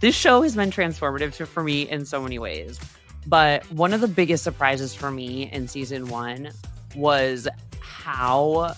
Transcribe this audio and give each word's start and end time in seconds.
this 0.00 0.14
show 0.14 0.40
has 0.40 0.56
been 0.56 0.70
transformative 0.70 1.46
for 1.46 1.62
me 1.62 1.82
in 1.82 2.06
so 2.06 2.22
many 2.22 2.38
ways. 2.38 2.80
But 3.26 3.70
one 3.70 3.92
of 3.92 4.00
the 4.00 4.08
biggest 4.08 4.42
surprises 4.42 4.94
for 4.94 5.10
me 5.10 5.50
in 5.52 5.68
season 5.68 6.08
one 6.08 6.52
was 6.96 7.46
how 7.80 8.72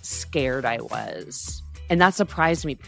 scared 0.00 0.64
I 0.64 0.78
was. 0.80 1.62
And 1.90 2.00
that 2.00 2.14
surprised 2.14 2.64
me. 2.64 2.78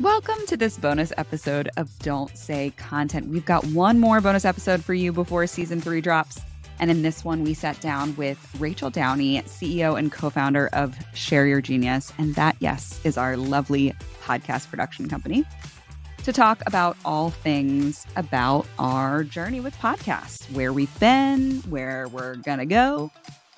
Welcome 0.00 0.38
to 0.46 0.56
this 0.56 0.78
bonus 0.78 1.12
episode 1.18 1.68
of 1.76 1.96
Don't 1.98 2.34
Say 2.36 2.72
Content. 2.78 3.28
We've 3.28 3.44
got 3.44 3.66
one 3.66 4.00
more 4.00 4.22
bonus 4.22 4.46
episode 4.46 4.82
for 4.82 4.94
you 4.94 5.12
before 5.12 5.46
season 5.46 5.82
three 5.82 6.00
drops. 6.00 6.40
And 6.80 6.90
in 6.90 7.02
this 7.02 7.26
one, 7.26 7.44
we 7.44 7.52
sat 7.52 7.78
down 7.82 8.16
with 8.16 8.38
Rachel 8.58 8.88
Downey, 8.88 9.42
CEO 9.42 9.98
and 9.98 10.10
co 10.10 10.30
founder 10.30 10.70
of 10.72 10.96
Share 11.12 11.46
Your 11.46 11.60
Genius. 11.60 12.10
And 12.16 12.34
that, 12.36 12.56
yes, 12.58 13.00
is 13.04 13.18
our 13.18 13.36
lovely 13.36 13.92
podcast 14.22 14.70
production 14.70 15.10
company 15.10 15.44
to 16.24 16.32
talk 16.32 16.62
about 16.66 16.96
all 17.04 17.28
things 17.28 18.06
about 18.16 18.66
our 18.78 19.24
journey 19.24 19.60
with 19.60 19.76
podcasts, 19.76 20.50
where 20.52 20.72
we've 20.72 20.98
been, 20.98 21.56
where 21.68 22.08
we're 22.08 22.36
going 22.36 22.58
to 22.58 22.64
go, 22.64 23.10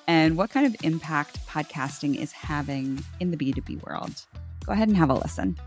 and 0.05 0.35
what 0.35 0.49
kind 0.49 0.65
of 0.65 0.75
impact 0.83 1.45
podcasting 1.47 2.17
is 2.17 2.33
having 2.33 3.01
in 3.21 3.31
the 3.31 3.37
B2B 3.37 3.87
world. 3.87 4.25
Go 4.65 4.73
ahead 4.73 4.89
and 4.89 4.97
have 4.97 5.09
a 5.09 5.13
listen. 5.13 5.57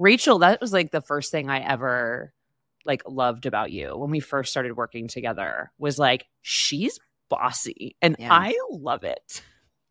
Rachel, 0.00 0.40
that 0.40 0.60
was 0.60 0.72
like 0.72 0.90
the 0.90 1.00
first 1.00 1.30
thing 1.30 1.48
I 1.48 1.60
ever 1.60 2.32
like 2.84 3.02
loved 3.08 3.46
about 3.46 3.70
you 3.70 3.96
when 3.96 4.10
we 4.10 4.18
first 4.18 4.50
started 4.50 4.76
working 4.76 5.06
together 5.06 5.70
was 5.78 5.96
like 5.96 6.26
she's 6.42 6.98
bossy 7.30 7.96
and 8.02 8.16
yeah. 8.18 8.32
I 8.32 8.58
love 8.68 9.04
it. 9.04 9.42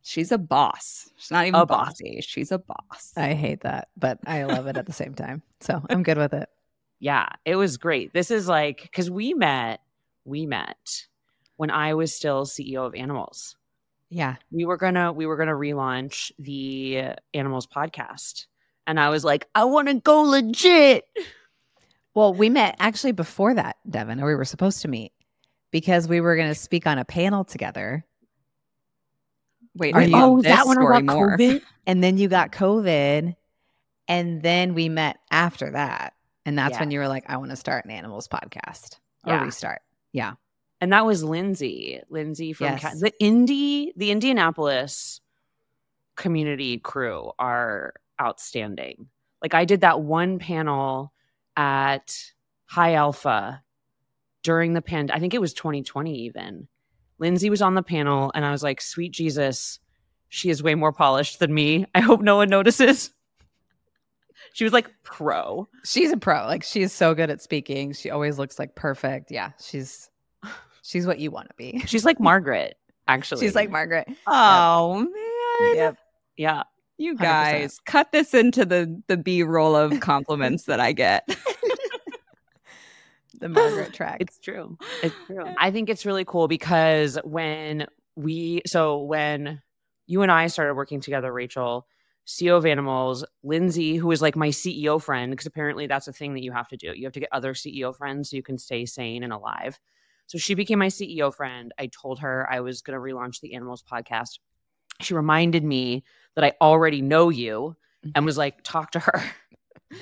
She's 0.03 0.31
a 0.31 0.37
boss. 0.37 1.09
She's 1.15 1.31
not 1.31 1.47
even 1.47 1.59
a 1.61 1.65
bossy. 1.65 2.15
Boss. 2.15 2.25
She's 2.25 2.51
a 2.51 2.59
boss. 2.59 3.13
I 3.15 3.33
hate 3.33 3.61
that, 3.61 3.87
but 3.97 4.19
I 4.25 4.43
love 4.43 4.67
it 4.67 4.77
at 4.77 4.85
the 4.85 4.93
same 4.93 5.13
time. 5.15 5.41
So 5.61 5.81
I'm 5.89 6.03
good 6.03 6.17
with 6.17 6.33
it. 6.33 6.49
Yeah, 6.99 7.27
it 7.45 7.55
was 7.55 7.77
great. 7.77 8.13
This 8.13 8.29
is 8.29 8.47
like 8.47 8.81
because 8.83 9.09
we 9.09 9.33
met, 9.33 9.79
we 10.25 10.45
met 10.45 11.05
when 11.55 11.71
I 11.71 11.93
was 11.93 12.13
still 12.13 12.45
CEO 12.45 12.85
of 12.85 12.93
Animalz. 12.93 13.55
Yeah, 14.09 14.35
we 14.51 14.65
were 14.65 14.77
gonna 14.77 15.11
we 15.11 15.25
were 15.25 15.37
gonna 15.37 15.53
relaunch 15.53 16.31
the 16.37 17.15
Animalz 17.33 17.67
podcast, 17.67 18.45
and 18.85 18.99
I 18.99 19.09
was 19.09 19.23
like, 19.23 19.47
I 19.55 19.63
want 19.63 19.87
to 19.87 19.95
go 19.95 20.21
legit. 20.21 21.05
Well, 22.13 22.33
we 22.33 22.49
met 22.49 22.75
actually 22.79 23.13
before 23.13 23.55
that, 23.55 23.77
Devin, 23.89 24.21
or 24.21 24.27
we 24.27 24.35
were 24.35 24.45
supposed 24.45 24.81
to 24.83 24.87
meet 24.87 25.13
because 25.71 26.07
we 26.07 26.21
were 26.21 26.35
going 26.35 26.49
to 26.49 26.55
speak 26.55 26.85
on 26.85 26.99
a 26.99 27.05
panel 27.05 27.43
together. 27.43 28.05
Wait, 29.75 29.95
Are 29.95 30.03
you, 30.03 30.15
oh, 30.15 30.41
that 30.41 30.65
one 30.65 30.77
got 30.77 31.03
more. 31.03 31.37
COVID, 31.37 31.61
and 31.87 32.03
then 32.03 32.17
you 32.17 32.27
got 32.27 32.51
COVID, 32.51 33.35
and 34.07 34.41
then 34.41 34.73
we 34.73 34.89
met 34.89 35.17
after 35.31 35.71
that, 35.71 36.13
and 36.45 36.57
that's 36.57 36.73
yeah. 36.73 36.79
when 36.79 36.91
you 36.91 36.99
were 36.99 37.07
like, 37.07 37.25
"I 37.27 37.37
want 37.37 37.51
to 37.51 37.55
start 37.55 37.85
an 37.85 37.91
Animalz 37.91 38.27
podcast 38.27 38.99
or 39.25 39.33
yeah. 39.33 39.43
restart." 39.43 39.81
Yeah, 40.11 40.33
and 40.79 40.93
that 40.93 41.05
was 41.05 41.23
Lindsay, 41.23 42.01
Lindsay 42.09 42.53
from 42.53 42.67
yes. 42.67 42.99
the 42.99 43.13
Indy, 43.19 43.93
the 43.95 44.11
Indianapolis 44.11 45.21
community 46.15 46.77
crew 46.77 47.31
are 47.39 47.93
outstanding. 48.21 49.07
Like 49.41 49.53
I 49.53 49.65
did 49.65 49.81
that 49.81 50.01
one 50.01 50.39
panel 50.39 51.13
at 51.55 52.15
High 52.65 52.93
Alpha 52.95 53.63
during 54.43 54.73
the 54.73 54.81
pandemic. 54.81 55.17
I 55.17 55.19
think 55.19 55.33
it 55.33 55.41
was 55.41 55.53
2020 55.53 56.25
even. 56.25 56.67
Lindsay 57.19 57.49
was 57.49 57.61
on 57.61 57.75
the 57.75 57.83
panel 57.83 58.31
and 58.33 58.45
I 58.45 58.51
was 58.51 58.63
like, 58.63 58.81
sweet 58.81 59.11
Jesus, 59.11 59.79
she 60.29 60.49
is 60.49 60.63
way 60.63 60.75
more 60.75 60.91
polished 60.91 61.39
than 61.39 61.53
me. 61.53 61.85
I 61.93 61.99
hope 62.01 62.21
no 62.21 62.37
one 62.37 62.49
notices. 62.49 63.11
She 64.53 64.63
was 64.63 64.73
like 64.73 64.91
pro. 65.03 65.67
She's 65.83 66.11
a 66.11 66.17
pro. 66.17 66.45
Like 66.45 66.63
she's 66.63 66.91
so 66.91 67.15
good 67.15 67.31
at 67.31 67.41
speaking. 67.41 67.93
She 67.93 68.11
always 68.11 68.37
looks 68.37 68.59
like 68.59 68.75
perfect. 68.75 69.31
Yeah, 69.31 69.51
she's 69.59 70.09
she's 70.83 71.07
what 71.07 71.19
you 71.19 71.31
want 71.31 71.49
to 71.49 71.55
be. 71.55 71.79
She's 71.87 72.05
like 72.05 72.19
Margaret, 72.19 72.75
actually. 73.07 73.41
She's 73.41 73.55
like 73.55 73.71
Margaret. 73.71 74.07
Oh 74.27 74.99
yep. 74.99 75.09
man. 75.09 75.75
Yep. 75.75 75.97
Yeah. 76.37 76.63
You 76.97 77.15
guys 77.15 77.79
100%. 77.79 77.85
cut 77.85 78.11
this 78.11 78.33
into 78.35 78.63
the 78.65 79.01
the 79.07 79.17
B 79.17 79.41
roll 79.41 79.75
of 79.75 79.99
compliments 79.99 80.65
that 80.65 80.79
I 80.79 80.91
get. 80.91 81.27
the 83.43 83.49
Margaret 83.49 83.93
track. 83.93 84.17
It's 84.21 84.39
true. 84.39 84.77
It's 85.01 85.15
true. 85.27 85.45
I 85.57 85.71
think 85.71 85.89
it's 85.89 86.05
really 86.05 86.25
cool 86.25 86.47
because 86.47 87.17
when 87.23 87.87
we 88.15 88.61
so 88.65 89.01
when 89.01 89.61
you 90.07 90.21
and 90.21 90.31
I 90.31 90.47
started 90.47 90.75
working 90.75 91.01
together, 91.01 91.31
Rachel, 91.31 91.87
CEO 92.25 92.57
of 92.57 92.63
Animalz, 92.63 93.23
Lindsay, 93.43 93.95
who 93.95 94.11
is 94.11 94.21
like 94.21 94.35
my 94.35 94.49
CEO 94.49 95.01
friend, 95.01 95.31
because 95.31 95.45
apparently 95.45 95.87
that's 95.87 96.07
a 96.07 96.13
thing 96.13 96.33
that 96.33 96.43
you 96.43 96.51
have 96.51 96.67
to 96.69 96.77
do. 96.77 96.93
You 96.95 97.05
have 97.05 97.13
to 97.13 97.19
get 97.19 97.29
other 97.31 97.53
CEO 97.53 97.95
friends 97.95 98.29
so 98.29 98.37
you 98.37 98.43
can 98.43 98.57
stay 98.57 98.85
sane 98.85 99.23
and 99.23 99.33
alive. 99.33 99.79
So 100.27 100.37
she 100.37 100.55
became 100.55 100.79
my 100.79 100.87
CEO 100.87 101.33
friend. 101.33 101.73
I 101.77 101.87
told 101.87 102.19
her 102.19 102.47
I 102.49 102.61
was 102.61 102.81
going 102.81 102.97
to 102.97 103.01
relaunch 103.01 103.41
the 103.41 103.53
Animalz 103.55 103.83
podcast 103.83 104.39
she 105.01 105.13
reminded 105.13 105.63
me 105.63 106.03
that 106.35 106.43
I 106.43 106.53
already 106.61 107.01
know 107.01 107.29
you 107.29 107.75
and 108.03 108.13
mm-hmm. 108.13 108.25
was 108.25 108.37
like, 108.37 108.63
talk 108.63 108.91
to 108.91 108.99
her. 108.99 109.23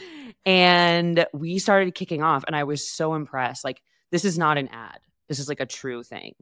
and 0.46 1.26
we 1.34 1.60
started 1.60 1.96
kicking 1.96 2.24
off, 2.24 2.44
and 2.48 2.56
I 2.56 2.64
was 2.64 2.90
so 2.90 3.14
impressed. 3.14 3.64
Like, 3.64 3.82
this 4.12 4.26
is 4.26 4.38
not 4.38 4.58
an 4.58 4.68
ad, 4.70 5.00
this 5.28 5.40
is 5.40 5.48
like 5.48 5.60
a 5.60 5.66
true 5.66 6.04
thing. 6.04 6.36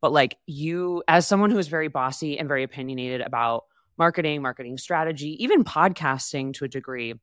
But 0.00 0.12
like, 0.12 0.36
you, 0.46 1.02
as 1.08 1.26
someone 1.26 1.50
who 1.50 1.58
is 1.58 1.68
very 1.68 1.88
bossy 1.88 2.38
and 2.38 2.48
very 2.48 2.62
opinionated 2.62 3.22
about 3.22 3.64
marketing, 3.96 4.42
marketing 4.42 4.76
strategy, 4.76 5.42
even 5.42 5.64
podcasting 5.64 6.52
to 6.54 6.64
a 6.66 6.68
degree, 6.68 7.14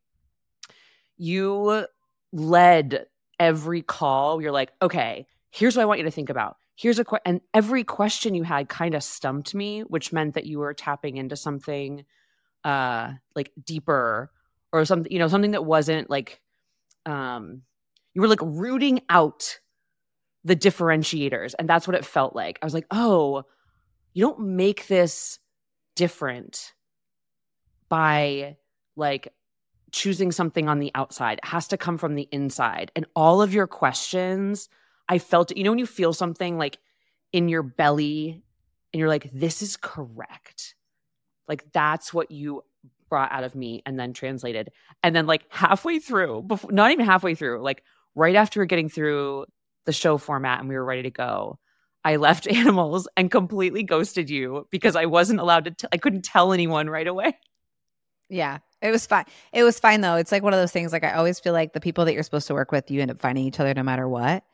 you 1.18 1.86
led 2.34 3.06
every 3.40 3.84
call. 3.84 4.42
You're 4.42 4.52
like, 4.52 4.72
okay, 4.82 5.28
here's 5.52 5.76
what 5.76 5.84
I 5.84 5.86
want 5.86 6.00
you 6.00 6.06
to 6.06 6.12
think 6.12 6.30
about 6.30 6.58
here's 6.82 7.00
a 7.00 7.06
question 7.06 7.22
and 7.26 7.42
every 7.54 7.84
question 7.84 8.34
you 8.34 8.44
had 8.44 8.68
kind 8.68 8.96
of 8.96 9.04
stumped 9.04 9.54
me 9.54 9.82
which 9.82 10.12
meant 10.12 10.34
that 10.34 10.46
you 10.46 10.60
were 10.60 10.74
tapping 10.74 11.18
into 11.18 11.36
something 11.36 12.04
uh 12.64 13.12
like 13.36 13.52
deeper 13.64 14.32
or 14.72 14.86
something 14.86 15.12
you 15.12 15.20
know 15.20 15.28
something 15.28 15.52
that 15.52 15.66
wasn't 15.66 16.10
like 16.10 16.42
um 17.06 17.62
you 18.14 18.22
were 18.22 18.28
like 18.28 18.42
rooting 18.42 19.02
out 19.10 19.60
the 20.44 20.56
differentiators 20.56 21.54
and 21.58 21.70
that's 21.70 21.88
what 21.88 21.96
it 21.96 22.06
felt 22.06 22.36
like. 22.36 22.60
I 22.62 22.66
was 22.66 22.74
like 22.74 22.88
oh 22.92 23.44
you 24.14 24.26
don't 24.26 24.40
make 24.40 24.88
this 24.88 25.40
different 25.96 26.74
by 27.90 28.58
like 28.96 29.34
choosing 29.92 30.32
something 30.32 30.68
on 30.68 30.80
the 30.80 30.92
outside. 30.96 31.40
It 31.40 31.46
has 31.46 31.68
to 31.70 31.78
come 31.78 31.98
from 31.98 32.16
the 32.16 32.28
inside. 32.32 32.92
And 32.96 33.06
all 33.16 33.42
of 33.42 33.54
your 33.54 33.68
questions 33.68 34.70
I 35.08 35.18
felt, 35.20 35.52
it, 35.52 35.58
you 35.58 35.66
know, 35.66 35.72
when 35.72 35.80
you 35.80 35.86
feel 35.86 36.14
something 36.14 36.58
like 36.58 36.78
in 37.34 37.50
your 37.50 37.64
belly 37.64 38.42
and 38.94 39.00
you're 39.00 39.10
like, 39.10 39.30
this 39.32 39.62
is 39.62 39.76
correct. 39.76 40.76
Like 41.48 41.72
that's 41.74 42.14
what 42.14 42.32
you 42.32 42.64
brought 43.12 43.32
out 43.32 43.44
of 43.44 43.54
me 43.54 43.84
and 43.86 44.00
then 44.00 44.14
translated. 44.14 44.72
And 45.04 45.14
then 45.14 45.28
like 45.28 45.44
halfway 45.50 46.00
through, 46.00 46.44
before, 46.44 46.72
not 46.72 46.92
even 46.92 47.06
halfway 47.06 47.36
through, 47.36 47.62
like 47.62 47.84
right 48.16 48.36
after 48.36 48.66
getting 48.66 48.90
through 48.90 49.46
the 49.86 49.92
show 49.92 50.18
format 50.18 50.62
and 50.62 50.70
we 50.70 50.76
were 50.76 50.86
ready 50.86 51.04
to 51.04 51.12
go, 51.12 51.60
I 52.04 52.16
left 52.16 52.46
Animalz 52.48 53.06
and 53.16 53.30
completely 53.30 53.84
ghosted 53.84 54.30
you 54.30 54.66
because 54.72 54.96
I 54.96 55.06
wasn't 55.06 55.42
allowed 55.42 55.78
to, 55.78 55.90
I 55.92 55.98
couldn't 55.98 56.24
tell 56.24 56.54
anyone 56.54 56.90
right 56.90 57.06
away. 57.06 57.38
Yeah, 58.30 58.60
it 58.82 58.92
was 58.92 59.06
fine. 59.06 59.26
It 59.52 59.64
was 59.64 59.78
fine 59.78 60.00
though. 60.00 60.16
It's 60.16 60.32
like 60.32 60.42
one 60.42 60.54
of 60.54 60.60
those 60.60 60.72
things. 60.72 60.94
Like 60.94 61.04
I 61.04 61.12
always 61.12 61.38
feel 61.38 61.52
like 61.52 61.74
the 61.74 61.82
people 61.82 62.06
that 62.06 62.14
you're 62.14 62.24
supposed 62.24 62.48
to 62.48 62.54
work 62.54 62.72
with, 62.72 62.90
you 62.90 63.02
end 63.02 63.12
up 63.12 63.20
finding 63.20 63.44
each 63.44 63.60
other 63.60 63.74
no 63.74 63.84
matter 63.84 64.08
what. 64.08 64.46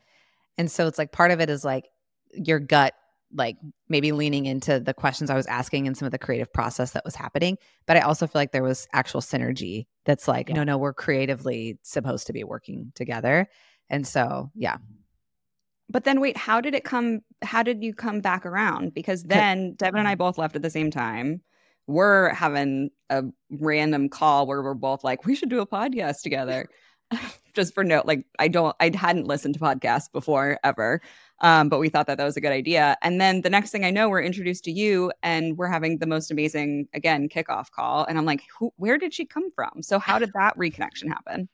And 0.58 0.70
so 0.72 0.88
it's 0.88 0.98
like 0.98 1.12
part 1.12 1.30
of 1.30 1.40
it 1.40 1.52
is 1.52 1.64
like 1.64 1.88
your 2.34 2.60
gut 2.60 2.96
like 3.34 3.58
maybe 3.90 4.12
leaning 4.12 4.46
into 4.46 4.80
the 4.80 4.94
questions 4.94 5.30
I 5.30 5.36
was 5.36 5.48
asking 5.48 5.88
and 5.88 5.98
some 5.98 6.06
of 6.06 6.12
the 6.12 6.18
creative 6.18 6.52
process 6.52 6.92
that 6.92 7.06
was 7.06 7.16
happening. 7.16 7.58
But 7.86 7.98
I 7.98 8.02
also 8.02 8.26
feel 8.28 8.40
like 8.40 8.52
there 8.52 8.64
was 8.64 8.88
actual 8.94 9.22
synergy 9.22 9.86
that's 10.06 10.28
like, 10.28 10.50
yeah. 10.50 10.56
no, 10.56 10.64
no, 10.64 10.78
we're 10.78 10.94
creatively 10.94 11.78
supposed 11.84 12.28
to 12.28 12.34
be 12.34 12.44
working 12.44 12.92
together. 12.96 13.48
And 13.90 14.08
so, 14.08 14.52
yeah. 14.56 14.78
But 15.90 16.04
then 16.04 16.20
wait, 16.20 16.38
how 16.38 16.62
did 16.62 16.76
it 16.76 16.84
come? 16.84 17.22
How 17.42 17.64
did 17.64 17.84
you 17.84 17.94
come 17.94 18.20
back 18.20 18.46
around? 18.46 18.94
Because 18.94 19.24
then 19.24 19.74
Devin 19.76 20.00
and 20.00 20.08
I 20.08 20.14
mm-hmm. 20.14 20.20
both 20.20 20.38
left 20.38 20.56
at 20.56 20.62
the 20.62 20.70
same 20.70 20.92
time. 20.92 21.42
We're 21.88 22.34
having 22.34 22.90
a 23.10 23.24
random 23.50 24.10
call 24.10 24.46
where 24.46 24.62
we're 24.62 24.74
both 24.74 25.06
like, 25.06 25.26
we 25.26 25.36
should 25.36 25.50
do 25.50 25.62
a 25.62 25.68
podcast 25.68 26.22
together. 26.22 26.68
just 27.54 27.74
for 27.74 27.84
note, 27.84 28.06
like 28.06 28.26
I 28.40 28.48
don't, 28.48 28.76
I 28.80 28.92
hadn't 28.96 29.28
listened 29.28 29.56
to 29.56 29.60
podcasts 29.60 30.12
before 30.12 30.60
ever. 30.64 31.02
Um, 31.42 31.70
but 31.70 31.80
we 31.80 31.90
thought 31.90 32.08
that 32.08 32.18
that 32.18 32.24
was 32.24 32.36
a 32.36 32.42
good 32.42 32.52
idea. 32.52 32.98
And 33.04 33.22
then 33.22 33.42
the 33.42 33.50
next 33.50 33.70
thing 33.70 33.86
I 33.86 33.92
know, 33.92 34.10
we're 34.10 34.22
introduced 34.22 34.64
to 34.64 34.72
you 34.72 35.12
and 35.22 35.56
we're 35.58 35.68
having 35.68 36.00
the 36.00 36.08
most 36.08 36.32
amazing, 36.32 36.88
again, 36.94 37.30
kickoff 37.30 37.70
call. 37.70 38.06
And 38.06 38.18
I'm 38.18 38.26
like, 38.26 38.42
who, 38.58 38.72
where 38.78 38.98
did 38.98 39.14
she 39.14 39.26
come 39.26 39.52
from? 39.52 39.82
So 39.82 40.00
how 40.00 40.18
did 40.18 40.32
that 40.34 40.58
reconnection 40.58 41.08
happen? 41.08 41.48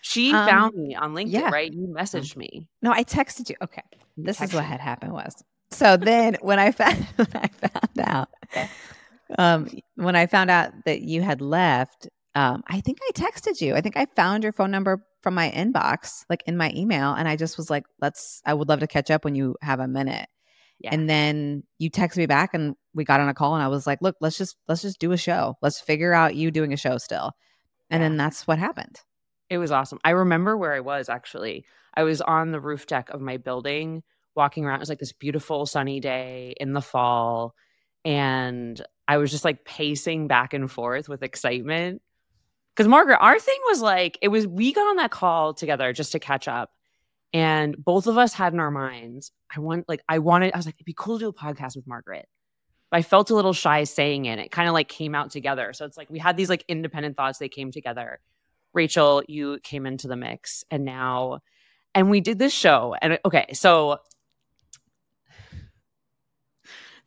She 0.00 0.32
um, 0.34 0.48
found 0.48 0.74
me 0.74 0.96
on 0.96 1.14
LinkedIn, 1.14 1.32
yeah. 1.32 1.50
right? 1.50 1.72
You 1.72 1.86
messaged 1.86 2.36
me. 2.36 2.66
No, 2.82 2.90
I 2.90 3.04
texted 3.04 3.48
you. 3.48 3.54
Okay. 3.62 3.82
This 4.16 4.40
is 4.42 4.52
what 4.52 4.64
had 4.64 4.80
happened 4.80 5.12
was. 5.12 5.42
So 5.70 5.96
then 5.96 6.36
when 6.40 6.58
I 6.58 6.70
found 6.72 7.06
when 7.16 7.28
I 7.34 7.48
found 7.48 7.98
out 8.00 8.28
um 9.38 9.68
when 9.94 10.14
I 10.14 10.26
found 10.26 10.50
out 10.50 10.72
that 10.84 11.02
you 11.02 11.22
had 11.22 11.40
left, 11.40 12.08
um, 12.34 12.62
I 12.66 12.80
think 12.80 12.98
I 13.02 13.12
texted 13.12 13.60
you. 13.60 13.74
I 13.74 13.80
think 13.80 13.96
I 13.96 14.06
found 14.16 14.42
your 14.42 14.52
phone 14.52 14.70
number 14.70 15.04
from 15.22 15.34
my 15.34 15.50
inbox, 15.50 16.24
like 16.30 16.42
in 16.46 16.56
my 16.56 16.72
email, 16.74 17.12
and 17.12 17.28
I 17.28 17.36
just 17.36 17.58
was 17.58 17.68
like, 17.68 17.84
"Let's. 18.00 18.40
I 18.44 18.54
would 18.54 18.68
love 18.68 18.80
to 18.80 18.86
catch 18.86 19.10
up 19.10 19.24
when 19.24 19.34
you 19.34 19.56
have 19.60 19.80
a 19.80 19.88
minute." 19.88 20.28
Yeah. 20.80 20.90
And 20.92 21.08
then 21.08 21.62
you 21.78 21.90
text 21.90 22.16
me 22.16 22.26
back, 22.26 22.54
and 22.54 22.74
we 22.94 23.04
got 23.04 23.20
on 23.20 23.28
a 23.28 23.34
call, 23.34 23.54
and 23.54 23.62
I 23.62 23.68
was 23.68 23.86
like, 23.86 24.00
"Look, 24.00 24.16
let's 24.20 24.38
just 24.38 24.56
let's 24.66 24.82
just 24.82 24.98
do 24.98 25.12
a 25.12 25.16
show. 25.16 25.56
Let's 25.60 25.80
figure 25.80 26.14
out 26.14 26.34
you 26.34 26.50
doing 26.50 26.72
a 26.72 26.76
show 26.76 26.96
still." 26.96 27.32
And 27.90 28.00
yeah. 28.00 28.08
then 28.08 28.16
that's 28.16 28.46
what 28.46 28.58
happened. 28.58 29.00
It 29.50 29.58
was 29.58 29.70
awesome. 29.70 29.98
I 30.02 30.10
remember 30.10 30.56
where 30.56 30.72
I 30.72 30.80
was 30.80 31.08
actually. 31.08 31.66
I 31.94 32.04
was 32.04 32.22
on 32.22 32.52
the 32.52 32.60
roof 32.60 32.86
deck 32.86 33.10
of 33.10 33.20
my 33.20 33.36
building, 33.36 34.02
walking 34.34 34.64
around. 34.64 34.76
It 34.76 34.80
was 34.80 34.88
like 34.88 34.98
this 34.98 35.12
beautiful 35.12 35.66
sunny 35.66 36.00
day 36.00 36.54
in 36.58 36.72
the 36.72 36.80
fall, 36.80 37.54
and 38.06 38.80
I 39.06 39.18
was 39.18 39.30
just 39.30 39.44
like 39.44 39.66
pacing 39.66 40.28
back 40.28 40.54
and 40.54 40.70
forth 40.70 41.10
with 41.10 41.22
excitement 41.22 42.00
because 42.74 42.88
Margaret, 42.88 43.18
our 43.20 43.38
thing 43.38 43.58
was 43.66 43.80
like, 43.80 44.18
it 44.22 44.28
was, 44.28 44.46
we 44.46 44.72
got 44.72 44.88
on 44.88 44.96
that 44.96 45.10
call 45.10 45.54
together 45.54 45.92
just 45.92 46.12
to 46.12 46.18
catch 46.18 46.48
up. 46.48 46.70
And 47.34 47.76
both 47.82 48.06
of 48.06 48.18
us 48.18 48.32
had 48.32 48.52
in 48.52 48.60
our 48.60 48.70
minds, 48.70 49.32
I 49.54 49.60
want, 49.60 49.88
like, 49.88 50.02
I 50.08 50.18
wanted, 50.18 50.52
I 50.54 50.56
was 50.56 50.66
like, 50.66 50.76
it'd 50.76 50.86
be 50.86 50.94
cool 50.96 51.18
to 51.18 51.24
do 51.24 51.28
a 51.28 51.32
podcast 51.32 51.76
with 51.76 51.86
Margaret. 51.86 52.28
But 52.90 52.98
I 52.98 53.02
felt 53.02 53.30
a 53.30 53.34
little 53.34 53.54
shy 53.54 53.84
saying 53.84 54.26
it. 54.26 54.38
It 54.38 54.50
kind 54.50 54.68
of 54.68 54.74
like 54.74 54.88
came 54.88 55.14
out 55.14 55.30
together. 55.30 55.72
So 55.72 55.86
it's 55.86 55.96
like 55.96 56.10
we 56.10 56.18
had 56.18 56.36
these 56.36 56.50
like 56.50 56.64
independent 56.68 57.16
thoughts, 57.16 57.38
they 57.38 57.48
came 57.48 57.70
together. 57.70 58.20
Rachel, 58.74 59.22
you 59.28 59.58
came 59.62 59.86
into 59.86 60.08
the 60.08 60.16
mix 60.16 60.64
and 60.70 60.84
now, 60.84 61.40
and 61.94 62.10
we 62.10 62.20
did 62.20 62.38
this 62.38 62.52
show. 62.52 62.94
And 63.00 63.18
okay, 63.24 63.46
so 63.52 63.98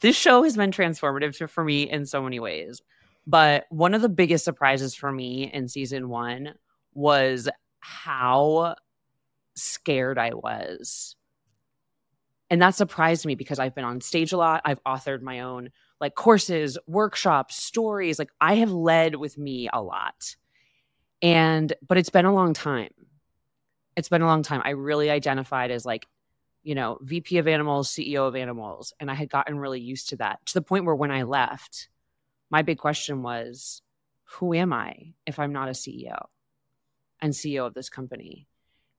this 0.01 0.15
show 0.15 0.43
has 0.43 0.55
been 0.55 0.71
transformative 0.71 1.49
for 1.49 1.63
me 1.63 1.89
in 1.89 2.05
so 2.05 2.21
many 2.21 2.39
ways. 2.39 2.81
But 3.27 3.65
one 3.69 3.93
of 3.93 4.01
the 4.01 4.09
biggest 4.09 4.45
surprises 4.45 4.95
for 4.95 5.11
me 5.11 5.49
in 5.51 5.67
season 5.67 6.09
one 6.09 6.53
was 6.93 7.49
how 7.79 8.75
scared 9.55 10.17
I 10.17 10.33
was. 10.33 11.15
And 12.49 12.61
that 12.61 12.75
surprised 12.75 13.25
me 13.25 13.35
because 13.35 13.57
I've 13.57 13.73
been 13.73 13.85
on 13.85 14.01
stage 14.01 14.31
a 14.31 14.37
lot. 14.37 14.61
I've 14.65 14.83
authored 14.83 15.21
my 15.21 15.41
own 15.41 15.69
like 15.99 16.13
courses, 16.13 16.77
workshops, 16.87 17.55
stories. 17.55 18.19
Like 18.19 18.29
I 18.39 18.55
have 18.55 18.71
led 18.71 19.15
with 19.15 19.37
me 19.37 19.69
a 19.71 19.81
lot. 19.81 20.35
And, 21.21 21.73
but 21.87 21.97
it's 21.97 22.09
been 22.09 22.25
a 22.25 22.33
long 22.33 22.53
time. 22.53 22.91
It's 23.95 24.09
been 24.09 24.21
a 24.21 24.27
long 24.27 24.43
time. 24.43 24.61
I 24.63 24.71
really 24.71 25.09
identified 25.09 25.71
as 25.71 25.85
like, 25.85 26.05
you 26.63 26.75
know, 26.75 26.97
VP 27.01 27.37
of 27.37 27.45
Animalz, 27.45 27.87
CEO 27.87 28.27
of 28.27 28.33
Animalz. 28.33 28.91
And 28.99 29.09
I 29.09 29.13
had 29.15 29.29
gotten 29.29 29.57
really 29.57 29.79
used 29.79 30.09
to 30.09 30.17
that 30.17 30.45
to 30.47 30.53
the 30.53 30.61
point 30.61 30.85
where 30.85 30.95
when 30.95 31.11
I 31.11 31.23
left, 31.23 31.89
my 32.49 32.61
big 32.61 32.77
question 32.77 33.21
was 33.21 33.81
who 34.23 34.53
am 34.53 34.73
I 34.73 35.13
if 35.25 35.39
I'm 35.39 35.53
not 35.53 35.69
a 35.69 35.71
CEO 35.71 36.27
and 37.21 37.33
CEO 37.33 37.65
of 37.65 37.73
this 37.73 37.89
company? 37.89 38.47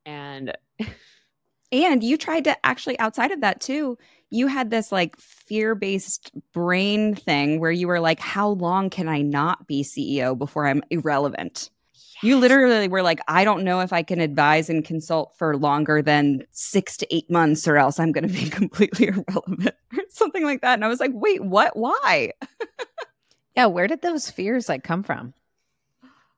And 0.04 0.56
and 1.72 2.02
you 2.02 2.16
tried 2.16 2.44
to 2.44 2.66
actually 2.66 2.98
outside 2.98 3.32
of 3.32 3.40
that 3.40 3.60
too, 3.60 3.98
you 4.30 4.46
had 4.46 4.70
this 4.70 4.90
like 4.92 5.16
fear-based 5.18 6.32
brain 6.52 7.14
thing 7.14 7.60
where 7.60 7.70
you 7.70 7.88
were 7.88 8.00
like 8.00 8.20
how 8.20 8.48
long 8.50 8.90
can 8.90 9.08
I 9.08 9.22
not 9.22 9.66
be 9.66 9.82
CEO 9.82 10.36
before 10.36 10.66
I'm 10.66 10.82
irrelevant? 10.90 11.70
Yes. 12.16 12.24
You 12.24 12.38
literally 12.38 12.88
were 12.88 13.02
like, 13.02 13.20
I 13.28 13.44
don't 13.44 13.64
know 13.64 13.80
if 13.80 13.92
I 13.92 14.02
can 14.02 14.20
advise 14.20 14.70
and 14.70 14.84
consult 14.84 15.36
for 15.36 15.56
longer 15.56 16.00
than 16.00 16.44
six 16.50 16.96
to 16.98 17.14
eight 17.14 17.30
months, 17.30 17.68
or 17.68 17.76
else 17.76 18.00
I'm 18.00 18.12
going 18.12 18.26
to 18.26 18.32
be 18.32 18.48
completely 18.50 19.08
irrelevant, 19.08 19.74
or 19.92 20.02
something 20.08 20.44
like 20.44 20.62
that. 20.62 20.74
And 20.74 20.84
I 20.84 20.88
was 20.88 21.00
like, 21.00 21.12
wait, 21.14 21.44
what? 21.44 21.76
Why? 21.76 22.32
Yeah, 23.56 23.66
where 23.66 23.86
did 23.86 24.02
those 24.02 24.30
fears 24.30 24.68
like 24.68 24.84
come 24.84 25.02
from? 25.02 25.34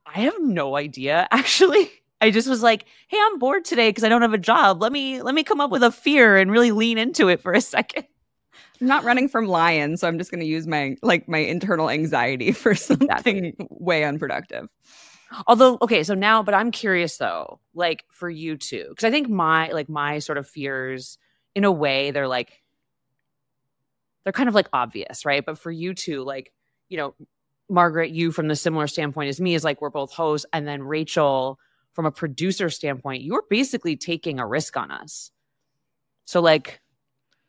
I 0.06 0.20
have 0.20 0.40
no 0.40 0.76
idea 0.76 1.28
actually. 1.32 1.90
I 2.20 2.30
just 2.30 2.48
was 2.48 2.62
like, 2.62 2.84
"Hey, 3.08 3.18
I'm 3.20 3.38
bored 3.38 3.64
today 3.64 3.90
because 3.90 4.02
I 4.02 4.08
don't 4.08 4.22
have 4.22 4.34
a 4.34 4.38
job. 4.38 4.82
Let 4.82 4.90
me 4.90 5.22
let 5.22 5.34
me 5.34 5.44
come 5.44 5.60
up 5.60 5.70
with 5.70 5.84
a 5.84 5.92
fear 5.92 6.36
and 6.36 6.50
really 6.50 6.72
lean 6.72 6.98
into 6.98 7.28
it 7.28 7.40
for 7.40 7.52
a 7.52 7.60
second. 7.60 8.06
I'm 8.80 8.86
not 8.86 9.04
running 9.04 9.28
from 9.28 9.46
lions, 9.46 10.00
so 10.00 10.08
I'm 10.08 10.18
just 10.18 10.30
going 10.30 10.40
to 10.40 10.46
use 10.46 10.66
my 10.66 10.96
like 11.02 11.28
my 11.28 11.38
internal 11.38 11.90
anxiety 11.90 12.52
for 12.52 12.74
something 12.74 13.08
exactly. 13.08 13.54
way 13.70 14.04
unproductive. 14.04 14.68
Although, 15.46 15.78
okay, 15.82 16.04
so 16.04 16.14
now, 16.14 16.42
but 16.42 16.54
I'm 16.54 16.70
curious 16.70 17.16
though, 17.18 17.60
like 17.74 18.04
for 18.10 18.30
you 18.30 18.56
too, 18.56 18.86
because 18.88 19.04
I 19.04 19.10
think 19.10 19.28
my 19.28 19.70
like 19.72 19.88
my 19.88 20.20
sort 20.20 20.38
of 20.38 20.48
fears, 20.48 21.18
in 21.54 21.64
a 21.64 21.72
way, 21.72 22.10
they're 22.10 22.28
like 22.28 22.62
they're 24.24 24.32
kind 24.32 24.48
of 24.48 24.54
like 24.54 24.68
obvious, 24.72 25.24
right? 25.24 25.44
But 25.44 25.58
for 25.58 25.70
you 25.70 25.94
too, 25.94 26.24
like 26.24 26.52
you 26.88 26.96
know, 26.96 27.14
Margaret, 27.68 28.10
you 28.10 28.32
from 28.32 28.48
the 28.48 28.56
similar 28.56 28.86
standpoint 28.86 29.28
as 29.28 29.40
me 29.40 29.54
is 29.54 29.64
like 29.64 29.80
we're 29.80 29.90
both 29.90 30.12
hosts, 30.12 30.46
and 30.52 30.66
then 30.66 30.82
Rachel 30.82 31.58
from 31.92 32.06
a 32.06 32.12
producer 32.12 32.70
standpoint, 32.70 33.22
you're 33.22 33.44
basically 33.50 33.96
taking 33.96 34.38
a 34.38 34.46
risk 34.46 34.76
on 34.76 34.90
us. 34.90 35.30
So 36.26 36.40
like 36.40 36.80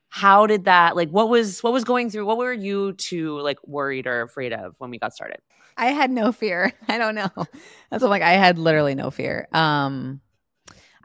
how 0.10 0.48
did 0.48 0.66
that 0.66 0.96
like 0.96 1.10
what 1.10 1.30
was 1.30 1.62
what 1.62 1.72
was 1.72 1.84
going 1.84 2.10
through 2.10 2.26
what 2.26 2.38
were 2.38 2.52
you 2.52 2.94
two 2.94 3.40
like 3.42 3.60
worried 3.66 4.08
or 4.08 4.24
afraid 4.24 4.52
of 4.52 4.74
when 4.80 4.90
we 4.90 4.98
got 4.98 5.14
started? 5.14 5.40
I 5.78 5.88
had 5.88 6.10
no 6.10 6.32
fear. 6.32 6.74
I 6.88 6.98
don't 6.98 7.16
know. 7.16 7.30
That's 7.92 8.02
what 8.02 8.10
like 8.10 8.24
i 8.24 8.34
had 8.34 8.58
literally 8.58 8.96
no 8.96 9.12
fear. 9.12 9.48
Um 9.54 10.22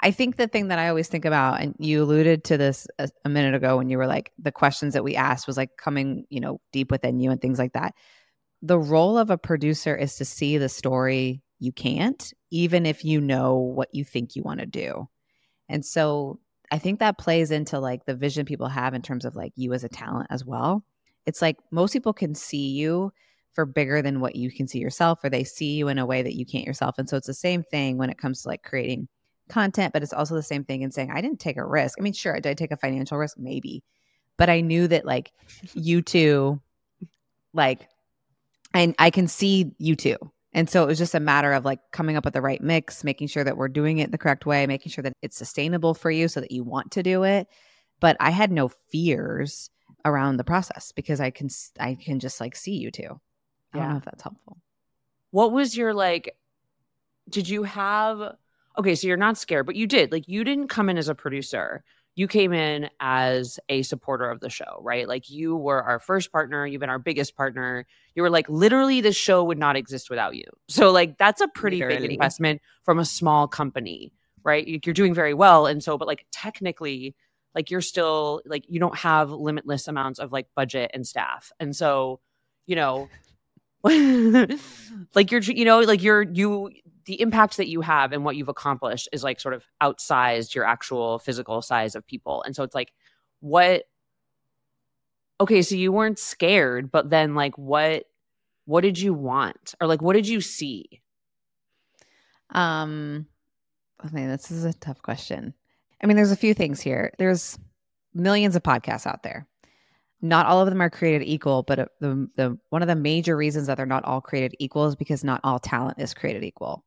i 0.01 0.11
think 0.11 0.37
the 0.37 0.49
thing 0.49 0.69
that 0.69 0.79
i 0.79 0.89
always 0.89 1.09
think 1.09 1.25
about 1.25 1.61
and 1.61 1.75
you 1.79 2.03
alluded 2.03 2.43
to 2.45 2.57
this 2.57 2.89
a, 2.99 3.09
a 3.25 3.29
minute 3.29 3.55
ago 3.55 3.77
when 3.77 3.89
you 3.89 3.97
were 3.97 4.09
like 4.09 4.33
the 4.39 4.51
questions 4.51 4.95
that 4.95 5.05
we 5.05 5.15
asked 5.15 5.47
was 5.47 5.57
like 5.57 5.77
coming 5.77 6.25
you 6.31 6.41
know 6.41 6.61
deep 6.73 6.91
within 6.91 7.21
you 7.21 7.31
and 7.31 7.41
things 7.41 7.61
like 7.61 7.75
that 7.75 7.95
the 8.65 8.79
role 8.79 9.19
of 9.19 9.29
a 9.29 9.37
producer 9.37 9.95
is 9.95 10.17
to 10.17 10.25
see 10.25 10.57
the 10.57 10.71
story 10.71 11.43
you 11.59 11.71
can't, 11.71 12.33
even 12.51 12.87
if 12.87 13.05
you 13.05 13.21
know 13.21 13.57
what 13.57 13.95
you 13.95 14.05
think 14.05 14.35
you 14.35 14.43
want 14.43 14.61
to 14.61 14.67
do. 14.67 15.07
And 15.69 15.85
so 15.85 16.41
I 16.71 16.79
think 16.79 17.01
that 17.01 17.19
plays 17.19 17.51
into 17.51 17.79
like 17.79 18.07
the 18.07 18.15
vision 18.15 18.47
people 18.47 18.69
have 18.69 18.95
in 18.95 19.03
terms 19.03 19.27
of 19.27 19.37
like 19.37 19.53
you 19.55 19.75
as 19.75 19.85
a 19.85 19.89
talent 19.91 20.29
as 20.31 20.47
well. 20.47 20.83
It's 21.27 21.43
like 21.43 21.59
most 21.71 21.93
people 21.93 22.15
can 22.15 22.35
see 22.35 22.71
you 22.71 23.13
for 23.53 23.67
bigger 23.67 24.01
than 24.01 24.21
what 24.21 24.35
you 24.35 24.51
can 24.51 24.67
see 24.67 24.79
yourself, 24.79 25.23
or 25.23 25.29
they 25.29 25.45
see 25.45 25.75
you 25.75 25.89
in 25.89 25.99
a 25.99 26.07
way 26.07 26.23
that 26.23 26.35
you 26.35 26.47
can't 26.47 26.67
yourself. 26.67 26.97
And 26.97 27.07
so 27.07 27.19
it's 27.19 27.27
the 27.27 27.35
same 27.35 27.63
thing 27.63 27.99
when 27.99 28.09
it 28.09 28.19
comes 28.19 28.43
to 28.43 28.49
like 28.49 28.63
creating 28.63 29.09
content, 29.51 29.93
but 29.93 30.03
it's 30.03 30.15
also 30.15 30.35
the 30.35 30.43
same 30.43 30.65
thing 30.65 30.81
in 30.81 30.91
saying, 30.91 31.11
I 31.11 31.21
didn't 31.21 31.39
take 31.39 31.59
a 31.59 31.67
risk. 31.67 31.99
I 31.99 32.03
mean, 32.03 32.15
sure, 32.15 32.35
did 32.35 32.47
I 32.47 32.55
take 32.55 32.73
a 32.73 32.79
financial 32.79 33.19
risk? 33.19 33.37
Maybe. 33.39 33.85
But 34.39 34.49
I 34.49 34.63
knew 34.63 34.89
that 34.89 35.05
like 35.05 35.33
you 35.75 36.01
two, 36.01 36.63
like 37.53 37.89
and 38.75 38.95
I 38.99 39.11
can 39.11 39.29
see 39.29 39.73
you 39.79 39.97
too. 39.97 40.17
And 40.53 40.69
so 40.69 40.83
it 40.83 40.87
was 40.87 40.99
just 40.99 41.15
a 41.15 41.21
matter 41.21 41.53
of 41.53 41.65
like 41.65 41.81
coming 41.91 42.17
up 42.17 42.25
with 42.25 42.35
the 42.35 42.43
right 42.43 42.63
mix, 42.63 43.03
making 43.03 43.29
sure 43.29 43.43
that 43.43 43.57
we're 43.57 43.69
doing 43.69 43.99
it 43.99 44.13
the 44.13 44.19
correct 44.19 44.47
way, 44.47 44.67
making 44.67 44.93
sure 44.93 45.03
that 45.03 45.15
it's 45.23 45.37
sustainable 45.37 45.95
for 45.95 46.11
you 46.11 46.29
so 46.29 46.41
that 46.41 46.53
you 46.53 46.63
want 46.63 46.93
to 46.93 47.03
do 47.03 47.25
it. 47.25 47.49
But 48.01 48.17
I 48.21 48.31
had 48.31 48.53
no 48.53 48.69
fears 48.69 49.71
around 50.05 50.37
the 50.37 50.45
process 50.45 50.93
because 50.93 51.21
I 51.21 51.31
can 51.31 51.49
I 51.81 51.95
can 51.95 52.21
just 52.21 52.41
like 52.41 52.55
see 52.55 52.77
you 52.77 52.91
too. 52.91 53.21
I 53.73 53.79
don't 53.79 53.91
know 53.91 53.97
if 53.97 54.05
that's 54.05 54.23
helpful. 54.23 54.59
What 55.31 55.53
was 55.53 55.77
your 55.77 55.95
like 55.95 56.37
did 57.29 57.49
you 57.49 57.65
have 57.65 58.37
okay, 58.79 58.95
so 58.95 59.07
you're 59.07 59.17
not 59.17 59.39
scared, 59.39 59.67
but 59.67 59.77
you 59.77 59.87
did. 59.87 60.13
Like 60.13 60.29
you 60.29 60.45
didn't 60.45 60.69
come 60.69 60.89
in 60.89 60.99
as 60.99 61.09
a 61.09 61.15
producer 61.15 61.83
you 62.17 62.29
came 62.29 62.53
in 62.53 62.89
as 63.01 63.59
a 63.69 63.83
supporter 63.83 64.31
of 64.31 64.41
the 64.41 64.49
show, 64.49 64.79
right? 64.83 65.09
Like 65.09 65.29
you 65.31 65.57
were 65.57 65.83
our 65.83 65.99
first 65.99 66.31
partner, 66.31 66.67
you've 66.67 66.81
been 66.81 66.91
our 66.91 66.99
biggest 66.99 67.37
partner. 67.37 67.87
You 68.15 68.23
were 68.23 68.31
like 68.31 68.49
literally 68.49 69.01
the 69.01 69.13
show 69.13 69.43
would 69.43 69.59
not 69.59 69.77
exist 69.77 70.11
without 70.11 70.37
you. 70.37 70.45
So 70.69 70.93
like 70.93 71.19
that's 71.19 71.41
a 71.41 71.49
pretty 71.49 71.79
literally. 71.79 72.01
big 72.01 72.11
investment 72.13 72.63
from 72.85 72.99
a 72.99 73.05
small 73.05 73.49
company, 73.49 74.13
right? 74.45 74.67
You're 74.67 74.95
doing 74.95 75.15
very 75.15 75.35
well 75.35 75.67
and 75.67 75.83
so 75.83 75.99
but 75.99 76.07
like 76.07 76.27
technically 76.31 77.17
like 77.55 77.71
you're 77.71 77.81
still 77.81 78.43
like 78.47 78.65
you 78.69 78.81
don't 78.81 78.97
have 78.99 79.31
limitless 79.31 79.89
amounts 79.89 80.19
of 80.19 80.33
like 80.33 80.47
budget 80.55 80.91
and 80.95 81.07
staff. 81.07 81.53
And 81.61 81.75
so, 81.75 82.21
you 82.67 82.77
know, 82.77 83.09
like 83.85 85.31
you're 85.31 85.43
you 85.43 85.65
know 85.65 85.81
like 85.81 86.03
you're 86.03 86.23
you 86.23 86.71
the 87.07 87.21
impact 87.21 87.57
that 87.59 87.69
you 87.69 87.81
have 87.81 88.13
and 88.13 88.25
what 88.25 88.37
you've 88.37 88.49
accomplished 88.49 89.09
is 89.13 89.23
like 89.23 89.41
sort 89.41 89.55
of 89.55 89.65
outsized 89.83 90.55
your 90.55 90.65
actual 90.65 91.19
physical 91.19 91.63
size 91.63 91.95
of 91.95 92.07
people. 92.07 92.43
And 92.45 92.55
so 92.57 92.63
it's 92.63 92.75
like, 92.75 92.93
what? 93.41 93.85
Okay, 95.41 95.63
so 95.63 95.75
you 95.75 95.93
weren't 95.93 96.19
scared, 96.19 96.91
but 96.91 97.11
then 97.11 97.35
like, 97.35 97.57
what? 97.59 98.05
What 98.67 98.81
did 98.81 98.99
you 98.99 99.13
want, 99.13 99.75
or 99.79 99.87
like, 99.87 100.01
what 100.01 100.15
did 100.15 100.27
you 100.27 100.41
see? 100.41 101.03
Um, 102.49 103.27
I 104.01 104.09
mean, 104.11 104.31
this 104.31 104.51
is 104.51 104.65
a 104.65 104.73
tough 104.73 105.03
question. 105.03 105.53
I 106.03 106.07
mean, 106.07 106.17
there's 106.17 106.31
a 106.31 106.37
few 106.37 106.55
things 106.55 106.81
here. 106.81 107.13
There's 107.19 107.59
millions 108.15 108.57
of 108.57 108.63
podcasts 108.63 109.07
out 109.07 109.23
there. 109.23 109.47
Not 110.23 110.47
all 110.47 110.63
of 110.63 110.71
them 110.71 110.81
are 110.81 110.89
created 110.89 111.27
equal, 111.27 111.63
but 111.63 111.79
uh, 111.79 111.87
the 112.01 112.31
the 112.37 112.59
one 112.71 112.81
of 112.81 112.89
the 112.89 112.97
major 112.97 113.37
reasons 113.37 113.67
that 113.67 113.77
they're 113.77 113.85
not 113.85 114.07
all 114.07 114.23
created 114.23 114.55
equal 114.59 114.87
is 114.87 114.97
because 114.97 115.23
not 115.23 115.43
all 115.45 115.59
talent 115.59 115.99
is 115.99 116.15
created 116.15 116.43
equal. 116.43 116.87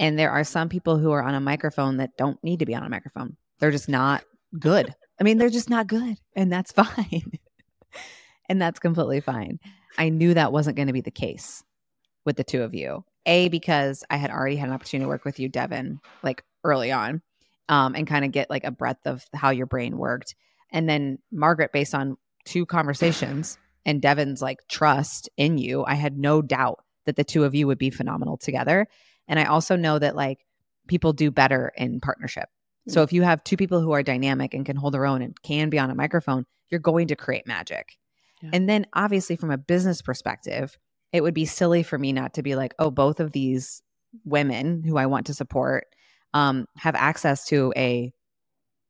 And 0.00 0.18
there 0.18 0.30
are 0.30 0.44
some 0.44 0.70
people 0.70 0.96
who 0.98 1.12
are 1.12 1.22
on 1.22 1.34
a 1.34 1.40
microphone 1.40 1.98
that 1.98 2.16
don't 2.16 2.42
need 2.42 2.60
to 2.60 2.66
be 2.66 2.74
on 2.74 2.82
a 2.82 2.88
microphone. 2.88 3.36
They're 3.58 3.70
just 3.70 3.88
not 3.88 4.24
good. 4.58 4.94
I 5.20 5.24
mean, 5.24 5.36
they're 5.36 5.50
just 5.50 5.68
not 5.68 5.86
good. 5.86 6.16
And 6.34 6.50
that's 6.50 6.72
fine. 6.72 7.38
and 8.48 8.60
that's 8.60 8.80
completely 8.80 9.20
fine. 9.20 9.60
I 9.98 10.08
knew 10.08 10.32
that 10.32 10.52
wasn't 10.52 10.76
going 10.76 10.86
to 10.86 10.94
be 10.94 11.02
the 11.02 11.10
case 11.10 11.62
with 12.24 12.36
the 12.36 12.44
two 12.44 12.62
of 12.62 12.74
you. 12.74 13.04
A, 13.26 13.48
because 13.50 14.02
I 14.08 14.16
had 14.16 14.30
already 14.30 14.56
had 14.56 14.70
an 14.70 14.74
opportunity 14.74 15.04
to 15.04 15.08
work 15.08 15.26
with 15.26 15.38
you, 15.38 15.50
Devin, 15.50 16.00
like 16.22 16.42
early 16.64 16.90
on, 16.90 17.20
um, 17.68 17.94
and 17.94 18.06
kind 18.06 18.24
of 18.24 18.32
get 18.32 18.48
like 18.48 18.64
a 18.64 18.70
breadth 18.70 19.06
of 19.06 19.22
how 19.34 19.50
your 19.50 19.66
brain 19.66 19.98
worked. 19.98 20.34
And 20.72 20.88
then 20.88 21.18
Margaret, 21.30 21.72
based 21.72 21.94
on 21.94 22.16
two 22.46 22.64
conversations 22.64 23.58
and 23.84 24.00
Devin's 24.00 24.40
like 24.40 24.66
trust 24.68 25.28
in 25.36 25.58
you, 25.58 25.84
I 25.84 25.94
had 25.94 26.16
no 26.16 26.40
doubt 26.40 26.82
that 27.04 27.16
the 27.16 27.24
two 27.24 27.44
of 27.44 27.54
you 27.54 27.66
would 27.66 27.78
be 27.78 27.90
phenomenal 27.90 28.38
together. 28.38 28.88
And 29.30 29.40
I 29.40 29.44
also 29.44 29.76
know 29.76 29.98
that 29.98 30.14
like 30.14 30.44
people 30.88 31.14
do 31.14 31.30
better 31.30 31.72
in 31.76 32.00
partnership. 32.00 32.50
So 32.88 33.02
if 33.02 33.12
you 33.12 33.22
have 33.22 33.44
two 33.44 33.56
people 33.56 33.80
who 33.80 33.92
are 33.92 34.02
dynamic 34.02 34.52
and 34.52 34.66
can 34.66 34.74
hold 34.74 34.94
their 34.94 35.06
own 35.06 35.22
and 35.22 35.40
can 35.42 35.70
be 35.70 35.78
on 35.78 35.90
a 35.90 35.94
microphone, 35.94 36.44
you're 36.68 36.80
going 36.80 37.08
to 37.08 37.16
create 37.16 37.46
magic. 37.46 37.96
Yeah. 38.42 38.50
And 38.52 38.68
then 38.68 38.86
obviously 38.92 39.36
from 39.36 39.52
a 39.52 39.58
business 39.58 40.02
perspective, 40.02 40.76
it 41.12 41.22
would 41.22 41.34
be 41.34 41.44
silly 41.44 41.82
for 41.82 41.98
me 41.98 42.12
not 42.12 42.34
to 42.34 42.42
be 42.42 42.56
like, 42.56 42.74
oh, 42.78 42.90
both 42.90 43.20
of 43.20 43.30
these 43.30 43.82
women 44.24 44.82
who 44.82 44.96
I 44.96 45.06
want 45.06 45.26
to 45.26 45.34
support 45.34 45.86
um, 46.34 46.66
have 46.76 46.96
access 46.96 47.46
to 47.46 47.72
a 47.76 48.12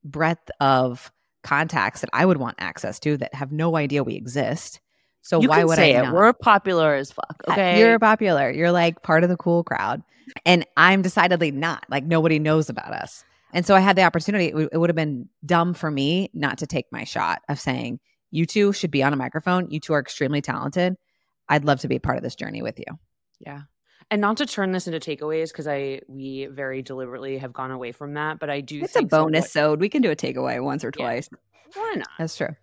breadth 0.02 0.50
of 0.60 1.12
contacts 1.42 2.00
that 2.00 2.10
I 2.12 2.24
would 2.24 2.38
want 2.38 2.56
access 2.58 2.98
to 3.00 3.16
that 3.18 3.34
have 3.34 3.52
no 3.52 3.76
idea 3.76 4.04
we 4.04 4.14
exist. 4.14 4.80
So 5.22 5.40
you 5.40 5.48
why 5.48 5.58
can 5.58 5.66
would 5.68 5.76
say 5.76 5.94
I 5.96 6.00
it? 6.00 6.04
not? 6.04 6.14
We're 6.14 6.32
popular 6.32 6.94
as 6.94 7.12
fuck. 7.12 7.42
Okay, 7.48 7.78
You're 7.78 7.98
popular. 7.98 8.50
You're 8.50 8.72
like 8.72 9.02
part 9.02 9.22
of 9.22 9.30
the 9.30 9.36
cool 9.36 9.64
crowd. 9.64 10.02
And 10.46 10.66
I'm 10.76 11.02
decidedly 11.02 11.50
not. 11.50 11.84
Like 11.90 12.04
nobody 12.04 12.38
knows 12.38 12.68
about 12.70 12.92
us. 12.92 13.24
And 13.52 13.66
so 13.66 13.74
I 13.74 13.80
had 13.80 13.96
the 13.96 14.02
opportunity. 14.04 14.46
It, 14.46 14.50
w- 14.52 14.68
it 14.72 14.78
would 14.78 14.88
have 14.90 14.96
been 14.96 15.28
dumb 15.44 15.74
for 15.74 15.90
me 15.90 16.30
not 16.32 16.58
to 16.58 16.66
take 16.66 16.86
my 16.92 17.04
shot 17.04 17.42
of 17.48 17.58
saying, 17.58 17.98
you 18.30 18.46
two 18.46 18.72
should 18.72 18.92
be 18.92 19.02
on 19.02 19.12
a 19.12 19.16
microphone. 19.16 19.70
You 19.70 19.80
two 19.80 19.92
are 19.92 19.98
extremely 19.98 20.40
talented. 20.40 20.96
I'd 21.48 21.64
love 21.64 21.80
to 21.80 21.88
be 21.88 21.96
a 21.96 22.00
part 22.00 22.16
of 22.16 22.22
this 22.22 22.36
journey 22.36 22.62
with 22.62 22.78
you. 22.78 22.84
Yeah. 23.40 23.62
And 24.12 24.20
not 24.20 24.36
to 24.38 24.46
turn 24.46 24.70
this 24.72 24.86
into 24.86 25.00
takeaways 25.00 25.48
because 25.48 25.66
I 25.66 26.00
we 26.08 26.46
very 26.46 26.80
deliberately 26.82 27.38
have 27.38 27.52
gone 27.52 27.72
away 27.72 27.90
from 27.92 28.14
that, 28.14 28.38
but 28.38 28.50
I 28.50 28.60
do 28.60 28.82
It's 28.84 28.94
a 28.96 29.02
bonus 29.02 29.50
so 29.52 29.74
we 29.74 29.88
can 29.88 30.00
do 30.00 30.10
a 30.12 30.16
takeaway 30.16 30.62
once 30.62 30.84
or 30.84 30.92
Yeah. 30.96 31.04
twice. 31.04 31.28
why 31.74 31.94
not? 31.96 32.08
That's 32.18 32.36
true. 32.36 32.54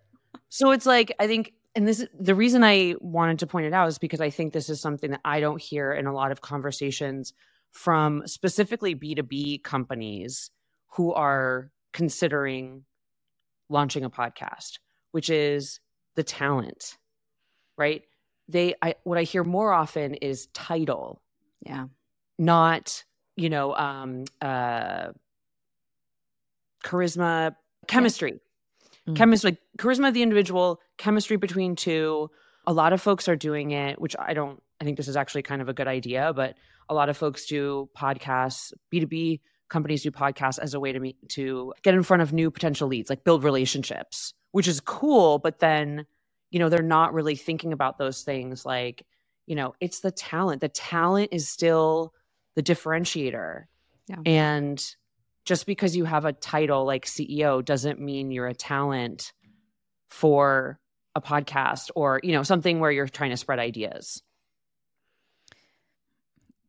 So 0.49 0.71
it's 0.71 0.85
like 0.85 1.13
I 1.19 1.27
think 1.27 1.51
and 1.77 1.87
this 1.87 2.03
the 2.19 2.33
reason 2.33 2.63
I 2.63 2.95
wanted 2.99 3.37
to 3.39 3.47
point 3.47 3.67
it 3.67 3.73
out 3.73 3.87
is 3.87 3.99
because 3.99 4.19
I 4.19 4.31
think 4.31 4.51
this 4.51 4.67
is 4.67 4.81
something 4.81 5.11
that 5.11 5.21
I 5.23 5.39
don't 5.39 5.61
hear 5.61 5.93
in 5.93 6.07
a 6.07 6.13
lot 6.13 6.31
of 6.31 6.41
conversations 6.41 7.33
from 7.71 8.23
specifically 8.25 8.95
B2B 8.95 9.63
companies 9.63 10.49
who 10.93 11.13
are 11.13 11.69
considering 11.93 12.83
launching 13.69 14.03
a 14.03 14.09
podcast, 14.09 14.79
which 15.11 15.29
is 15.29 15.79
the 16.15 16.23
talent. 16.23 16.97
Right? 17.77 18.01
They 18.49 18.73
I 18.81 18.95
what 19.03 19.19
I 19.19 19.23
hear 19.23 19.43
more 19.43 19.71
often 19.71 20.15
is 20.15 20.47
title 20.55 21.21
Yeah. 21.63 21.85
not 22.39 23.03
you 23.35 23.51
know 23.51 23.75
um 23.75 24.23
uh 24.41 25.09
charisma 26.83 27.55
chemistry 27.87 28.39
Mhm. 29.07 29.15
chemistry 29.15 29.57
charisma 29.77 30.07
of 30.09 30.13
the 30.13 30.21
individual 30.23 30.79
chemistry 30.97 31.37
between 31.37 31.75
two 31.75 32.29
a 32.65 32.73
lot 32.73 32.91
of 32.93 33.01
folks 33.01 33.27
are 33.29 33.35
doing 33.35 33.71
it 33.71 33.99
which 34.01 34.15
i 34.19 34.33
don't 34.33 34.61
i 34.81 34.83
think 34.83 34.97
this 34.97 35.07
is 35.07 35.15
actually 35.15 35.41
kind 35.41 35.61
of 35.61 35.69
a 35.69 35.73
good 35.73 35.87
idea 35.87 36.33
but 36.35 36.55
a 36.89 36.93
lot 36.93 37.09
of 37.09 37.15
folks 37.17 37.45
do 37.45 37.89
podcasts 37.97 38.73
b2b 38.93 39.39
companies 39.69 40.03
do 40.03 40.11
podcasts 40.11 40.59
as 40.59 40.73
a 40.73 40.79
way 40.79 40.91
to 40.91 40.99
meet 40.99 41.17
to 41.29 41.73
get 41.83 41.93
in 41.93 42.03
front 42.03 42.21
of 42.21 42.33
new 42.33 42.49
potential 42.51 42.87
leads 42.87 43.09
like 43.09 43.23
build 43.23 43.43
relationships 43.43 44.33
which 44.51 44.67
is 44.67 44.79
cool 44.81 45.39
but 45.39 45.59
then 45.59 46.05
you 46.51 46.59
know 46.59 46.69
they're 46.69 46.81
not 46.81 47.13
really 47.13 47.35
thinking 47.35 47.71
about 47.73 47.97
those 47.97 48.23
things 48.23 48.65
like 48.65 49.05
you 49.45 49.55
know 49.55 49.73
it's 49.79 49.99
the 50.01 50.11
talent 50.11 50.59
the 50.61 50.69
talent 50.69 51.29
is 51.31 51.47
still 51.49 52.13
the 52.55 52.63
differentiator 52.63 53.65
Yeah. 54.07 54.15
and 54.25 54.95
just 55.47 55.65
because 55.65 55.95
you 55.95 56.05
have 56.05 56.25
a 56.25 56.33
title 56.33 56.85
like 56.85 57.05
ceo 57.05 57.63
doesn't 57.63 57.99
mean 57.99 58.31
you're 58.31 58.47
a 58.47 58.53
talent 58.53 59.33
for 60.09 60.79
a 61.15 61.21
podcast 61.21 61.89
or 61.95 62.19
you 62.23 62.33
know 62.33 62.43
something 62.43 62.79
where 62.79 62.91
you're 62.91 63.07
trying 63.07 63.31
to 63.31 63.37
spread 63.37 63.59
ideas 63.59 64.21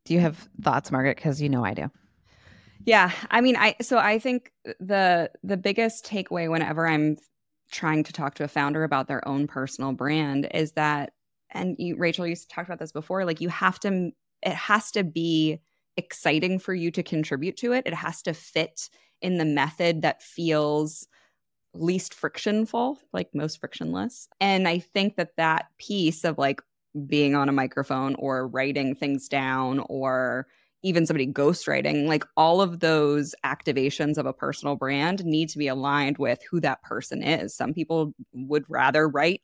Do 0.09 0.15
you 0.15 0.21
have 0.21 0.49
thoughts, 0.63 0.91
Margaret? 0.91 1.17
Because 1.17 1.43
you 1.43 1.51
know 1.51 1.63
I 1.63 1.75
do. 1.75 1.91
Yeah, 2.87 3.13
I 3.31 3.43
mean, 3.43 3.57
I 3.57 3.77
so 3.83 3.99
I 3.99 4.19
think 4.19 4.51
the 4.81 5.31
the 5.45 5.59
biggest 5.59 6.07
takeaway 6.07 6.51
whenever 6.51 6.89
I'm 6.89 7.19
trying 7.71 8.05
to 8.05 8.13
talk 8.15 8.37
to 8.37 8.45
a 8.45 8.49
founder 8.49 8.85
about 8.85 9.07
their 9.07 9.27
own 9.29 9.47
personal 9.47 9.93
brand 9.93 10.49
is 10.55 10.73
that, 10.73 11.13
and 11.51 11.77
you, 11.79 11.97
Rachel, 11.99 12.27
you 12.27 12.35
talked 12.49 12.67
about 12.67 12.79
this 12.79 12.93
before. 12.93 13.27
Like, 13.27 13.43
you 13.43 13.51
have 13.51 13.79
to, 13.81 14.11
it 14.43 14.55
has 14.55 14.93
to 14.93 15.05
be 15.05 15.61
exciting 15.99 16.59
for 16.59 16.73
you 16.73 16.91
to 16.93 17.03
contribute 17.03 17.59
to 17.59 17.73
it. 17.73 17.83
It 17.85 17.93
has 17.95 18.23
to 18.23 18.33
fit 18.33 18.89
in 19.21 19.37
the 19.37 19.45
method 19.45 20.03
that 20.03 20.23
feels 20.23 21.07
least 21.75 22.15
frictionful, 22.15 22.99
like 23.13 23.35
most 23.35 23.61
frictionless. 23.61 24.29
And 24.41 24.67
I 24.67 24.79
think 24.79 25.17
that 25.17 25.37
that 25.37 25.67
piece 25.79 26.25
of 26.25 26.39
like 26.39 26.63
being 27.07 27.35
on 27.35 27.49
a 27.49 27.53
microphone 27.53 28.15
or 28.15 28.49
writing 28.49 28.95
things 28.95 29.29
down 29.29 29.81
or 29.89 30.47
even 30.83 31.05
somebody 31.05 31.27
ghostwriting, 31.27 32.07
like 32.07 32.25
all 32.37 32.61
of 32.61 32.81
those 32.81 33.35
activations 33.45 34.17
of 34.17 34.27
a 34.27 34.33
personal 34.33 34.77
brand 34.77 35.25
need 35.25 35.49
to 35.51 35.59
be 35.59 35.67
aligned 35.67 36.19
with 36.19 36.41
who 36.49 36.61
that 36.61 36.83
person 36.83 37.23
is. 37.23 37.55
Some 37.55 37.75
people 37.75 38.15
would 38.33 38.65
rather 38.69 39.09
write 39.09 39.43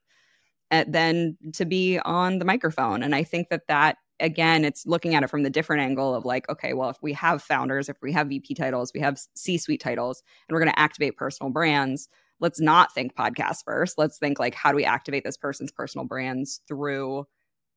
uh, 0.71 0.85
than 0.87 1.37
to 1.53 1.65
be 1.65 1.99
on 1.99 2.39
the 2.39 2.45
microphone. 2.45 3.03
And 3.03 3.15
I 3.15 3.25
think 3.25 3.49
that 3.51 3.67
that, 3.69 3.97
again, 4.21 4.65
it's 4.65 4.87
looking 4.87 5.15
at 5.15 5.23
it 5.23 5.31
from 5.31 5.43
the 5.43 5.51
different 5.51 5.83
angle 5.83 6.15
of 6.15 6.25
like, 6.25 6.49
okay, 6.49 6.73
well, 6.73 6.91
if 6.91 6.99
we 7.03 7.13
have 7.13 7.43
founders, 7.43 7.89
if 7.89 7.97
we 8.03 8.13
have 8.13 8.29
VP 8.29 8.55
titles, 8.55 8.93
we 8.95 9.01
have 9.01 9.19
C 9.35 9.59
suite 9.59 9.81
titles, 9.81 10.23
and 10.49 10.55
we're 10.55 10.61
going 10.61 10.73
to 10.73 10.79
activate 10.79 11.17
personal 11.17 11.51
brands, 11.51 12.09
let's 12.41 12.61
not 12.61 12.93
think 12.95 13.15
podcast 13.15 13.65
first. 13.65 13.99
Let's 13.99 14.19
think 14.19 14.39
like, 14.39 14.55
how 14.55 14.71
do 14.71 14.77
we 14.77 14.85
activate 14.85 15.25
this 15.25 15.37
person's 15.37 15.73
personal 15.73 16.07
brands 16.07 16.61
through 16.69 17.27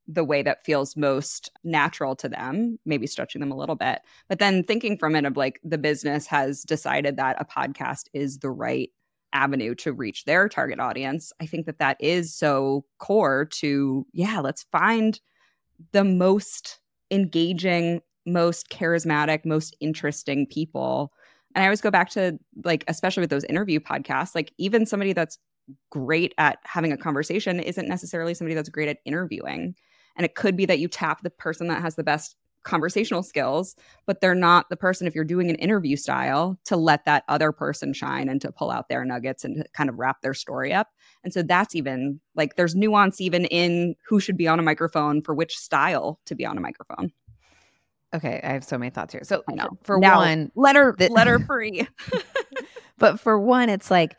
the 0.08 0.24
way 0.24 0.42
that 0.42 0.64
feels 0.66 0.96
most 0.96 1.52
natural 1.64 2.16
to 2.16 2.30
them, 2.30 2.80
maybe 2.86 3.08
stretching 3.08 3.42
them 3.42 3.52
a 3.52 3.58
little 3.58 3.76
bit. 3.76 4.00
But 4.30 4.40
then 4.40 4.64
thinking 4.64 4.98
from 4.98 5.16
it 5.16 5.26
of 5.26 5.36
like 5.36 5.60
the 5.64 5.78
business 5.78 6.26
has 6.28 6.64
decided 6.64 7.18
that 7.18 7.42
a 7.42 7.46
podcast 7.46 8.06
is 8.14 8.40
the 8.40 8.50
right 8.50 8.90
avenue 9.34 9.76
to 9.76 9.92
reach 9.92 10.24
their 10.24 10.48
target 10.48 10.80
audience. 10.80 11.34
I 11.42 11.46
think 11.46 11.66
that 11.66 11.80
that 11.80 11.98
is 12.00 12.34
so 12.34 12.86
core 13.00 13.46
to, 13.56 14.06
yeah, 14.14 14.40
let's 14.40 14.66
find 14.72 15.20
the 15.92 16.04
most 16.04 16.80
engaging, 17.12 18.02
most 18.26 18.70
charismatic, 18.70 19.46
most 19.46 19.76
interesting 19.80 20.46
people. 20.48 21.12
And 21.56 21.64
I 21.64 21.68
always 21.68 21.82
go 21.82 21.92
back 21.92 22.10
to 22.12 22.38
like, 22.64 22.84
especially 22.88 23.22
with 23.22 23.30
those 23.30 23.46
interview 23.46 23.80
podcasts, 23.80 24.36
like 24.36 24.54
even 24.58 24.86
somebody 24.86 25.14
that's 25.14 25.40
great 25.90 26.34
at 26.38 26.60
having 26.64 26.92
a 26.92 26.98
conversation 26.98 27.60
isn't 27.60 27.88
necessarily 27.88 28.34
somebody 28.34 28.56
that's 28.56 28.70
great 28.70 28.90
at 28.90 29.00
interviewing. 29.06 29.76
And 30.16 30.26
it 30.26 30.36
could 30.36 30.56
be 30.56 30.66
that 30.66 30.80
you 30.80 30.88
tap 30.88 31.22
the 31.22 31.30
person 31.30 31.68
that 31.68 31.82
has 31.82 31.96
the 31.96 32.04
best 32.04 32.36
conversational 32.64 33.24
skills, 33.24 33.76
but 34.06 34.20
they're 34.20 34.36
not 34.36 34.70
the 34.70 34.76
person, 34.76 35.08
if 35.08 35.16
you're 35.16 35.24
doing 35.24 35.50
an 35.50 35.56
interview 35.56 35.96
style, 35.96 36.60
to 36.66 36.76
let 36.76 37.06
that 37.06 37.24
other 37.30 37.52
person 37.52 37.94
shine 37.94 38.28
and 38.28 38.42
to 38.42 38.52
pull 38.52 38.72
out 38.72 38.90
their 38.90 39.06
nuggets 39.06 39.46
and 39.46 39.58
to 39.58 39.66
kind 39.74 39.90
of 39.90 39.98
wrap 39.98 40.22
their 40.22 40.34
story 40.34 40.74
up. 40.74 40.90
And 41.28 41.34
so 41.34 41.44
that's 41.44 41.76
even 41.76 42.22
like 42.36 42.56
there's 42.56 42.74
nuance 42.74 43.20
even 43.20 43.44
in 43.44 43.96
who 44.08 44.22
should 44.22 44.38
be 44.38 44.48
on 44.48 44.60
a 44.60 44.64
microphone 44.64 45.22
for 45.22 45.36
which 45.36 45.58
style 45.58 46.22
to 46.26 46.36
be 46.36 46.46
on 46.46 46.58
a 46.58 46.62
microphone. 46.62 47.12
Okay, 48.16 48.40
I 48.42 48.54
have 48.54 48.64
so 48.64 48.78
many 48.78 48.92
thoughts 48.92 49.12
here. 49.12 49.26
So 49.26 49.44
I 49.50 49.56
know. 49.56 49.78
for 49.84 50.00
Now, 50.00 50.20
one, 50.20 50.54
letter 50.56 50.96
letter 50.98 51.40
free. 51.46 51.86
but 52.98 53.20
for 53.20 53.38
one, 53.38 53.68
it's 53.68 53.92
like 53.92 54.16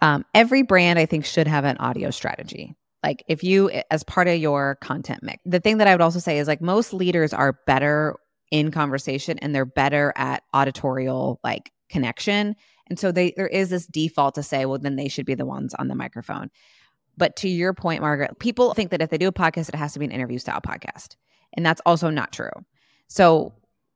um, 0.00 0.24
every 0.32 0.62
brand 0.62 0.96
I 0.96 1.06
think 1.06 1.24
should 1.24 1.48
have 1.48 1.64
an 1.64 1.76
audio 1.78 2.12
strategy. 2.12 2.76
Like 3.02 3.24
if 3.26 3.42
you, 3.42 3.68
as 3.90 4.04
part 4.04 4.28
of 4.28 4.36
your 4.36 4.76
content 4.76 5.24
mix, 5.24 5.42
the 5.44 5.58
thing 5.58 5.78
that 5.78 5.88
I 5.88 5.92
would 5.92 6.02
also 6.02 6.20
say 6.20 6.38
is 6.38 6.46
like 6.46 6.60
most 6.60 6.94
leaders 6.94 7.32
are 7.32 7.58
better 7.66 8.14
in 8.52 8.70
conversation 8.70 9.40
and 9.40 9.52
they're 9.52 9.64
better 9.64 10.12
at 10.14 10.44
auditorial 10.54 11.40
like 11.42 11.72
connection. 11.90 12.54
And 12.88 12.98
so 12.98 13.12
they 13.12 13.32
there 13.36 13.46
is 13.46 13.70
this 13.70 13.86
default 13.86 14.34
to 14.34 14.42
say, 14.42 14.66
well, 14.66 14.78
then 14.78 14.96
they 14.96 15.08
should 15.08 15.26
be 15.26 15.34
the 15.34 15.46
ones 15.46 15.74
on 15.74 15.88
the 15.88 15.94
microphone. 15.94 16.50
But 17.16 17.36
to 17.36 17.48
your 17.48 17.72
point, 17.72 18.02
Margaret, 18.02 18.38
people 18.38 18.74
think 18.74 18.90
that 18.90 19.00
if 19.00 19.10
they 19.10 19.18
do 19.18 19.28
a 19.28 19.32
podcast, 19.32 19.68
it 19.68 19.74
has 19.74 19.92
to 19.92 19.98
be 19.98 20.04
an 20.04 20.10
interview 20.10 20.38
style 20.38 20.60
podcast. 20.60 21.16
And 21.54 21.64
that's 21.64 21.80
also 21.86 22.10
not 22.10 22.32
true. 22.32 22.50
So 23.06 23.54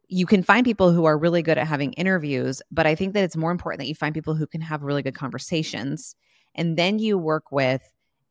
you 0.09 0.25
can 0.25 0.43
find 0.43 0.65
people 0.65 0.93
who 0.93 1.05
are 1.05 1.19
really 1.19 1.43
good 1.43 1.59
at 1.59 1.67
having 1.67 1.93
interviews, 1.95 2.63
but 2.71 2.87
I 2.87 2.95
think 2.95 3.15
that 3.15 3.25
it's 3.25 3.37
more 3.37 3.51
important 3.51 3.81
that 3.81 3.89
you 3.89 3.95
find 3.95 4.15
people 4.15 4.35
who 4.35 4.47
can 4.47 4.61
have 4.61 4.83
really 4.83 5.03
good 5.03 5.15
conversations. 5.15 6.15
And 6.55 6.77
then 6.77 6.99
you 6.99 7.19
work 7.19 7.53
with 7.53 7.83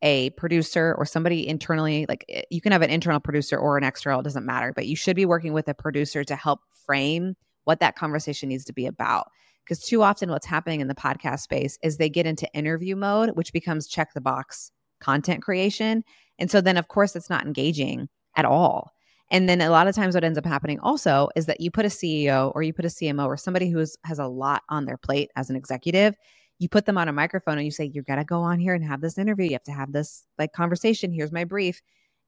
a 0.02 0.30
producer 0.30 0.94
or 0.96 1.04
somebody 1.04 1.46
internally, 1.46 2.06
like 2.08 2.24
eh, 2.28 2.42
you 2.50 2.60
can 2.60 2.72
have 2.72 2.82
an 2.82 2.90
internal 2.90 3.20
producer 3.20 3.56
or 3.56 3.76
an 3.76 3.84
external, 3.84 4.20
it 4.20 4.24
doesn't 4.24 4.46
matter, 4.46 4.72
but 4.74 4.86
you 4.86 4.96
should 4.96 5.16
be 5.16 5.26
working 5.26 5.52
with 5.52 5.68
a 5.68 5.74
producer 5.74 6.24
to 6.24 6.36
help 6.36 6.60
frame 6.86 7.36
what 7.64 7.80
that 7.80 7.96
conversation 7.96 8.48
needs 8.48 8.64
to 8.64 8.72
be 8.72 8.86
about. 8.86 9.30
Because 9.68 9.84
too 9.84 10.02
often, 10.02 10.30
what's 10.30 10.46
happening 10.46 10.80
in 10.80 10.88
the 10.88 10.94
podcast 10.94 11.40
space 11.40 11.78
is 11.82 11.96
they 11.96 12.08
get 12.08 12.24
into 12.24 12.50
interview 12.54 12.96
mode, 12.96 13.30
which 13.30 13.52
becomes 13.52 13.86
check 13.86 14.14
the 14.14 14.20
box 14.20 14.70
content 14.98 15.42
creation. 15.42 16.04
And 16.38 16.50
so 16.50 16.62
then, 16.62 16.78
of 16.78 16.88
course, 16.88 17.14
it's 17.14 17.28
not 17.28 17.44
engaging 17.44 18.08
at 18.34 18.46
all. 18.46 18.92
And 19.30 19.46
then 19.46 19.60
a 19.60 19.68
lot 19.68 19.86
of 19.86 19.94
times 19.94 20.14
what 20.14 20.24
ends 20.24 20.38
up 20.38 20.46
happening 20.46 20.80
also 20.80 21.28
is 21.36 21.46
that 21.46 21.60
you 21.60 21.70
put 21.70 21.84
a 21.84 21.88
CEO 21.88 22.50
or 22.54 22.62
you 22.62 22.72
put 22.72 22.86
a 22.86 22.88
CMO 22.88 23.26
or 23.26 23.36
somebody 23.36 23.68
who 23.68 23.84
has 24.04 24.18
a 24.18 24.26
lot 24.26 24.62
on 24.70 24.86
their 24.86 24.96
plate 24.96 25.30
as 25.36 25.50
an 25.50 25.56
executive, 25.56 26.16
you 26.58 26.68
put 26.68 26.86
them 26.86 26.96
on 26.96 27.08
a 27.08 27.12
microphone 27.12 27.58
and 27.58 27.64
you 27.64 27.70
say, 27.70 27.84
You're 27.84 28.04
gonna 28.04 28.24
go 28.24 28.40
on 28.40 28.58
here 28.58 28.72
and 28.74 28.82
have 28.84 29.02
this 29.02 29.18
interview. 29.18 29.46
You 29.46 29.52
have 29.52 29.62
to 29.64 29.72
have 29.72 29.92
this 29.92 30.24
like 30.38 30.52
conversation. 30.52 31.12
Here's 31.12 31.30
my 31.30 31.44
brief. 31.44 31.82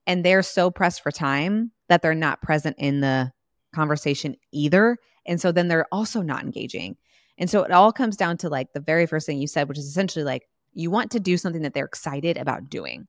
And 0.05 0.23
they're 0.23 0.43
so 0.43 0.69
pressed 0.69 1.01
for 1.01 1.11
time 1.11 1.71
that 1.89 2.03
they're 2.03 2.13
not 2.13 2.41
present 2.41 2.75
in 2.77 3.01
the 3.01 3.31
conversation 3.73 4.35
either. 4.51 4.97
And 5.25 5.41
so 5.41 5.51
then 5.51 5.67
they're 5.67 5.87
also 5.91 6.21
not 6.21 6.43
engaging. 6.43 6.97
And 7.41 7.49
so 7.49 7.63
it 7.63 7.71
all 7.71 7.91
comes 7.91 8.15
down 8.15 8.37
to 8.37 8.49
like 8.49 8.71
the 8.71 8.79
very 8.79 9.07
first 9.07 9.25
thing 9.25 9.41
you 9.41 9.47
said, 9.47 9.67
which 9.67 9.79
is 9.79 9.87
essentially 9.87 10.23
like 10.23 10.47
you 10.73 10.91
want 10.91 11.09
to 11.11 11.19
do 11.19 11.37
something 11.37 11.63
that 11.63 11.73
they're 11.73 11.85
excited 11.85 12.37
about 12.37 12.69
doing. 12.69 13.07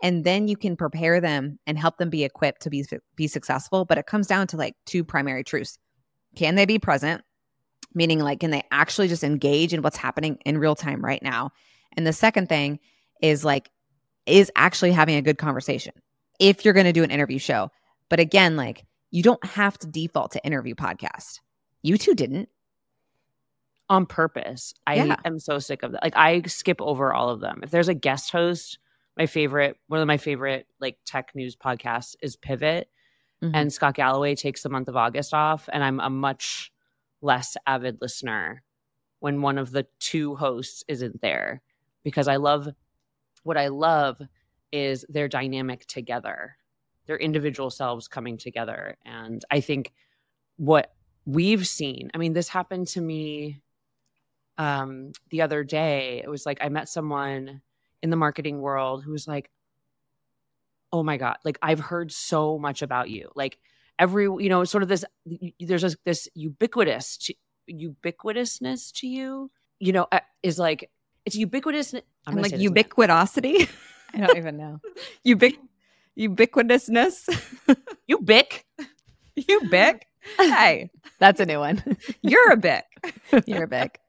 And 0.00 0.22
then 0.22 0.46
you 0.46 0.56
can 0.56 0.76
prepare 0.76 1.20
them 1.20 1.58
and 1.66 1.76
help 1.76 1.98
them 1.98 2.08
be 2.08 2.22
equipped 2.22 2.62
to 2.62 2.70
be 2.70 2.86
be 3.16 3.26
successful. 3.26 3.84
But 3.84 3.98
it 3.98 4.06
comes 4.06 4.28
down 4.28 4.46
to 4.48 4.56
like 4.56 4.76
two 4.86 5.02
primary 5.02 5.42
truths. 5.42 5.76
Can 6.36 6.54
they 6.54 6.66
be 6.66 6.78
present? 6.78 7.22
Meaning 7.94 8.20
like 8.20 8.38
can 8.38 8.52
they 8.52 8.62
actually 8.70 9.08
just 9.08 9.24
engage 9.24 9.74
in 9.74 9.82
what's 9.82 9.96
happening 9.96 10.38
in 10.46 10.58
real 10.58 10.76
time 10.76 11.04
right 11.04 11.22
now? 11.22 11.50
And 11.96 12.06
the 12.06 12.12
second 12.12 12.48
thing 12.48 12.78
is 13.20 13.44
like 13.44 13.70
is 14.24 14.52
actually 14.54 14.92
having 14.92 15.16
a 15.16 15.22
good 15.22 15.38
conversation 15.38 15.94
if 16.38 16.64
you're 16.64 16.74
going 16.74 16.86
to 16.86 16.92
do 16.92 17.02
an 17.02 17.10
interview 17.10 17.38
show. 17.38 17.70
But 18.08 18.20
again 18.20 18.54
like 18.54 18.84
you 19.10 19.24
don't 19.24 19.44
have 19.44 19.76
to 19.78 19.88
default 19.88 20.32
to 20.32 20.46
interview 20.46 20.76
podcast. 20.76 21.40
You 21.82 21.98
two 21.98 22.14
didn't 22.14 22.48
on 23.88 24.06
purpose. 24.06 24.74
I 24.86 24.94
yeah. 24.96 25.16
am 25.24 25.38
so 25.38 25.58
sick 25.58 25.82
of 25.82 25.92
that. 25.92 26.02
Like 26.02 26.16
I 26.16 26.42
skip 26.42 26.80
over 26.80 27.12
all 27.12 27.28
of 27.28 27.40
them. 27.40 27.60
If 27.62 27.70
there's 27.70 27.88
a 27.88 27.94
guest 27.94 28.30
host 28.30 28.78
my 29.16 29.26
favorite 29.26 29.78
one 29.86 30.00
of 30.00 30.06
my 30.06 30.16
favorite 30.16 30.66
like 30.80 30.98
tech 31.04 31.32
news 31.34 31.56
podcasts 31.56 32.16
is 32.20 32.36
Pivot. 32.36 32.88
Mm-hmm. 33.42 33.54
And 33.54 33.72
Scott 33.72 33.94
Galloway 33.94 34.34
takes 34.34 34.62
the 34.62 34.68
month 34.68 34.88
of 34.88 34.96
August 34.96 35.34
off. 35.34 35.68
And 35.72 35.84
I'm 35.84 36.00
a 36.00 36.10
much 36.10 36.72
less 37.20 37.56
avid 37.66 37.98
listener 38.00 38.62
when 39.20 39.40
one 39.40 39.58
of 39.58 39.70
the 39.70 39.86
two 39.98 40.34
hosts 40.34 40.84
isn't 40.88 41.20
there 41.20 41.62
because 42.02 42.28
I 42.28 42.36
love 42.36 42.68
what 43.42 43.56
I 43.56 43.68
love 43.68 44.20
is 44.72 45.04
their 45.08 45.28
dynamic 45.28 45.86
together, 45.86 46.56
their 47.06 47.16
individual 47.16 47.70
selves 47.70 48.08
coming 48.08 48.36
together. 48.36 48.96
And 49.04 49.44
I 49.50 49.60
think 49.60 49.92
what 50.56 50.92
we've 51.24 51.66
seen, 51.66 52.10
I 52.14 52.18
mean, 52.18 52.32
this 52.32 52.48
happened 52.48 52.88
to 52.88 53.00
me 53.00 53.60
um, 54.58 55.12
the 55.30 55.42
other 55.42 55.64
day. 55.64 56.20
It 56.24 56.28
was 56.28 56.46
like 56.46 56.58
I 56.60 56.68
met 56.68 56.88
someone 56.88 57.60
in 58.02 58.10
the 58.10 58.16
marketing 58.16 58.60
world 58.60 59.02
who 59.04 59.12
was 59.12 59.26
like, 59.26 59.50
oh 60.92 61.02
my 61.02 61.16
God, 61.16 61.36
like 61.44 61.58
I've 61.60 61.80
heard 61.80 62.12
so 62.12 62.58
much 62.58 62.82
about 62.82 63.10
you. 63.10 63.30
Like 63.34 63.58
every, 63.98 64.24
you 64.24 64.48
know, 64.48 64.64
sort 64.64 64.82
of 64.82 64.88
this, 64.88 65.04
there's 65.58 65.82
this, 65.82 65.96
this 66.04 66.28
ubiquitous, 66.34 67.30
ubiquitousness 67.68 68.92
to 69.00 69.08
you, 69.08 69.50
you 69.80 69.92
know, 69.92 70.06
is 70.42 70.58
like, 70.58 70.90
it's 71.24 71.36
ubiquitous. 71.36 71.94
I'm, 72.26 72.36
like 72.36 72.52
ubiquitosity. 72.52 73.68
I 74.14 74.18
don't 74.18 74.36
even 74.36 74.56
know. 74.56 74.80
Ubic, 75.26 75.56
ubiquitousness. 76.16 77.28
Ubic. 78.08 78.62
Ubic. 79.36 80.00
Hey, 80.38 80.90
that's 81.18 81.40
a 81.40 81.46
new 81.46 81.58
one. 81.58 81.82
You're 82.22 82.52
a 82.52 82.56
bic. 82.56 82.84
You're 83.46 83.64
a 83.64 83.68
bic 83.68 84.00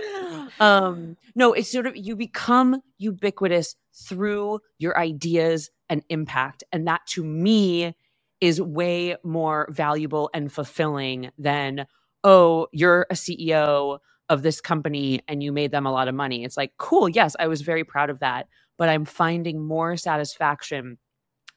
um 0.60 1.16
no 1.34 1.52
it's 1.52 1.70
sort 1.70 1.86
of 1.86 1.96
you 1.96 2.16
become 2.16 2.80
ubiquitous 2.98 3.74
through 3.94 4.60
your 4.78 4.96
ideas 4.98 5.70
and 5.88 6.02
impact 6.08 6.64
and 6.72 6.86
that 6.86 7.00
to 7.06 7.22
me 7.24 7.94
is 8.40 8.60
way 8.60 9.16
more 9.22 9.68
valuable 9.70 10.30
and 10.34 10.52
fulfilling 10.52 11.30
than 11.38 11.86
oh 12.24 12.66
you're 12.72 13.06
a 13.10 13.14
ceo 13.14 13.98
of 14.28 14.42
this 14.42 14.60
company 14.60 15.20
and 15.28 15.42
you 15.42 15.52
made 15.52 15.70
them 15.70 15.86
a 15.86 15.92
lot 15.92 16.08
of 16.08 16.14
money 16.14 16.44
it's 16.44 16.56
like 16.56 16.72
cool 16.78 17.08
yes 17.08 17.36
i 17.38 17.46
was 17.46 17.62
very 17.62 17.84
proud 17.84 18.10
of 18.10 18.20
that 18.20 18.46
but 18.78 18.88
i'm 18.88 19.04
finding 19.04 19.62
more 19.64 19.96
satisfaction 19.96 20.98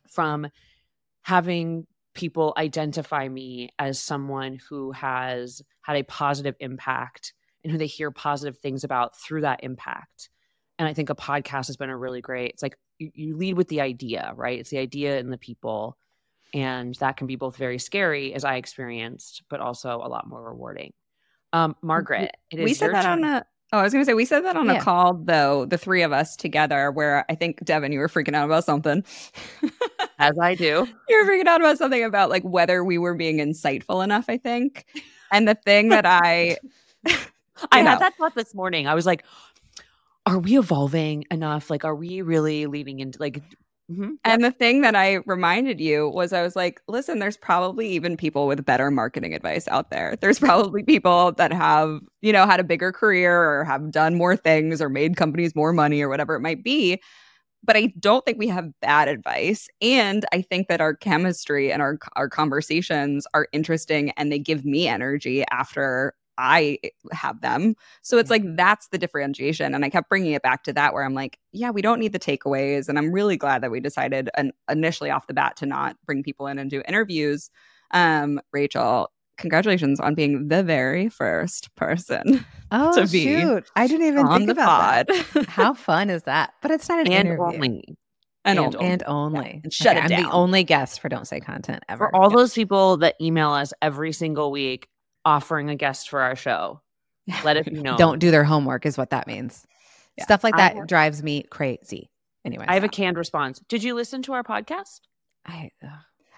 from 0.07 0.47
having 1.21 1.85
people 2.15 2.53
identify 2.57 3.27
me 3.27 3.69
as 3.77 3.99
someone 3.99 4.59
who 4.69 4.91
has 4.93 5.61
had 5.81 5.97
a 5.97 6.03
positive 6.03 6.55
impact 6.59 7.33
and 7.63 7.71
who 7.71 7.77
they 7.77 7.87
hear 7.87 8.09
positive 8.09 8.57
things 8.57 8.83
about 8.83 9.17
through 9.17 9.41
that 9.41 9.63
impact. 9.63 10.29
And 10.79 10.87
I 10.87 10.93
think 10.93 11.09
a 11.09 11.15
podcast 11.15 11.67
has 11.67 11.77
been 11.77 11.89
a 11.89 11.97
really 11.97 12.21
great, 12.21 12.51
it's 12.51 12.63
like 12.63 12.77
you, 12.97 13.11
you 13.13 13.37
lead 13.37 13.55
with 13.55 13.67
the 13.67 13.81
idea, 13.81 14.33
right? 14.35 14.59
It's 14.59 14.69
the 14.69 14.79
idea 14.79 15.19
and 15.19 15.31
the 15.31 15.37
people. 15.37 15.97
And 16.53 16.95
that 16.95 17.17
can 17.17 17.27
be 17.27 17.35
both 17.35 17.57
very 17.57 17.79
scary, 17.79 18.33
as 18.33 18.45
I 18.45 18.55
experienced, 18.55 19.43
but 19.49 19.59
also 19.59 19.97
a 19.97 20.07
lot 20.07 20.27
more 20.27 20.43
rewarding. 20.43 20.93
Um, 21.53 21.75
Margaret, 21.81 22.31
it 22.51 22.59
is 22.59 22.65
we 22.65 22.73
said 22.73 22.93
that 22.93 23.03
turn. 23.03 23.23
on 23.23 23.29
a 23.29 23.45
Oh, 23.73 23.79
I 23.79 23.83
was 23.83 23.91
going 23.91 24.03
to 24.03 24.09
say, 24.09 24.13
we 24.13 24.25
said 24.25 24.45
that 24.45 24.55
on 24.55 24.67
yeah. 24.67 24.73
a 24.73 24.81
call, 24.81 25.15
though, 25.15 25.65
the 25.65 25.77
three 25.77 26.03
of 26.03 26.13
us 26.13 26.35
together, 26.35 26.91
where 26.91 27.25
I 27.29 27.35
think, 27.35 27.63
Devin, 27.65 27.91
you 27.91 27.99
were 27.99 28.07
freaking 28.07 28.35
out 28.35 28.45
about 28.45 28.63
something. 28.63 29.03
As 30.19 30.37
I 30.39 30.55
do. 30.55 30.87
you 31.09 31.17
were 31.17 31.29
freaking 31.29 31.47
out 31.47 31.61
about 31.61 31.77
something 31.77 32.03
about 32.03 32.29
like 32.29 32.43
whether 32.43 32.83
we 32.83 32.97
were 32.97 33.15
being 33.15 33.37
insightful 33.37 34.03
enough, 34.03 34.25
I 34.29 34.37
think. 34.37 34.85
And 35.31 35.47
the 35.47 35.55
thing 35.55 35.89
that 35.89 36.05
I 36.05 36.57
I 37.71 37.81
know. 37.81 37.91
had 37.91 37.99
that 37.99 38.15
thought 38.15 38.35
this 38.35 38.53
morning. 38.53 38.87
I 38.87 38.95
was 38.95 39.05
like, 39.05 39.25
are 40.25 40.39
we 40.39 40.57
evolving 40.57 41.25
enough? 41.31 41.69
Like, 41.69 41.83
are 41.83 41.95
we 41.95 42.21
really 42.21 42.65
leading 42.65 42.99
into 42.99 43.19
like 43.19 43.41
Mm-hmm. 43.91 44.13
And 44.23 44.43
the 44.43 44.51
thing 44.51 44.81
that 44.81 44.95
I 44.95 45.19
reminded 45.27 45.79
you 45.79 46.09
was 46.09 46.33
I 46.33 46.41
was 46.41 46.55
like, 46.55 46.81
listen, 46.87 47.19
there's 47.19 47.37
probably 47.37 47.87
even 47.89 48.17
people 48.17 48.47
with 48.47 48.65
better 48.65 48.89
marketing 48.89 49.35
advice 49.35 49.67
out 49.67 49.91
there. 49.91 50.15
There's 50.21 50.39
probably 50.39 50.81
people 50.83 51.33
that 51.33 51.53
have, 51.53 51.99
you 52.21 52.33
know, 52.33 52.47
had 52.47 52.59
a 52.59 52.63
bigger 52.63 52.91
career 52.91 53.39
or 53.39 53.63
have 53.63 53.91
done 53.91 54.15
more 54.15 54.35
things 54.35 54.81
or 54.81 54.89
made 54.89 55.17
companies 55.17 55.55
more 55.55 55.71
money 55.71 56.01
or 56.01 56.09
whatever 56.09 56.35
it 56.35 56.39
might 56.39 56.63
be. 56.63 56.99
But 57.63 57.77
I 57.77 57.93
don't 57.99 58.25
think 58.25 58.39
we 58.39 58.47
have 58.47 58.71
bad 58.81 59.07
advice. 59.07 59.67
And 59.81 60.25
I 60.31 60.41
think 60.41 60.67
that 60.67 60.81
our 60.81 60.95
chemistry 60.95 61.71
and 61.71 61.81
our 61.81 61.99
our 62.15 62.29
conversations 62.29 63.27
are 63.35 63.47
interesting 63.51 64.11
and 64.17 64.31
they 64.31 64.39
give 64.39 64.65
me 64.65 64.87
energy 64.87 65.43
after 65.51 66.13
I 66.37 66.79
have 67.11 67.41
them. 67.41 67.75
So 68.01 68.17
it's 68.17 68.29
like 68.29 68.43
mm-hmm. 68.43 68.55
that's 68.55 68.87
the 68.89 68.97
differentiation. 68.97 69.73
And 69.73 69.85
I 69.85 69.89
kept 69.89 70.09
bringing 70.09 70.33
it 70.33 70.41
back 70.41 70.63
to 70.63 70.73
that 70.73 70.93
where 70.93 71.03
I'm 71.03 71.13
like, 71.13 71.39
yeah, 71.51 71.71
we 71.71 71.81
don't 71.81 71.99
need 71.99 72.13
the 72.13 72.19
takeaways. 72.19 72.89
And 72.89 72.97
I'm 72.97 73.11
really 73.11 73.37
glad 73.37 73.61
that 73.61 73.71
we 73.71 73.79
decided 73.79 74.29
an, 74.35 74.51
initially 74.69 75.09
off 75.09 75.27
the 75.27 75.33
bat 75.33 75.55
to 75.57 75.65
not 75.65 75.97
bring 76.05 76.23
people 76.23 76.47
in 76.47 76.59
and 76.59 76.69
do 76.69 76.81
interviews. 76.87 77.49
Um, 77.91 78.41
Rachel, 78.51 79.11
congratulations 79.37 79.99
on 79.99 80.15
being 80.15 80.47
the 80.47 80.63
very 80.63 81.09
first 81.09 81.73
person 81.75 82.45
oh, 82.71 82.95
to 82.95 83.11
be 83.11 83.23
shoot. 83.23 83.69
I 83.75 83.87
didn't 83.87 84.07
even 84.07 84.25
on 84.25 84.39
think 84.39 84.47
the 84.47 84.53
about 84.53 85.07
pod. 85.07 85.07
That. 85.33 85.45
How 85.47 85.73
fun 85.73 86.09
is 86.09 86.23
that? 86.23 86.53
But 86.61 86.71
it's 86.71 86.89
not 86.89 86.99
an 86.99 87.11
and 87.11 87.27
interview. 87.27 87.43
Only. 87.43 87.97
And, 88.43 88.59
and, 88.59 88.75
only. 88.75 88.87
And 88.87 89.03
only. 89.07 89.45
Yeah. 89.45 89.59
And 89.63 89.73
shut 89.73 89.97
okay, 89.97 90.05
it 90.05 90.09
down. 90.09 90.19
I'm 90.19 90.23
the 90.25 90.31
only 90.31 90.63
guest 90.63 90.99
for 90.99 91.09
Don't 91.09 91.27
Say 91.27 91.39
Content 91.39 91.83
ever. 91.89 92.09
For 92.09 92.15
all 92.15 92.29
those 92.29 92.53
people 92.53 92.97
that 92.97 93.15
email 93.19 93.51
us 93.51 93.73
every 93.81 94.11
single 94.11 94.51
week 94.51 94.87
offering 95.25 95.69
a 95.69 95.75
guest 95.75 96.09
for 96.09 96.21
our 96.21 96.35
show. 96.35 96.81
Let 97.43 97.57
it 97.57 97.65
be 97.65 97.71
known. 97.81 97.97
Don't 97.97 98.19
do 98.19 98.31
their 98.31 98.43
homework 98.43 98.85
is 98.85 98.97
what 98.97 99.09
that 99.09 99.27
means. 99.27 99.65
Yeah. 100.17 100.23
Stuff 100.23 100.43
like 100.43 100.55
that 100.55 100.75
have, 100.75 100.87
drives 100.87 101.21
me 101.21 101.43
crazy. 101.43 102.09
Anyway, 102.45 102.65
I 102.67 102.75
have 102.75 102.83
a 102.83 102.89
canned 102.89 103.17
response. 103.17 103.59
Did 103.67 103.83
you 103.83 103.95
listen 103.95 104.21
to 104.23 104.33
our 104.33 104.43
podcast? 104.43 105.01
I 105.45 105.71
uh, 105.83 105.87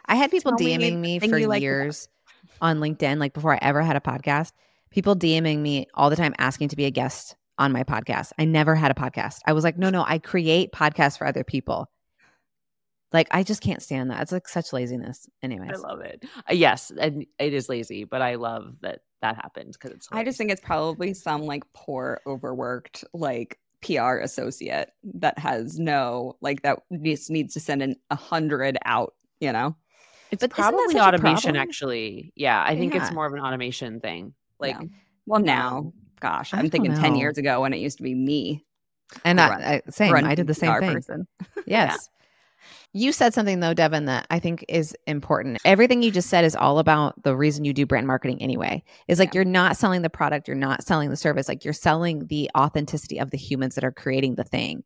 I 0.06 0.16
had 0.16 0.32
people 0.32 0.54
Tell 0.54 0.66
DMing 0.66 1.00
me, 1.00 1.20
me 1.20 1.28
for 1.28 1.38
years 1.38 2.08
on 2.62 2.80
LinkedIn, 2.80 3.20
like 3.20 3.34
before 3.34 3.54
I 3.54 3.60
ever 3.62 3.82
had 3.82 3.98
a 3.98 4.00
podcast. 4.00 4.54
People 4.90 5.16
DMing 5.16 5.60
me 5.60 5.88
all 5.94 6.10
the 6.10 6.16
time 6.16 6.34
asking 6.38 6.70
to 6.70 6.78
be 6.78 6.86
a 6.86 6.92
guest 6.92 7.36
on 7.58 7.72
my 7.72 7.84
podcast. 7.84 8.32
I 8.40 8.46
never 8.46 8.74
had 8.74 8.90
a 8.90 8.94
podcast. 8.94 9.40
I 9.46 9.54
was 9.54 9.64
like, 9.64 9.78
no, 9.78 9.90
no, 9.90 10.06
I 10.08 10.20
create 10.20 10.72
podcasts 10.72 11.18
for 11.18 11.28
other 11.28 11.44
people. 11.44 11.88
Like 13.14 13.28
I 13.32 13.44
just 13.44 13.62
can't 13.62 13.82
stand 13.82 14.12
that. 14.12 14.22
It's 14.22 14.32
like 14.32 14.48
such 14.48 14.74
laziness. 14.74 15.28
Anyways, 15.42 15.72
I 15.74 15.88
love 15.88 16.02
it. 16.02 16.26
Uh, 16.50 16.54
yes, 16.54 16.92
and 17.00 17.26
it 17.40 17.54
is 17.54 17.70
lazy, 17.70 18.04
but 18.04 18.22
I 18.22 18.36
love 18.36 18.76
that 18.82 19.00
that 19.22 19.36
happened 19.36 19.74
because 19.74 19.92
it's. 19.92 20.08
Hilarious. 20.08 20.22
I 20.22 20.30
just 20.30 20.38
think 20.38 20.52
it's 20.52 20.62
probably 20.62 21.14
some 21.14 21.44
like 21.44 21.64
poor, 21.74 22.20
overworked 22.28 23.06
like 23.14 23.60
PR 23.82 24.18
associate 24.18 24.92
that 25.16 25.40
has 25.40 25.80
no 25.80 26.36
like 26.42 26.64
that 26.64 26.80
just 27.04 27.30
needs 27.30 27.54
to 27.54 27.60
send 27.60 27.82
in 27.82 27.96
a 28.10 28.16
hundred 28.16 28.78
out. 28.84 29.14
You 29.40 29.54
know, 29.54 29.76
it's 30.32 30.42
but 30.42 30.52
probably 30.52 31.00
automation. 31.00 31.56
Actually, 31.56 32.34
yeah, 32.36 32.62
I 32.62 32.76
think 32.76 32.94
yeah. 32.94 33.04
it's 33.04 33.14
more 33.14 33.26
of 33.26 33.34
an 33.34 33.40
automation 33.40 34.02
thing. 34.02 34.34
Like, 34.60 34.76
yeah. 34.80 34.88
well, 35.26 35.42
now, 35.42 35.94
gosh, 36.20 36.54
I'm 36.54 36.70
thinking 36.70 36.94
know. 36.94 37.00
ten 37.00 37.16
years 37.16 37.38
ago 37.38 37.62
when 37.62 37.74
it 37.74 37.78
used 37.78 37.98
to 37.98 38.04
be 38.04 38.16
me. 38.16 38.66
And 39.24 39.40
I, 39.40 39.82
I, 39.88 39.90
same, 39.90 40.14
I 40.14 40.36
did 40.36 40.48
the 40.48 40.54
same 40.54 40.78
thing. 40.80 40.94
Person. 40.94 41.28
Yes. 41.66 42.10
You 42.94 43.12
said 43.12 43.34
something 43.34 43.60
though, 43.60 43.74
Devin, 43.74 44.06
that 44.06 44.26
I 44.30 44.40
think 44.40 44.66
is 44.68 44.96
important. 45.06 45.60
Everything 45.66 46.02
you 46.02 46.12
just 46.12 46.30
said 46.30 46.46
is 46.46 46.56
all 46.56 46.80
about 46.80 47.22
the 47.24 47.36
reason 47.36 47.66
you 47.66 47.74
do 47.74 47.86
brand 47.86 48.08
marketing 48.08 48.42
anyway. 48.42 48.84
Is 49.08 49.20
like 49.20 49.34
yeah. 49.34 49.40
you're 49.40 49.46
not 49.46 49.78
selling 49.78 50.02
the 50.02 50.10
product, 50.10 50.48
you're 50.48 50.58
not 50.58 50.84
selling 50.84 51.10
the 51.10 51.18
service, 51.18 51.48
like 51.48 51.64
you're 51.64 51.74
selling 51.74 52.28
the 52.28 52.50
authenticity 52.58 53.20
of 53.20 53.32
the 53.32 53.38
humans 53.38 53.76
that 53.76 53.84
are 53.84 53.92
creating 53.92 54.36
the 54.36 54.44
thing. 54.44 54.84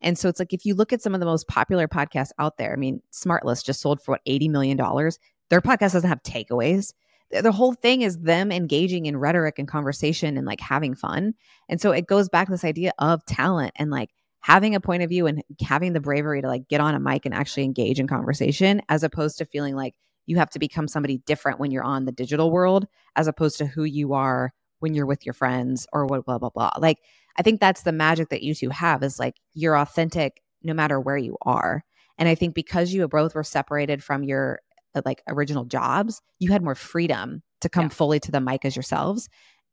And 0.00 0.18
so 0.18 0.28
it's 0.28 0.40
like 0.40 0.52
if 0.52 0.66
you 0.66 0.74
look 0.74 0.92
at 0.92 1.02
some 1.02 1.14
of 1.14 1.20
the 1.20 1.26
most 1.26 1.46
popular 1.46 1.86
podcasts 1.86 2.32
out 2.38 2.56
there, 2.56 2.72
I 2.72 2.76
mean, 2.76 3.00
Smartless 3.12 3.64
just 3.64 3.80
sold 3.80 4.02
for 4.02 4.12
what, 4.12 4.24
$80 4.26 4.50
million. 4.50 4.76
Their 4.76 5.60
podcast 5.60 5.92
doesn't 5.92 6.08
have 6.08 6.22
takeaways. 6.22 6.92
The 7.30 7.42
the 7.42 7.52
whole 7.52 7.74
thing 7.74 8.02
is 8.02 8.18
them 8.18 8.50
engaging 8.50 9.06
in 9.06 9.16
rhetoric 9.16 9.58
and 9.58 9.68
conversation 9.68 10.36
and 10.36 10.46
like 10.46 10.60
having 10.60 10.94
fun. 10.94 11.34
And 11.68 11.80
so 11.80 11.92
it 11.92 12.06
goes 12.06 12.28
back 12.28 12.46
to 12.48 12.52
this 12.52 12.64
idea 12.64 12.92
of 12.98 13.24
talent 13.24 13.72
and 13.76 13.90
like 13.90 14.10
having 14.42 14.74
a 14.74 14.80
point 14.80 15.02
of 15.02 15.08
view 15.08 15.26
and 15.26 15.42
having 15.62 15.92
the 15.92 16.00
bravery 16.00 16.42
to 16.42 16.48
like 16.48 16.68
get 16.68 16.80
on 16.80 16.94
a 16.94 17.00
mic 17.00 17.24
and 17.24 17.34
actually 17.34 17.64
engage 17.64 17.98
in 17.98 18.06
conversation 18.06 18.82
as 18.88 19.02
opposed 19.02 19.38
to 19.38 19.44
feeling 19.46 19.74
like 19.74 19.94
you 20.26 20.36
have 20.36 20.50
to 20.50 20.58
become 20.58 20.86
somebody 20.86 21.18
different 21.26 21.58
when 21.58 21.70
you're 21.70 21.82
on 21.84 22.04
the 22.04 22.12
digital 22.12 22.50
world 22.50 22.86
as 23.16 23.26
opposed 23.26 23.58
to 23.58 23.66
who 23.66 23.84
you 23.84 24.12
are 24.12 24.52
when 24.80 24.94
you're 24.94 25.06
with 25.06 25.24
your 25.24 25.32
friends 25.32 25.86
or 25.92 26.06
what 26.06 26.24
blah 26.26 26.38
blah 26.38 26.50
blah. 26.50 26.70
Like 26.78 26.98
i 27.38 27.42
think 27.42 27.60
that's 27.60 27.82
the 27.82 27.92
magic 27.92 28.28
that 28.28 28.42
you 28.42 28.54
two 28.54 28.68
have 28.70 29.02
is 29.02 29.18
like 29.18 29.36
you're 29.54 29.78
authentic 29.78 30.42
no 30.62 30.74
matter 30.74 31.00
where 31.00 31.16
you 31.16 31.36
are. 31.42 31.84
And 32.18 32.28
i 32.28 32.34
think 32.34 32.54
because 32.54 32.92
you 32.92 33.06
both 33.08 33.34
were 33.34 33.44
separated 33.44 34.02
from 34.02 34.22
your 34.24 34.60
uh, 34.94 35.02
like 35.04 35.22
original 35.28 35.64
jobs 35.64 36.20
you 36.38 36.50
had 36.52 36.62
more 36.62 36.74
freedom 36.74 37.42
to 37.62 37.68
come 37.68 37.84
Yeah. 37.84 37.88
fully 37.90 38.20
to 38.20 38.32
the 38.32 38.40
mic 38.40 38.64
as 38.64 38.74
yourselves. 38.76 39.28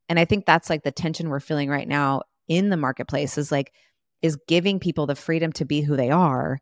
And 0.08 0.18
i 0.20 0.24
think 0.24 0.46
that's 0.46 0.70
like 0.70 0.84
the 0.84 0.92
tension 0.92 1.28
we're 1.28 1.40
feeling 1.40 1.68
right 1.68 1.88
now 1.88 2.22
in 2.48 2.70
the 2.70 2.76
marketplace 2.76 3.36
is 3.38 3.52
like 3.52 3.72
is 4.22 4.36
giving 4.48 4.78
people 4.80 5.06
the 5.06 5.14
freedom 5.14 5.52
to 5.52 5.64
be 5.64 5.80
who 5.80 5.96
they 5.96 6.10
are 6.10 6.58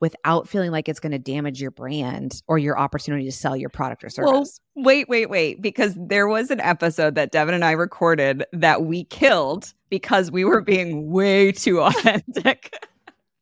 without 0.00 0.48
feeling 0.48 0.70
like 0.72 0.88
it's 0.88 0.98
going 0.98 1.12
to 1.12 1.18
damage 1.18 1.60
your 1.60 1.70
brand 1.70 2.42
or 2.48 2.58
your 2.58 2.76
opportunity 2.78 3.24
to 3.24 3.30
sell 3.32 3.56
your 3.56 3.68
product 3.68 4.02
or 4.02 4.10
service. 4.10 4.30
Well, 4.30 4.44
service. 4.44 4.60
Wait, 4.74 5.08
wait, 5.08 5.30
wait. 5.30 5.62
Because 5.62 5.94
there 5.96 6.26
was 6.26 6.50
an 6.50 6.60
episode 6.60 7.14
that 7.14 7.30
Devin 7.30 7.54
and 7.54 7.64
I 7.64 7.72
recorded 7.72 8.44
that 8.52 8.82
we 8.82 9.04
killed 9.04 9.72
because 9.90 10.30
we 10.32 10.44
were 10.44 10.60
being 10.60 11.10
way 11.10 11.52
too 11.52 11.80
authentic. 11.82 12.74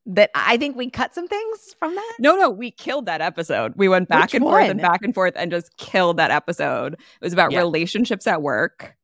that 0.07 0.31
I 0.35 0.57
think 0.59 0.77
we 0.77 0.91
cut 0.91 1.15
some 1.15 1.29
things 1.29 1.75
from 1.79 1.95
that. 1.95 2.17
no, 2.19 2.35
no, 2.37 2.51
we 2.51 2.71
killed 2.73 3.07
that 3.07 3.21
episode. 3.23 3.73
We 3.77 3.89
went 3.89 4.09
back 4.09 4.25
Which 4.25 4.35
and 4.35 4.43
forth 4.45 4.69
and 4.69 4.81
back 4.83 5.03
and 5.03 5.15
forth 5.15 5.35
and 5.37 5.51
just 5.51 5.77
killed 5.79 6.17
that 6.19 6.31
episode. 6.31 6.95
It 6.95 7.01
was 7.23 7.33
about 7.33 7.53
Yeah. 7.53 7.61
relationships 7.61 8.27
at 8.27 8.43
work. 8.43 8.97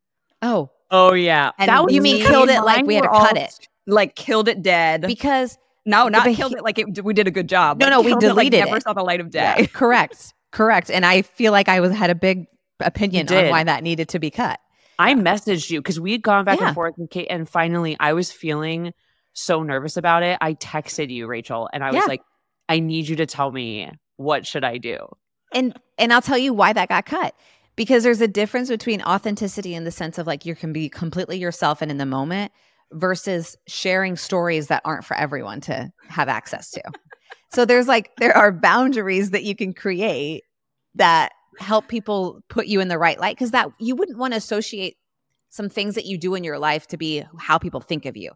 Oh, 0.43 0.71
Oh 0.91 1.15
yeah, 1.15 1.51
And 1.59 1.69
that 1.69 1.85
was 1.85 1.93
you 1.95 2.01
mean 2.03 2.25
killed 2.25 2.49
it 2.49 2.61
like 2.63 2.87
we 2.87 2.95
had 2.97 3.03
to 3.03 3.09
were 3.09 3.15
all- 3.15 3.27
cut 3.27 3.37
it? 3.39 3.69
Like 3.87 4.15
killed 4.17 4.49
it 4.49 4.63
dead. 4.63 5.03
because 5.03 5.57
no, 5.85 6.09
not 6.09 6.25
killed 6.35 6.53
he- 6.53 6.59
it 6.59 6.65
like 6.65 6.79
it, 6.79 7.05
we 7.05 7.15
did 7.15 7.27
a 7.29 7.31
good 7.31 7.49
job. 7.49 7.79
No, 7.79 7.87
but 7.87 7.91
no, 7.91 8.01
we 8.01 8.09
killed 8.11 8.25
it 8.25 8.27
like 8.35 8.51
deleted 8.51 8.65
never 8.65 8.77
it. 8.79 8.83
saw 8.83 8.93
the 8.93 9.03
light 9.03 9.21
of 9.21 9.33
Yeah, 9.35 9.57
day. 9.59 9.67
correct, 9.73 10.35
correct. 10.53 10.91
And 10.91 11.07
I 11.07 11.23
feel 11.23 11.53
like 11.53 11.69
I 11.69 11.81
was 11.81 11.93
had 11.93 12.11
a 12.11 12.15
big 12.15 12.47
opinion 12.81 13.33
on 13.33 13.49
why 13.51 13.65
that 13.65 13.83
needed 13.83 14.09
to 14.11 14.19
be 14.19 14.31
cut. 14.31 14.59
I 14.99 15.15
messaged 15.15 15.71
you 15.71 15.81
because 15.81 16.01
we 16.01 16.13
had 16.13 16.23
gone 16.23 16.45
back 16.45 16.59
Yeah. 16.59 16.69
and 16.69 16.75
forth, 16.75 16.95
and, 16.99 17.09
Kate, 17.11 17.27
and 17.31 17.49
finally, 17.49 17.97
I 18.01 18.15
was 18.15 18.33
feeling 18.33 18.93
so 19.35 19.63
nervous 19.63 19.97
about 19.97 20.23
it. 20.23 20.39
I 20.41 20.55
texted 20.55 21.11
you, 21.11 21.27
Rachel, 21.27 21.69
and 21.73 21.85
I 21.85 21.89
was 21.89 21.97
Yeah. 21.97 22.07
like, 22.07 22.23
"I 22.69 22.81
need 22.81 23.07
you 23.07 23.17
to 23.17 23.27
tell 23.27 23.53
me 23.53 23.91
what 24.17 24.47
should 24.47 24.65
I 24.65 24.79
do." 24.79 24.99
and 25.55 25.79
and 25.97 26.13
I'll 26.13 26.21
tell 26.23 26.37
you 26.39 26.53
why 26.53 26.73
that 26.73 26.89
got 26.89 27.07
cut. 27.07 27.35
Because 27.77 28.03
there's 28.03 28.21
a 28.23 28.27
difference 28.29 28.69
between 28.69 29.01
authenticity 29.03 29.75
in 29.75 29.85
the 29.85 29.91
sense 29.93 30.19
of 30.19 30.27
like 30.27 30.45
you 30.45 30.55
can 30.57 30.73
be 30.73 30.89
completely 30.89 31.39
yourself 31.39 31.81
and 31.83 31.91
in 31.91 31.99
the 31.99 32.07
moment 32.07 32.51
versus 32.93 33.57
sharing 33.67 34.17
stories 34.17 34.69
that 34.69 34.83
aren't 34.85 35.05
for 35.05 35.17
everyone 35.17 35.61
to 35.61 35.91
have 36.09 36.29
access 36.29 36.71
to. 36.71 36.83
so 37.53 37.65
there's 37.65 37.89
like 37.89 38.11
there 38.19 38.37
are 38.37 38.53
boundaries 38.53 39.31
that 39.31 39.45
you 39.45 39.57
can 39.57 39.73
create 39.73 40.43
that 40.95 41.33
help 41.59 41.89
people 41.89 42.41
put 42.49 42.67
you 42.67 42.81
in 42.81 42.89
the 42.89 42.99
right 42.99 43.19
light 43.19 43.37
because 43.37 43.51
that 43.51 43.71
you 43.79 43.97
wouldn't 43.97 44.19
want 44.19 44.33
to 44.33 44.39
associate 44.39 44.97
some 45.49 45.69
things 45.69 45.95
that 45.95 46.05
you 46.05 46.19
do 46.19 46.35
in 46.35 46.45
your 46.45 46.59
life 46.59 46.87
to 46.89 46.97
be 46.97 47.25
how 47.39 47.59
people 47.59 47.81
think 47.81 48.05
of 48.05 48.17
you 48.17 48.31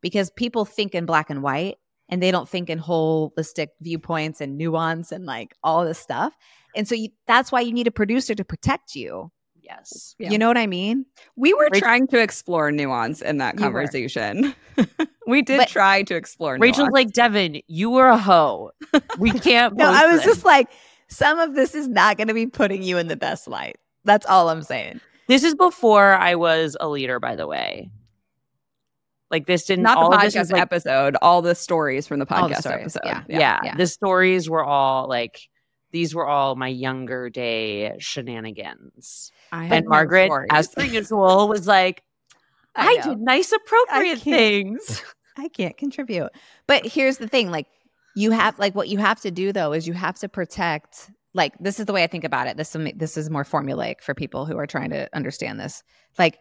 because 0.00 0.30
people 0.30 0.64
think 0.64 0.94
in 0.94 1.06
black 1.06 1.30
and 1.30 1.42
white 1.42 1.76
and 2.08 2.22
they 2.22 2.30
don't 2.30 2.48
think 2.48 2.68
in 2.68 2.78
holistic 2.78 3.68
viewpoints 3.80 4.40
and 4.40 4.58
nuance 4.58 5.10
and 5.10 5.24
like 5.24 5.54
all 5.62 5.84
this 5.84 5.98
stuff 5.98 6.34
and 6.76 6.86
so 6.86 6.94
you, 6.94 7.08
that's 7.26 7.50
why 7.50 7.60
you 7.60 7.72
need 7.72 7.86
a 7.86 7.92
producer 7.92 8.34
to 8.34 8.44
protect 8.44 8.94
you 8.94 9.30
Yes, 9.66 10.14
Yeah. 10.18 10.30
you 10.30 10.38
know 10.38 10.48
what 10.48 10.56
i 10.58 10.66
mean 10.66 11.04
We 11.36 11.52
were 11.54 11.68
Rach- 11.70 11.78
trying 11.80 12.06
to 12.08 12.18
explore 12.20 12.70
nuance 12.70 13.20
in 13.20 13.38
that 13.38 13.56
conversation. 13.56 14.54
we 15.26 15.42
did 15.42 15.58
But- 15.58 15.68
try 15.68 16.02
to 16.04 16.14
explore 16.14 16.56
Rachel's 16.58 16.88
nuance. 16.88 16.92
like, 16.94 17.12
"Devin, 17.12 17.60
you 17.66 17.90
were 17.90 18.08
a 18.08 18.18
hoe. 18.18 18.70
We 19.18 19.30
can't." 19.48 19.74
no 19.76 19.86
i 19.90 20.06
was 20.06 20.22
this." 20.22 20.26
just 20.36 20.44
like 20.44 20.68
some 21.08 21.38
of 21.38 21.54
this 21.54 21.74
is 21.74 21.88
not 21.88 22.16
going 22.16 22.28
to 22.28 22.34
be 22.34 22.46
putting 22.46 22.82
you 22.82 22.98
in 22.98 23.08
the 23.08 23.16
best 23.16 23.46
light 23.48 23.76
that's 24.04 24.24
all 24.26 24.48
i'm 24.48 24.62
saying 24.62 25.00
This 25.28 25.42
is 25.42 25.54
before 25.56 26.14
I 26.14 26.36
was 26.36 26.76
a 26.78 26.88
leader, 26.88 27.18
by 27.18 27.34
the 27.34 27.48
way. 27.48 27.90
Like 29.28 29.46
this 29.46 29.64
didn't 29.66 29.82
not 29.82 29.98
all 29.98 30.10
the 30.10 30.16
of 30.16 30.22
this 30.22 30.34
podcast 30.36 30.38
was, 30.38 30.52
like, 30.52 30.62
episode, 30.62 31.16
all 31.20 31.42
the 31.42 31.56
stories 31.56 32.06
from 32.06 32.20
the 32.20 32.32
All 32.32 32.48
the 32.48 32.54
podcast 32.54 32.60
stories, 32.60 32.96
episode. 32.96 33.00
yeah. 33.04 33.22
yeah, 33.40 33.60
yeah. 33.64 33.74
the 33.76 33.88
stories 33.88 34.48
were 34.48 34.64
all 34.64 35.08
like 35.08 35.40
these 35.90 36.14
were 36.14 36.26
all 36.26 36.54
my 36.54 36.68
younger 36.68 37.28
day 37.28 37.96
shenanigans. 37.98 39.32
I 39.52 39.68
And 39.70 39.72
had 39.72 39.84
no 39.84 39.90
Margaret, 39.90 40.30
as 40.50 40.68
per 40.68 40.82
usual, 40.82 41.48
was 41.48 41.66
like, 41.66 42.02
I, 42.74 42.94
know. 42.96 43.02
did 43.02 43.20
nice 43.20 43.52
appropriate 43.52 44.20
can't. 44.20 44.78
things. 44.78 45.02
I 45.36 45.48
can't 45.48 45.76
contribute. 45.76 46.30
But 46.66 46.86
here's 46.86 47.18
the 47.18 47.28
thing 47.28 47.50
like 47.50 47.66
you 48.14 48.30
have 48.30 48.58
like 48.58 48.74
what 48.74 48.88
you 48.88 48.98
have 48.98 49.20
to 49.20 49.30
do 49.30 49.52
though 49.52 49.72
is 49.72 49.86
you 49.86 49.92
have 49.92 50.18
to 50.20 50.28
protect 50.28 51.10
like 51.34 51.52
this 51.58 51.78
is 51.78 51.86
the 51.86 51.92
way 51.92 52.02
I 52.02 52.06
think 52.06 52.24
about 52.24 52.46
it. 52.46 52.56
This 52.56 52.74
this 52.96 53.16
is 53.16 53.28
more 53.30 53.44
formulaic 53.44 54.00
for 54.00 54.14
people 54.14 54.46
who 54.46 54.56
are 54.56 54.66
trying 54.66 54.90
to 54.90 55.08
understand 55.14 55.60
this. 55.60 55.82
Like 56.18 56.38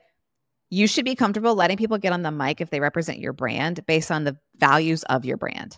you 0.70 0.88
should 0.88 1.06
be 1.06 1.16
comfortable 1.16 1.54
letting 1.56 1.78
people 1.78 1.98
get 1.98 2.14
on 2.14 2.24
the 2.24 2.32
mic 2.32 2.62
if 2.62 2.70
they 2.70 2.80
represent 2.80 3.20
your 3.20 3.34
brand 3.34 3.86
based 3.86 4.12
on 4.12 4.24
the 4.24 4.38
values 4.58 5.04
of 5.04 5.26
your 5.26 5.38
brand. 5.38 5.78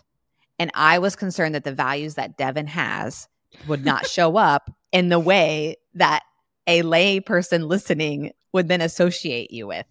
And 0.58 0.70
I 0.74 0.98
was 0.98 1.14
concerned 1.16 1.54
that 1.54 1.64
the 1.64 1.74
values 1.74 2.14
that 2.14 2.36
Devin 2.36 2.68
has 2.68 3.28
would 3.66 3.84
not 3.84 4.06
show 4.08 4.36
up 4.36 4.70
in 4.92 5.08
the 5.08 5.20
way 5.20 5.76
that 5.94 6.22
a 6.68 6.82
lay 6.82 7.18
person 7.18 7.66
listening 7.66 8.30
would 8.52 8.68
then 8.68 8.80
associate 8.80 9.50
you 9.50 9.66
with. 9.66 9.86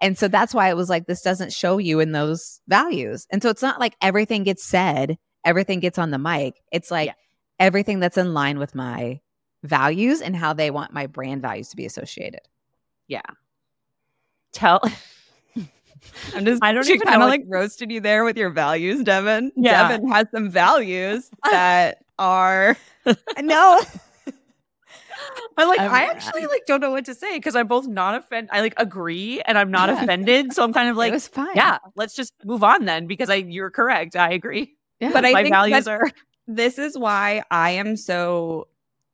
And 0.00 0.16
so 0.18 0.26
that's 0.28 0.54
why 0.54 0.70
it 0.70 0.76
was 0.76 0.88
like, 0.88 1.06
this 1.06 1.20
doesn't 1.22 1.52
show 1.52 1.78
you 1.78 2.00
in 2.00 2.12
those 2.12 2.60
values. 2.66 3.26
And 3.30 3.42
so 3.42 3.50
it's 3.50 3.62
not 3.62 3.78
like 3.78 3.94
everything 4.00 4.42
gets 4.42 4.64
said, 4.64 5.18
everything 5.44 5.80
gets 5.80 5.98
on 5.98 6.10
the 6.10 6.18
mic. 6.18 6.60
It's 6.72 6.90
like 6.90 7.08
Yeah. 7.08 7.14
everything 7.60 8.00
that's 8.00 8.16
in 8.18 8.32
line 8.34 8.58
with 8.58 8.74
my 8.74 9.20
values 9.62 10.20
and 10.20 10.34
how 10.34 10.54
they 10.54 10.70
want 10.72 10.92
my 10.92 11.06
brand 11.06 11.42
values 11.42 11.68
to 11.68 11.76
be 11.76 11.86
associated. 11.86 12.40
Yeah. 13.06 13.20
Tell 14.52 14.80
I'm 16.34 16.44
just 16.44 16.62
I 16.64 16.72
don't 16.72 16.84
she 16.84 16.94
even 16.94 17.06
kind 17.06 17.22
of 17.22 17.28
like- 17.28 17.42
like 17.42 17.48
roasted 17.48 17.90
you 17.92 18.00
there 18.00 18.24
with 18.24 18.36
your 18.36 18.50
values, 18.50 19.02
Devin. 19.04 19.52
Yeah. 19.56 19.88
Devin 19.88 20.08
has 20.10 20.26
some 20.34 20.50
values 20.50 21.30
that 21.50 21.98
are 22.18 22.76
No, 23.40 23.80
I'm 25.56 25.68
like, 25.68 25.80
I'm- 25.80 25.92
I 25.92 26.04
actually 26.04 26.46
like 26.46 26.62
don't 26.66 26.80
know 26.80 26.90
what 26.90 27.04
to 27.06 27.14
say 27.14 27.36
because 27.38 27.54
I'm 27.56 27.66
both 27.66 27.86
not 27.86 28.14
offended. 28.14 28.50
I 28.52 28.60
like 28.60 28.74
agree 28.78 29.40
and 29.42 29.58
I'm 29.58 29.70
not 29.70 29.90
offended. 29.90 30.52
So 30.52 30.62
I'm 30.64 30.72
kind 30.72 30.88
of 30.88 30.96
it 30.96 30.98
like, 30.98 31.12
was 31.12 31.28
fine. 31.28 31.54
yeah, 31.54 31.78
let's 31.96 32.14
just 32.14 32.32
move 32.44 32.62
on 32.64 32.84
then 32.84 33.06
because 33.06 33.30
I 33.30 33.36
you're 33.36 33.70
correct. 33.70 34.16
I 34.16 34.32
agree. 34.32 34.74
Yeah. 35.00 35.12
But 35.12 35.24
I 35.24 35.32
My 35.32 35.42
think 35.42 35.54
values 35.54 35.86
are 35.88 36.10
this 36.46 36.78
is 36.78 36.96
why 36.98 37.42
I 37.50 37.70
am 37.70 37.96
so 37.96 38.68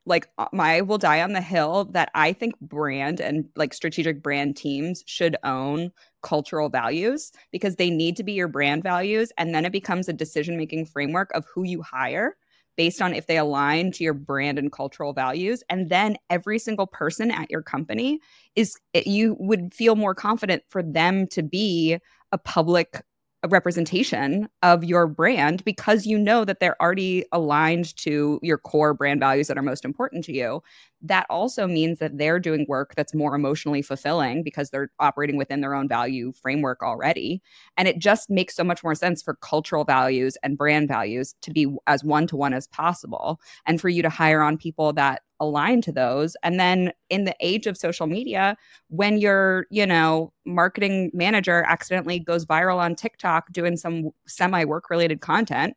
like 0.06 0.26
uh, 0.38 0.46
my 0.52 0.80
will 0.80 0.96
die 0.98 1.20
on 1.20 1.32
the 1.34 1.40
hill 1.40 1.84
that 1.92 2.10
I 2.14 2.32
think 2.32 2.58
brand 2.60 3.20
and 3.20 3.44
like 3.56 3.74
strategic 3.74 4.22
brand 4.22 4.56
teams 4.56 5.02
should 5.06 5.36
own 5.44 5.92
cultural 6.22 6.68
values 6.70 7.30
because 7.52 7.76
they 7.76 7.90
need 7.90 8.16
to 8.16 8.22
be 8.24 8.32
your 8.32 8.48
brand 8.48 8.82
values 8.82 9.32
and 9.36 9.54
then 9.54 9.64
it 9.66 9.72
becomes 9.72 10.08
a 10.08 10.12
decision 10.14 10.56
making 10.56 10.86
framework 10.86 11.30
of 11.34 11.44
who 11.54 11.62
you 11.64 11.82
hire 11.82 12.36
based 12.78 13.02
on 13.02 13.12
if 13.12 13.26
they 13.26 13.36
align 13.36 13.92
to 13.92 14.04
your 14.04 14.14
brand 14.14 14.58
and 14.58 14.72
cultural 14.72 15.12
values 15.12 15.62
and 15.68 15.90
then 15.90 16.16
every 16.30 16.58
single 16.58 16.86
person 16.86 17.30
at 17.30 17.50
your 17.50 17.60
company 17.60 18.20
is 18.54 18.78
you 18.94 19.36
would 19.38 19.74
feel 19.74 19.96
more 19.96 20.14
confident 20.14 20.62
for 20.70 20.82
them 20.82 21.26
to 21.26 21.42
be 21.42 21.98
a 22.32 22.38
public 22.38 23.02
representation 23.46 24.48
of 24.62 24.82
your 24.84 25.06
brand 25.06 25.64
because 25.64 26.06
you 26.06 26.18
know 26.18 26.44
that 26.44 26.58
they're 26.60 26.80
already 26.82 27.24
aligned 27.32 27.94
to 27.96 28.40
your 28.42 28.58
core 28.58 28.94
brand 28.94 29.20
values 29.20 29.46
that 29.46 29.56
are 29.56 29.62
most 29.62 29.84
important 29.84 30.24
to 30.24 30.32
you. 30.32 30.62
That 31.00 31.26
also 31.30 31.66
means 31.66 31.98
that 32.00 32.18
they're 32.18 32.40
doing 32.40 32.66
work 32.68 32.94
that's 32.96 33.14
more 33.14 33.34
emotionally 33.34 33.82
fulfilling 33.82 34.42
because 34.42 34.70
they're 34.70 34.90
operating 34.98 35.36
within 35.36 35.60
their 35.60 35.74
own 35.74 35.86
value 35.88 36.32
framework 36.32 36.82
already. 36.82 37.40
And 37.76 37.86
it 37.86 37.98
just 37.98 38.30
makes 38.30 38.56
so 38.56 38.64
much 38.64 38.82
more 38.82 38.96
sense 38.96 39.22
for 39.22 39.36
cultural 39.36 39.84
values 39.84 40.36
and 40.42 40.58
brand 40.58 40.88
values 40.88 41.34
to 41.42 41.52
be 41.52 41.68
as 41.86 42.02
one 42.02 42.26
to 42.28 42.36
one 42.36 42.52
as 42.52 42.66
possible 42.66 43.40
and 43.66 43.80
for 43.80 43.88
you 43.88 44.02
to 44.02 44.08
hire 44.08 44.42
on 44.42 44.58
people 44.58 44.92
that 44.94 45.22
align 45.40 45.80
to 45.82 45.92
those. 45.92 46.36
And 46.42 46.58
then 46.58 46.92
in 47.10 47.24
the 47.24 47.36
age 47.40 47.66
of 47.66 47.76
social 47.76 48.06
media, 48.06 48.56
when 48.88 49.18
your, 49.18 49.66
you 49.70 49.86
know, 49.86 50.32
marketing 50.44 51.10
manager 51.14 51.64
accidentally 51.66 52.18
goes 52.18 52.44
viral 52.44 52.78
on 52.78 52.96
TikTok 52.96 53.52
doing 53.52 53.76
some 53.76 54.10
semi 54.26 54.64
work 54.64 54.90
related 54.90 55.20
content 55.20 55.76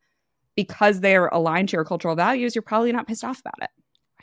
because 0.56 1.00
they're 1.00 1.28
aligned 1.28 1.70
to 1.70 1.78
your 1.78 1.86
cultural 1.86 2.16
values, 2.16 2.56
you're 2.56 2.62
probably 2.62 2.92
not 2.92 3.08
pissed 3.08 3.24
off 3.24 3.40
about 3.40 3.62
it. 3.62 3.70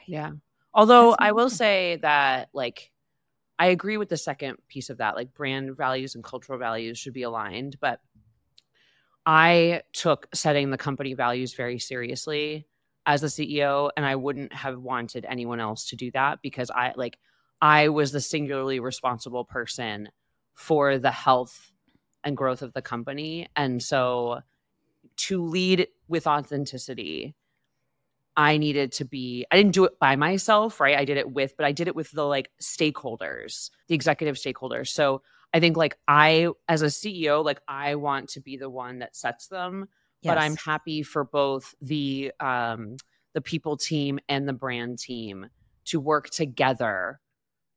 Yeah. 0.06 0.32
Although 0.78 1.16
I 1.18 1.32
will 1.32 1.50
say 1.50 1.98
that 2.02 2.50
like 2.52 2.92
I 3.58 3.66
agree 3.66 3.96
with 3.96 4.10
the 4.10 4.16
second 4.16 4.58
piece 4.68 4.90
of 4.90 4.98
that, 4.98 5.16
like 5.16 5.34
brand 5.34 5.76
values 5.76 6.14
and 6.14 6.22
cultural 6.22 6.56
values 6.56 6.96
should 6.96 7.14
be 7.14 7.24
aligned, 7.24 7.80
but 7.80 7.98
I 9.26 9.82
took 9.92 10.28
setting 10.32 10.70
the 10.70 10.78
company 10.78 11.14
values 11.14 11.54
very 11.54 11.80
seriously 11.80 12.68
as 13.06 13.24
a 13.24 13.26
CEO 13.26 13.90
and 13.96 14.06
I 14.06 14.14
wouldn't 14.14 14.52
have 14.52 14.78
wanted 14.78 15.26
anyone 15.28 15.58
else 15.58 15.88
to 15.88 15.96
do 15.96 16.12
that 16.12 16.42
because 16.42 16.70
I 16.70 16.92
like 16.94 17.18
I 17.60 17.88
was 17.88 18.12
the 18.12 18.20
singularly 18.20 18.78
responsible 18.78 19.44
person 19.44 20.10
for 20.54 20.96
the 20.96 21.10
health 21.10 21.72
and 22.22 22.36
growth 22.36 22.62
of 22.62 22.72
the 22.72 22.82
company. 22.82 23.48
And 23.56 23.82
so 23.82 24.42
to 25.16 25.42
lead 25.42 25.88
with 26.06 26.28
authenticity 26.28 27.34
I 28.38 28.56
needed 28.56 28.92
to 28.92 29.04
be, 29.04 29.44
I 29.50 29.56
didn't 29.56 29.74
do 29.74 29.84
it 29.84 29.98
by 29.98 30.14
myself, 30.14 30.78
right? 30.78 30.96
I 30.96 31.04
did 31.04 31.16
it 31.16 31.28
with, 31.28 31.56
but 31.56 31.66
I 31.66 31.72
did 31.72 31.88
it 31.88 31.96
with 31.96 32.12
the 32.12 32.22
like 32.22 32.52
stakeholders, 32.62 33.70
the 33.88 33.96
executive 33.96 34.36
stakeholders. 34.36 34.88
So 34.88 35.22
I 35.52 35.58
think 35.58 35.76
like 35.76 35.98
I, 36.06 36.50
as 36.68 36.82
a 36.82 36.86
CEO, 36.86 37.44
like 37.44 37.60
I 37.66 37.96
want 37.96 38.28
to 38.30 38.40
be 38.40 38.56
the 38.56 38.70
one 38.70 39.00
that 39.00 39.16
sets 39.16 39.48
them, 39.48 39.88
yes. 40.22 40.30
but 40.30 40.38
I'm 40.38 40.54
happy 40.54 41.02
for 41.02 41.24
both 41.24 41.74
the, 41.82 42.30
um, 42.38 42.96
the 43.34 43.40
people 43.40 43.76
team 43.76 44.20
and 44.28 44.48
the 44.48 44.52
brand 44.52 45.00
team 45.00 45.48
to 45.86 45.98
work 45.98 46.30
together 46.30 47.18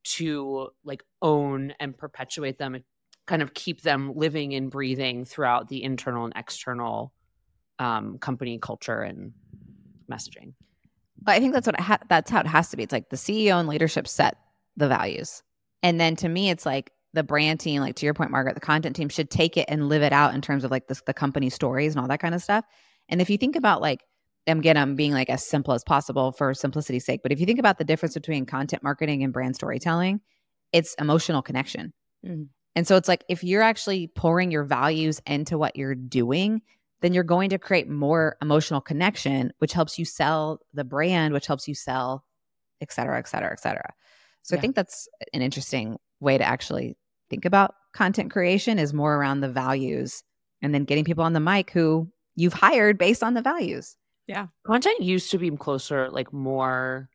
to 0.04 0.70
like 0.84 1.04
own 1.24 1.74
and 1.80 1.98
perpetuate 1.98 2.60
them 2.60 2.76
and 2.76 2.84
kind 3.26 3.42
of 3.42 3.56
keep 3.56 3.82
them 3.82 4.14
living 4.16 4.54
and 4.54 4.70
breathing 4.70 5.26
throughout 5.26 5.70
the 5.70 5.82
internal 5.82 6.26
and 6.26 6.34
external 6.36 7.14
um, 7.80 8.20
company 8.20 8.60
culture 8.60 9.02
and 9.02 9.34
messaging. 10.12 10.54
I 11.28 11.40
think 11.40 11.54
that's 11.54 11.68
what 11.68 11.80
ha- 11.80 12.00
that's 12.10 12.32
how 12.32 12.40
it 12.40 12.48
has 12.48 12.70
to 12.70 12.78
be. 12.78 12.84
It's 12.84 12.92
like 12.92 13.10
the 13.10 13.18
CEO 13.18 13.60
and 13.60 13.70
leadership 13.70 14.08
set 14.08 14.38
the 14.76 14.88
values, 14.88 15.44
and 15.84 16.00
then 16.00 16.16
to 16.18 16.30
me, 16.30 16.50
it's 16.50 16.66
like 16.66 16.92
the 17.14 17.24
brand 17.24 17.60
team, 17.60 17.82
like 17.82 17.96
to 17.96 18.06
your 18.06 18.14
point, 18.14 18.32
Margaret, 18.32 18.56
the 18.56 18.62
content 18.62 18.96
team 18.96 19.10
should 19.10 19.30
take 19.30 19.58
it 19.58 19.66
and 19.68 19.90
live 19.90 20.02
it 20.02 20.14
out 20.14 20.34
in 20.34 20.42
terms 20.42 20.64
of 20.64 20.72
like 20.72 20.88
the, 20.88 21.00
the 21.06 21.14
company 21.14 21.50
stories 21.50 21.94
and 21.94 22.02
all 22.02 22.08
that 22.08 22.22
kind 22.22 22.34
of 22.34 22.42
stuff. 22.42 22.66
And 23.10 23.22
if 23.22 23.30
you 23.30 23.38
think 23.38 23.56
about 23.56 23.82
like, 23.82 24.02
again, 24.48 24.78
I'm 24.78 24.96
being 24.96 25.12
like 25.12 25.30
as 25.30 25.46
simple 25.46 25.74
as 25.74 25.84
possible 25.84 26.32
for 26.32 26.54
simplicity's 26.54 27.06
sake, 27.06 27.22
but 27.22 27.32
if 27.32 27.40
you 27.40 27.46
think 27.46 27.60
about 27.60 27.78
the 27.78 27.84
difference 27.84 28.14
between 28.14 28.46
content 28.46 28.82
marketing 28.82 29.24
and 29.24 29.34
brand 29.34 29.56
storytelling, 29.56 30.22
it's 30.72 30.96
emotional 30.96 31.42
connection. 31.42 31.94
Mm. 32.26 32.48
And 32.76 32.88
so 32.88 32.96
it's 32.96 33.10
like 33.10 33.26
if 33.28 33.44
you're 33.44 33.62
actually 33.62 34.08
pouring 34.08 34.50
your 34.50 34.64
values 34.64 35.22
into 35.28 35.58
what 35.58 35.76
you're 35.76 35.96
doing, 35.96 36.62
then 37.02 37.14
you're 37.14 37.24
going 37.24 37.50
to 37.50 37.58
create 37.58 37.90
more 37.90 38.38
emotional 38.42 38.82
connection, 38.82 39.52
which 39.58 39.74
helps 39.74 40.00
you 40.00 40.06
sell 40.06 40.60
the 40.74 40.84
brand, 40.84 41.34
which 41.34 41.48
helps 41.48 41.68
you 41.68 41.76
sell, 41.76 42.24
et 42.80 42.92
cetera, 42.92 43.18
et 43.18 43.28
cetera, 43.28 43.52
et 43.52 43.60
cetera. 43.60 43.94
So 44.44 44.56
yeah. 44.56 44.60
I 44.60 44.62
think 44.62 44.76
that's 44.76 45.08
an 45.34 45.42
interesting 45.42 45.98
way 46.20 46.38
to 46.38 46.44
actually 46.44 46.98
think 47.30 47.46
about 47.46 47.76
content 47.94 48.32
creation 48.32 48.80
is 48.80 48.94
more 48.94 49.16
around 49.16 49.42
the 49.42 49.50
values 49.50 50.24
and 50.62 50.74
then 50.74 50.86
getting 50.86 51.04
people 51.04 51.24
on 51.24 51.34
the 51.34 51.40
mic 51.40 51.72
who 51.72 52.08
you've 52.36 52.54
hired 52.54 52.98
based 52.98 53.24
on 53.24 53.34
the 53.34 53.42
values. 53.42 53.98
Yeah. 54.28 54.48
Content 54.66 55.02
used 55.02 55.32
to 55.32 55.38
be 55.38 55.50
closer, 55.52 56.10
like 56.10 56.32
more, 56.32 57.10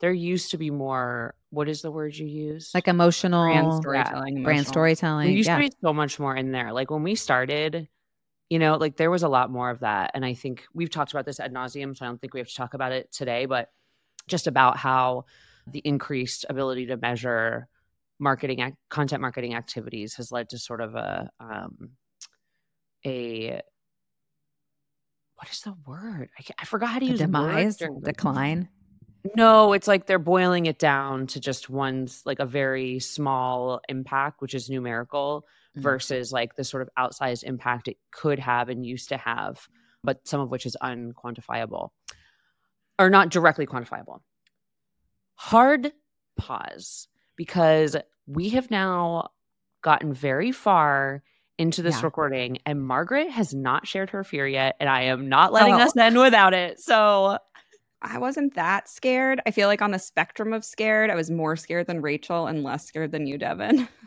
there 0.00 0.12
used 0.12 0.50
to 0.52 0.58
be 0.58 0.70
more, 0.70 1.34
what 1.50 1.68
is 1.68 1.82
the 1.82 1.90
word 1.90 2.16
you 2.16 2.26
use? 2.26 2.70
Like 2.74 2.86
emotional 2.86 3.44
brand 3.44 3.74
storytelling. 3.74 4.38
Yeah, 4.38 4.44
brand 4.44 4.66
storytelling. 4.66 5.26
There 5.26 5.36
used 5.36 5.48
yeah. 5.48 5.56
to 5.56 5.68
be 5.68 5.72
so 5.82 5.92
much 5.92 6.18
more 6.18 6.36
in 6.36 6.52
there. 6.52 6.72
Like 6.72 6.90
when 6.90 7.02
we 7.02 7.14
started, 7.14 7.88
you 8.48 8.58
know 8.58 8.76
like 8.76 8.96
there 8.96 9.10
was 9.10 9.22
a 9.22 9.28
lot 9.28 9.50
more 9.50 9.70
of 9.70 9.80
that 9.80 10.10
and 10.14 10.24
i 10.24 10.34
think 10.34 10.64
we've 10.74 10.90
talked 10.90 11.12
about 11.12 11.26
this 11.26 11.40
ad 11.40 11.52
nauseum 11.52 11.96
so 11.96 12.04
i 12.04 12.08
don't 12.08 12.20
think 12.20 12.34
we 12.34 12.40
have 12.40 12.48
to 12.48 12.54
talk 12.54 12.74
about 12.74 12.92
it 12.92 13.10
today 13.12 13.46
but 13.46 13.70
just 14.28 14.46
about 14.46 14.76
how 14.76 15.24
the 15.66 15.80
increased 15.80 16.44
ability 16.48 16.86
to 16.86 16.96
measure 16.96 17.68
marketing 18.18 18.76
content 18.88 19.20
marketing 19.20 19.54
activities 19.54 20.14
has 20.14 20.32
led 20.32 20.48
to 20.48 20.58
sort 20.58 20.80
of 20.80 20.94
a 20.94 21.30
um 21.40 21.90
a 23.04 23.60
what 25.36 25.50
is 25.50 25.60
the 25.60 25.74
word? 25.86 26.30
I, 26.38 26.44
I 26.60 26.64
forgot 26.64 26.88
how 26.88 26.98
to 26.98 27.04
use 27.04 27.18
demise? 27.18 27.76
decline 28.02 28.68
no 29.34 29.72
it's 29.72 29.88
like 29.88 30.06
they're 30.06 30.18
boiling 30.18 30.66
it 30.66 30.78
down 30.78 31.26
to 31.26 31.40
just 31.40 31.70
one's 31.70 32.22
like 32.24 32.38
a 32.38 32.46
very 32.46 32.98
small 32.98 33.80
impact 33.88 34.40
which 34.40 34.54
is 34.54 34.70
numerical 34.70 35.46
mm-hmm. 35.76 35.82
versus 35.82 36.32
like 36.32 36.56
the 36.56 36.64
sort 36.64 36.82
of 36.82 36.90
outsized 36.98 37.44
impact 37.44 37.88
it 37.88 37.98
could 38.10 38.38
have 38.38 38.68
and 38.68 38.86
used 38.86 39.10
to 39.10 39.16
have, 39.16 39.68
but 40.02 40.26
some 40.26 40.40
of 40.40 40.50
which 40.50 40.66
is 40.66 40.76
unquantifiable 40.82 41.90
or 42.98 43.10
not 43.10 43.28
directly 43.28 43.66
quantifiable. 43.66 44.20
Hard 45.34 45.92
pause 46.36 47.08
because 47.36 47.96
we 48.26 48.50
have 48.50 48.70
now 48.70 49.28
gotten 49.82 50.14
very 50.14 50.50
far 50.50 51.22
into 51.58 51.82
this 51.82 51.96
yeah. 51.96 52.04
recording 52.04 52.58
and 52.66 52.82
Margaret 52.82 53.30
has 53.30 53.54
not 53.54 53.86
shared 53.86 54.10
her 54.10 54.24
fear 54.24 54.46
yet 54.46 54.76
and 54.80 54.88
I 54.88 55.02
am 55.02 55.28
not 55.28 55.52
letting 55.52 55.74
oh. 55.74 55.78
us 55.78 55.96
end 55.96 56.18
without 56.18 56.54
it. 56.54 56.80
So 56.80 57.38
I 58.02 58.18
wasn't 58.18 58.54
that 58.54 58.88
scared. 58.88 59.40
I 59.46 59.50
feel 59.50 59.68
like 59.68 59.82
on 59.82 59.90
the 59.90 59.98
spectrum 59.98 60.52
of 60.52 60.64
scared, 60.64 61.10
I 61.10 61.14
was 61.14 61.30
more 61.30 61.56
scared 61.56 61.86
than 61.86 62.02
Rachel 62.02 62.46
and 62.46 62.62
less 62.62 62.86
scared 62.86 63.12
than 63.12 63.26
you, 63.26 63.38
Devin. 63.38 63.88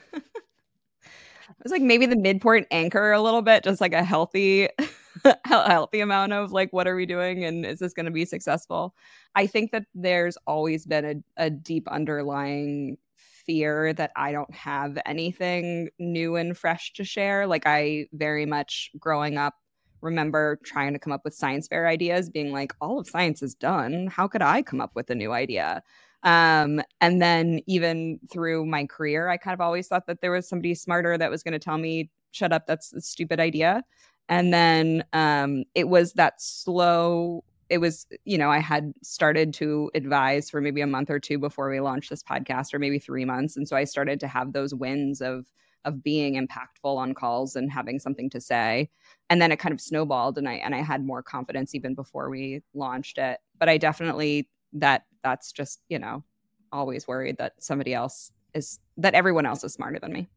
It 1.59 1.63
was 1.63 1.71
like 1.71 1.81
maybe 1.81 2.05
the 2.05 2.15
midpoint 2.15 2.67
anchor 2.71 3.11
a 3.11 3.21
little 3.21 3.41
bit, 3.41 3.63
just 3.63 3.81
like 3.81 3.93
a 3.93 4.03
healthy, 4.03 4.69
healthy 5.45 5.99
amount 5.99 6.31
of 6.31 6.51
like, 6.51 6.71
what 6.71 6.87
are 6.87 6.95
we 6.95 7.05
doing 7.05 7.43
and 7.43 7.65
is 7.65 7.79
this 7.79 7.93
going 7.93 8.05
to 8.05 8.11
be 8.11 8.23
successful? 8.23 8.95
I 9.35 9.47
think 9.47 9.71
that 9.71 9.85
there's 9.93 10.37
always 10.47 10.85
been 10.85 11.05
a, 11.37 11.45
a 11.45 11.49
deep 11.49 11.87
underlying 11.89 12.97
fear 13.17 13.93
that 13.93 14.11
I 14.15 14.31
don't 14.31 14.53
have 14.53 14.97
anything 15.05 15.89
new 15.97 16.35
and 16.35 16.57
fresh 16.57 16.93
to 16.93 17.03
share. 17.03 17.47
Like 17.47 17.63
I 17.65 18.07
very 18.13 18.45
much 18.45 18.91
growing 18.99 19.37
up 19.37 19.55
remember 20.01 20.59
trying 20.63 20.93
to 20.93 20.99
come 20.99 21.13
up 21.13 21.23
with 21.23 21.33
science 21.33 21.67
fair 21.67 21.87
ideas, 21.87 22.29
being 22.29 22.51
like, 22.51 22.73
all 22.81 22.99
of 22.99 23.07
science 23.07 23.41
is 23.41 23.55
done. 23.55 24.07
How 24.07 24.27
could 24.27 24.41
I 24.41 24.61
come 24.61 24.81
up 24.81 24.91
with 24.95 25.09
a 25.09 25.15
new 25.15 25.31
idea? 25.31 25.83
Um, 26.23 26.81
and 26.99 27.21
then 27.21 27.61
even 27.65 28.19
through 28.29 28.65
my 28.65 28.85
career, 28.85 29.29
I 29.29 29.37
kind 29.37 29.53
of 29.53 29.61
always 29.61 29.87
thought 29.87 30.07
that 30.07 30.21
there 30.21 30.31
was 30.31 30.47
somebody 30.47 30.75
smarter 30.75 31.17
that 31.17 31.31
was 31.31 31.43
going 31.43 31.53
to 31.53 31.59
tell 31.59 31.77
me, 31.77 32.09
shut 32.31 32.51
up, 32.51 32.67
that's 32.67 32.93
a 32.93 33.01
stupid 33.01 33.39
idea. 33.39 33.83
And 34.27 34.53
then 34.53 35.03
um, 35.13 35.63
it 35.75 35.87
was 35.87 36.13
that 36.13 36.41
slow, 36.41 37.43
it 37.69 37.77
was, 37.77 38.05
you 38.25 38.37
know, 38.37 38.51
I 38.51 38.59
had 38.59 38.93
started 39.01 39.53
to 39.55 39.89
advise 39.95 40.49
for 40.49 40.59
maybe 40.59 40.81
a 40.81 40.87
month 40.87 41.09
or 41.09 41.19
two 41.19 41.39
before 41.39 41.69
we 41.69 41.79
launched 41.79 42.09
this 42.09 42.23
podcast, 42.23 42.73
or 42.73 42.79
maybe 42.79 42.99
three 42.99 43.25
months. 43.25 43.55
And 43.55 43.67
so 43.67 43.75
I 43.75 43.85
started 43.85 44.19
to 44.19 44.27
have 44.27 44.53
those 44.53 44.73
wins 44.73 45.21
of, 45.21 45.45
of 45.85 46.03
being 46.03 46.35
impactful 46.35 46.97
on 46.97 47.13
calls 47.13 47.55
and 47.55 47.71
having 47.71 47.99
something 47.99 48.29
to 48.29 48.41
say 48.41 48.89
and 49.29 49.41
then 49.41 49.51
it 49.51 49.59
kind 49.59 49.73
of 49.73 49.79
snowballed 49.79 50.37
and 50.37 50.47
i 50.47 50.53
and 50.53 50.75
i 50.75 50.81
had 50.81 51.05
more 51.05 51.23
confidence 51.23 51.73
even 51.73 51.95
before 51.95 52.29
we 52.29 52.61
launched 52.73 53.17
it 53.17 53.39
but 53.57 53.69
i 53.69 53.77
definitely 53.77 54.47
that 54.73 55.03
that's 55.23 55.51
just, 55.51 55.81
you 55.89 55.99
know, 55.99 56.23
always 56.71 57.07
worried 57.07 57.37
that 57.37 57.53
somebody 57.59 57.93
else 57.93 58.31
is 58.53 58.79
that 58.97 59.13
everyone 59.13 59.45
else 59.45 59.63
is 59.63 59.73
smarter 59.73 59.99
than 59.99 60.13
me. 60.13 60.27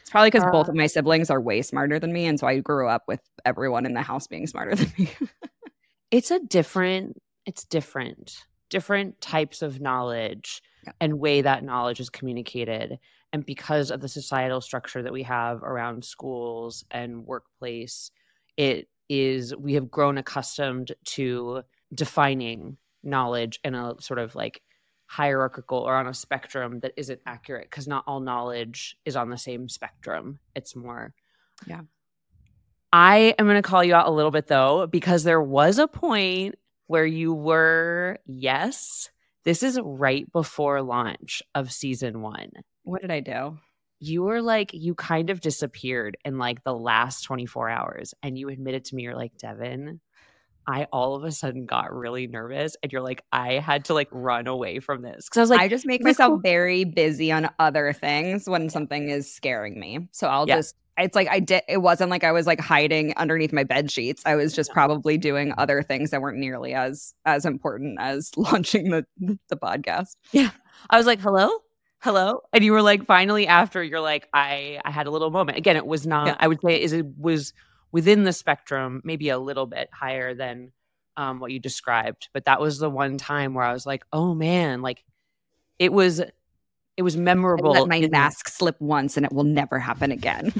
It's 0.00 0.10
probably 0.10 0.30
because 0.30 0.44
uh, 0.44 0.50
both 0.50 0.68
of 0.68 0.74
my 0.74 0.86
siblings 0.86 1.30
are 1.30 1.40
way 1.40 1.62
smarter 1.62 1.98
than 1.98 2.12
me. 2.12 2.26
And 2.26 2.38
so 2.38 2.46
I 2.46 2.58
grew 2.60 2.88
up 2.88 3.04
with 3.06 3.20
everyone 3.44 3.86
in 3.86 3.94
the 3.94 4.02
house 4.02 4.26
being 4.26 4.46
smarter 4.46 4.74
than 4.74 4.92
me. 4.98 5.10
it's 6.10 6.30
a 6.30 6.40
different, 6.40 7.20
it's 7.44 7.64
different, 7.64 8.44
different 8.70 9.20
types 9.20 9.62
of 9.62 9.80
knowledge 9.80 10.62
yeah. 10.84 10.92
and 11.00 11.20
way 11.20 11.42
that 11.42 11.64
knowledge 11.64 12.00
is 12.00 12.10
communicated. 12.10 12.98
And 13.32 13.46
because 13.46 13.90
of 13.90 14.00
the 14.00 14.08
societal 14.08 14.60
structure 14.60 15.02
that 15.02 15.12
we 15.12 15.22
have 15.22 15.62
around 15.62 16.04
schools 16.04 16.84
and 16.90 17.24
workplace, 17.24 18.10
it 18.56 18.88
is, 19.08 19.54
we 19.54 19.74
have 19.74 19.90
grown 19.90 20.18
accustomed 20.18 20.92
to 21.04 21.62
defining 21.94 22.76
knowledge 23.02 23.60
in 23.64 23.74
a 23.74 23.94
sort 24.00 24.18
of 24.18 24.34
like 24.34 24.62
hierarchical 25.06 25.78
or 25.78 25.94
on 25.94 26.06
a 26.06 26.14
spectrum 26.14 26.80
that 26.80 26.92
isn't 26.96 27.20
accurate 27.26 27.68
because 27.70 27.88
not 27.88 28.04
all 28.06 28.20
knowledge 28.20 28.96
is 29.04 29.16
on 29.16 29.30
the 29.30 29.38
same 29.38 29.68
spectrum. 29.68 30.38
It's 30.54 30.76
more, 30.76 31.14
yeah. 31.66 31.80
I 32.92 33.34
am 33.38 33.46
going 33.46 33.60
to 33.60 33.68
call 33.68 33.84
you 33.84 33.94
out 33.94 34.08
a 34.08 34.12
little 34.12 34.30
bit 34.30 34.48
though, 34.48 34.86
because 34.86 35.24
there 35.24 35.42
was 35.42 35.78
a 35.78 35.88
point 35.88 36.56
where 36.86 37.06
you 37.06 37.32
were, 37.32 38.18
yes, 38.26 39.10
this 39.44 39.62
is 39.62 39.80
right 39.82 40.30
before 40.32 40.82
launch 40.82 41.42
of 41.54 41.72
season 41.72 42.20
one. 42.20 42.50
What 42.82 43.02
did 43.02 43.10
I 43.10 43.20
do? 43.20 43.58
You 43.98 44.22
were 44.22 44.40
like, 44.40 44.72
you 44.72 44.94
kind 44.94 45.30
of 45.30 45.40
disappeared 45.40 46.16
in 46.24 46.38
like 46.38 46.64
the 46.64 46.74
last 46.74 47.22
24 47.24 47.68
hours. 47.68 48.14
And 48.22 48.38
you 48.38 48.48
admitted 48.48 48.86
to 48.86 48.94
me, 48.94 49.02
you're 49.02 49.16
like, 49.16 49.36
Devin, 49.36 50.00
I 50.66 50.86
all 50.92 51.16
of 51.16 51.24
a 51.24 51.32
sudden 51.32 51.66
got 51.66 51.92
really 51.92 52.26
nervous 52.26 52.76
and 52.82 52.92
you're 52.92 53.02
like, 53.02 53.22
I 53.32 53.54
had 53.54 53.86
to 53.86 53.94
like 53.94 54.08
run 54.10 54.46
away 54.46 54.80
from 54.80 55.02
this. 55.02 55.28
Cause 55.28 55.38
I 55.38 55.40
was 55.42 55.50
like, 55.50 55.60
I 55.60 55.68
just 55.68 55.86
make 55.86 56.02
myself 56.02 56.30
cool? 56.30 56.40
very 56.40 56.84
busy 56.84 57.32
on 57.32 57.50
other 57.58 57.92
things 57.92 58.48
when 58.48 58.70
something 58.70 59.08
is 59.08 59.32
scaring 59.32 59.78
me. 59.78 60.08
So 60.12 60.28
I'll 60.28 60.46
yeah. 60.48 60.56
just, 60.56 60.76
it's 60.96 61.16
like 61.16 61.28
I 61.28 61.40
did, 61.40 61.62
it 61.68 61.78
wasn't 61.78 62.10
like 62.10 62.24
I 62.24 62.32
was 62.32 62.46
like 62.46 62.60
hiding 62.60 63.14
underneath 63.16 63.52
my 63.52 63.64
bed 63.64 63.90
sheets. 63.90 64.22
I 64.26 64.36
was 64.36 64.54
just 64.54 64.70
probably 64.70 65.18
doing 65.18 65.52
other 65.58 65.82
things 65.82 66.10
that 66.10 66.20
weren't 66.20 66.38
nearly 66.38 66.74
as, 66.74 67.14
as 67.24 67.44
important 67.44 67.98
as 68.00 68.30
launching 68.36 68.90
the, 68.90 69.06
the 69.18 69.56
podcast. 69.56 70.16
Yeah. 70.32 70.50
I 70.88 70.96
was 70.96 71.06
like, 71.06 71.20
hello? 71.20 71.50
Hello? 72.00 72.40
And 72.52 72.64
you 72.64 72.72
were 72.72 72.82
like, 72.82 73.06
finally 73.06 73.46
after 73.46 73.82
you're 73.82 74.00
like, 74.00 74.28
I, 74.32 74.80
I 74.84 74.90
had 74.90 75.06
a 75.06 75.10
little 75.10 75.30
moment. 75.30 75.58
Again, 75.58 75.76
it 75.76 75.86
was 75.86 76.06
not, 76.06 76.28
yeah. 76.28 76.36
I 76.40 76.48
would 76.48 76.60
say 76.62 76.80
is 76.80 76.92
it 76.94 77.06
was 77.18 77.52
within 77.92 78.24
the 78.24 78.32
spectrum, 78.32 79.02
maybe 79.04 79.28
a 79.28 79.38
little 79.38 79.66
bit 79.66 79.90
higher 79.92 80.34
than 80.34 80.72
um, 81.18 81.40
what 81.40 81.52
you 81.52 81.58
described. 81.58 82.28
But 82.32 82.46
that 82.46 82.58
was 82.58 82.78
the 82.78 82.88
one 82.88 83.18
time 83.18 83.52
where 83.52 83.64
I 83.64 83.74
was 83.74 83.84
like, 83.84 84.04
oh 84.12 84.34
man, 84.34 84.80
like 84.80 85.04
it 85.78 85.92
was 85.92 86.22
it 86.96 87.02
was 87.02 87.16
memorable. 87.16 87.74
I 87.74 87.80
let 87.80 87.88
my 87.88 88.08
mask 88.10 88.48
slip 88.48 88.80
once 88.80 89.16
and 89.16 89.26
it 89.26 89.32
will 89.32 89.44
never 89.44 89.78
happen 89.78 90.10
again. 90.10 90.52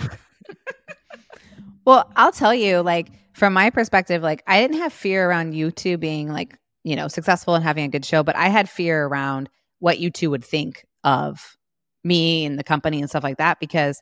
well, 1.86 2.10
I'll 2.16 2.32
tell 2.32 2.54
you, 2.54 2.80
like 2.80 3.08
from 3.32 3.54
my 3.54 3.70
perspective, 3.70 4.22
like 4.22 4.42
I 4.46 4.60
didn't 4.60 4.78
have 4.78 4.92
fear 4.92 5.28
around 5.28 5.54
you 5.54 5.70
two 5.70 5.96
being 5.96 6.30
like, 6.30 6.58
you 6.84 6.96
know, 6.96 7.08
successful 7.08 7.54
and 7.54 7.64
having 7.64 7.84
a 7.84 7.88
good 7.88 8.04
show, 8.04 8.22
but 8.22 8.36
I 8.36 8.48
had 8.48 8.68
fear 8.68 9.06
around 9.06 9.48
what 9.78 9.98
you 9.98 10.10
two 10.10 10.30
would 10.30 10.44
think 10.44 10.84
of 11.04 11.56
me 12.04 12.44
and 12.44 12.58
the 12.58 12.64
company 12.64 13.00
and 13.00 13.10
stuff 13.10 13.24
like 13.24 13.38
that 13.38 13.60
because 13.60 14.00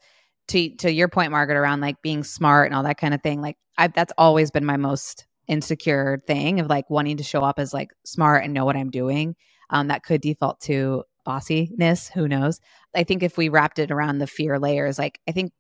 to 0.49 0.75
to 0.77 0.93
your 0.93 1.09
point 1.09 1.31
margaret 1.31 1.57
around 1.57 1.81
like 1.81 2.01
being 2.03 2.23
smart 2.23 2.67
and 2.67 2.75
all 2.75 2.83
that 2.83 2.99
kind 2.99 3.15
of 3.15 3.23
thing 3.23 3.41
like 3.41 3.57
I, 3.77 3.89
that's 3.89 4.13
always 4.19 4.51
been 4.51 4.65
my 4.65 4.77
most 4.77 5.27
insecure 5.47 6.23
thing 6.27 6.61
of 6.61 6.69
like 6.69 6.89
wanting 6.91 7.17
to 7.17 7.25
show 7.25 7.43
up 7.43 7.59
as 7.59 7.73
like 7.73 7.91
smart 8.05 8.45
and 8.45 8.53
know 8.53 8.65
what 8.65 8.77
i'm 8.77 8.91
doing. 8.91 9.35
Um, 9.71 9.89
that 9.89 10.03
could 10.03 10.23
default 10.23 10.61
to 10.63 11.05
bossiness 11.27 12.11
who 12.11 12.27
knows? 12.27 12.59
I 12.95 13.05
think 13.05 13.23
if 13.23 13.37
we 13.37 13.51
wrapped 13.51 13.79
it 13.79 13.91
around 13.91 14.19
the 14.19 14.27
fear 14.27 14.59
layers 14.59 14.99
like 14.99 15.21
i 15.29 15.33
think 15.33 15.53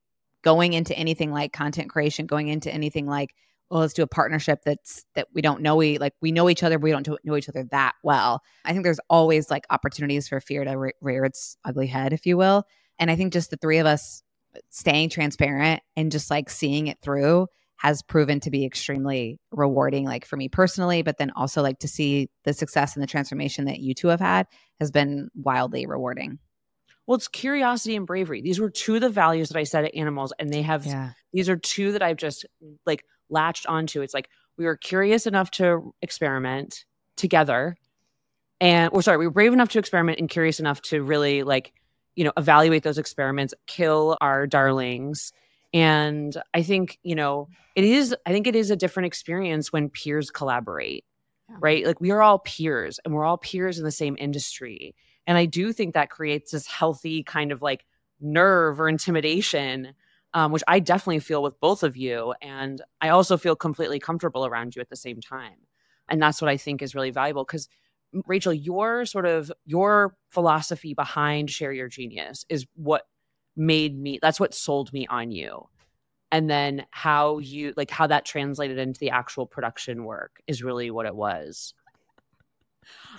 going 0.42 0.72
into 0.72 0.96
anything 0.96 1.32
like 1.32 1.52
content 1.52 1.90
creation 1.90 2.26
going 2.26 2.48
into 2.48 2.72
anything 2.72 3.06
like 3.06 3.34
well 3.70 3.80
let's 3.80 3.92
do 3.92 4.02
a 4.02 4.06
partnership 4.06 4.60
that's 4.64 5.04
that 5.14 5.28
we 5.34 5.42
don't 5.42 5.60
know 5.60 5.76
we 5.76 5.98
like 5.98 6.14
we 6.20 6.32
know 6.32 6.48
each 6.48 6.62
other 6.62 6.78
but 6.78 6.84
we 6.84 6.90
don't 6.90 7.08
know 7.24 7.36
each 7.36 7.48
other 7.48 7.64
that 7.70 7.94
well. 8.02 8.42
I 8.64 8.72
think 8.72 8.84
there's 8.84 9.00
always 9.10 9.50
like 9.50 9.64
opportunities 9.70 10.28
for 10.28 10.40
fear 10.40 10.64
to 10.64 10.92
rear 11.00 11.24
its 11.24 11.56
ugly 11.64 11.86
head 11.86 12.12
if 12.12 12.26
you 12.26 12.36
will. 12.36 12.64
And 12.98 13.10
i 13.10 13.16
think 13.16 13.32
just 13.32 13.50
the 13.50 13.56
three 13.56 13.78
of 13.78 13.86
us 13.86 14.22
uh, 14.56 14.60
staying 14.70 15.10
transparent 15.10 15.82
and 15.96 16.10
just 16.10 16.30
like 16.30 16.50
seeing 16.50 16.86
it 16.86 16.98
through 17.02 17.46
has 17.76 18.02
proven 18.02 18.40
to 18.40 18.50
be 18.50 18.64
extremely 18.64 19.38
rewarding 19.52 20.04
like 20.04 20.24
for 20.24 20.36
me 20.36 20.48
personally 20.48 21.02
but 21.02 21.18
then 21.18 21.30
also 21.36 21.62
like 21.62 21.78
to 21.78 21.88
see 21.88 22.28
the 22.44 22.52
success 22.52 22.94
and 22.94 23.02
the 23.02 23.06
transformation 23.06 23.66
that 23.66 23.78
you 23.78 23.94
two 23.94 24.08
have 24.08 24.20
had 24.20 24.46
has 24.80 24.90
been 24.90 25.28
wildly 25.34 25.86
rewarding. 25.86 26.38
Well 27.06 27.16
it's 27.16 27.28
curiosity 27.28 27.96
and 27.96 28.06
bravery. 28.06 28.42
These 28.42 28.60
were 28.60 28.68
two 28.70 28.96
of 28.96 29.00
the 29.00 29.08
values 29.10 29.48
that 29.50 29.58
i 29.58 29.64
said 29.64 29.84
at 29.84 29.94
Animalz 29.94 30.30
and 30.38 30.52
they 30.52 30.62
have 30.62 30.86
yeah. 30.86 31.10
these 31.32 31.48
are 31.48 31.56
two 31.56 31.92
that 31.92 32.02
i've 32.02 32.16
just 32.16 32.46
like 32.84 33.04
latched 33.30 33.66
onto. 33.66 34.02
It's 34.02 34.14
like 34.14 34.28
we 34.56 34.64
were 34.64 34.76
curious 34.76 35.26
enough 35.26 35.50
to 35.52 35.94
experiment 36.02 36.84
together 37.16 37.76
and 38.60 38.90
or 38.92 39.02
sorry 39.02 39.18
we 39.18 39.26
were 39.26 39.32
brave 39.32 39.52
enough 39.52 39.70
to 39.70 39.78
experiment 39.78 40.18
and 40.18 40.28
curious 40.28 40.60
enough 40.60 40.80
to 40.82 41.02
really 41.02 41.42
like 41.42 41.72
you 42.14 42.24
know 42.24 42.32
evaluate 42.36 42.82
those 42.82 42.98
experiments 42.98 43.54
kill 43.66 44.16
our 44.20 44.46
darlings. 44.46 45.32
And 45.72 46.36
i 46.54 46.62
think 46.62 46.98
you 47.02 47.14
know 47.14 47.48
it 47.74 47.84
is 47.84 48.14
i 48.26 48.32
think 48.32 48.46
it 48.46 48.56
is 48.56 48.70
a 48.70 48.76
different 48.76 49.06
experience 49.06 49.72
when 49.72 49.90
peers 49.90 50.30
collaborate 50.30 51.04
yeah. 51.48 51.56
right? 51.60 51.86
Like 51.86 52.00
we 52.00 52.10
are 52.10 52.22
all 52.22 52.38
peers 52.38 53.00
and 53.04 53.14
we're 53.14 53.24
all 53.24 53.38
peers 53.38 53.78
in 53.78 53.84
the 53.84 53.90
same 53.90 54.16
industry. 54.18 54.94
And 55.26 55.36
i 55.36 55.44
do 55.44 55.72
think 55.72 55.94
that 55.94 56.10
creates 56.10 56.52
this 56.52 56.66
healthy 56.66 57.22
kind 57.22 57.52
of 57.52 57.62
like 57.62 57.84
nerve 58.20 58.80
or 58.80 58.88
intimidation 58.88 59.94
um, 60.34 60.52
which 60.52 60.62
i 60.68 60.78
definitely 60.78 61.18
feel 61.18 61.42
with 61.42 61.58
both 61.60 61.82
of 61.82 61.96
you 61.96 62.34
and 62.42 62.82
i 63.00 63.08
also 63.08 63.36
feel 63.36 63.56
completely 63.56 63.98
comfortable 63.98 64.46
around 64.46 64.74
you 64.76 64.80
at 64.80 64.88
the 64.88 64.96
same 64.96 65.20
time 65.20 65.56
and 66.08 66.20
that's 66.20 66.40
what 66.40 66.50
i 66.50 66.56
think 66.56 66.82
is 66.82 66.94
really 66.94 67.10
valuable 67.10 67.44
because 67.44 67.68
Rachel, 68.26 68.54
your 68.54 69.04
sort 69.04 69.26
of 69.26 69.52
your 69.66 70.16
philosophy 70.28 70.94
behind 70.94 71.50
Share 71.50 71.72
Your 71.72 71.88
Genius 71.88 72.44
is 72.48 72.66
what 72.74 73.02
made 73.56 73.98
me 73.98 74.18
that's 74.22 74.40
what 74.40 74.54
sold 74.54 74.92
me 74.92 75.06
on 75.08 75.30
you. 75.30 75.68
And 76.30 76.48
then 76.48 76.86
how 76.90 77.38
you 77.38 77.72
like 77.76 77.90
how 77.90 78.06
that 78.06 78.24
translated 78.24 78.78
into 78.78 79.00
the 79.00 79.10
actual 79.10 79.46
production 79.46 80.04
work 80.04 80.40
is 80.46 80.62
really 80.62 80.90
what 80.90 81.06
it 81.06 81.14
was. 81.14 81.74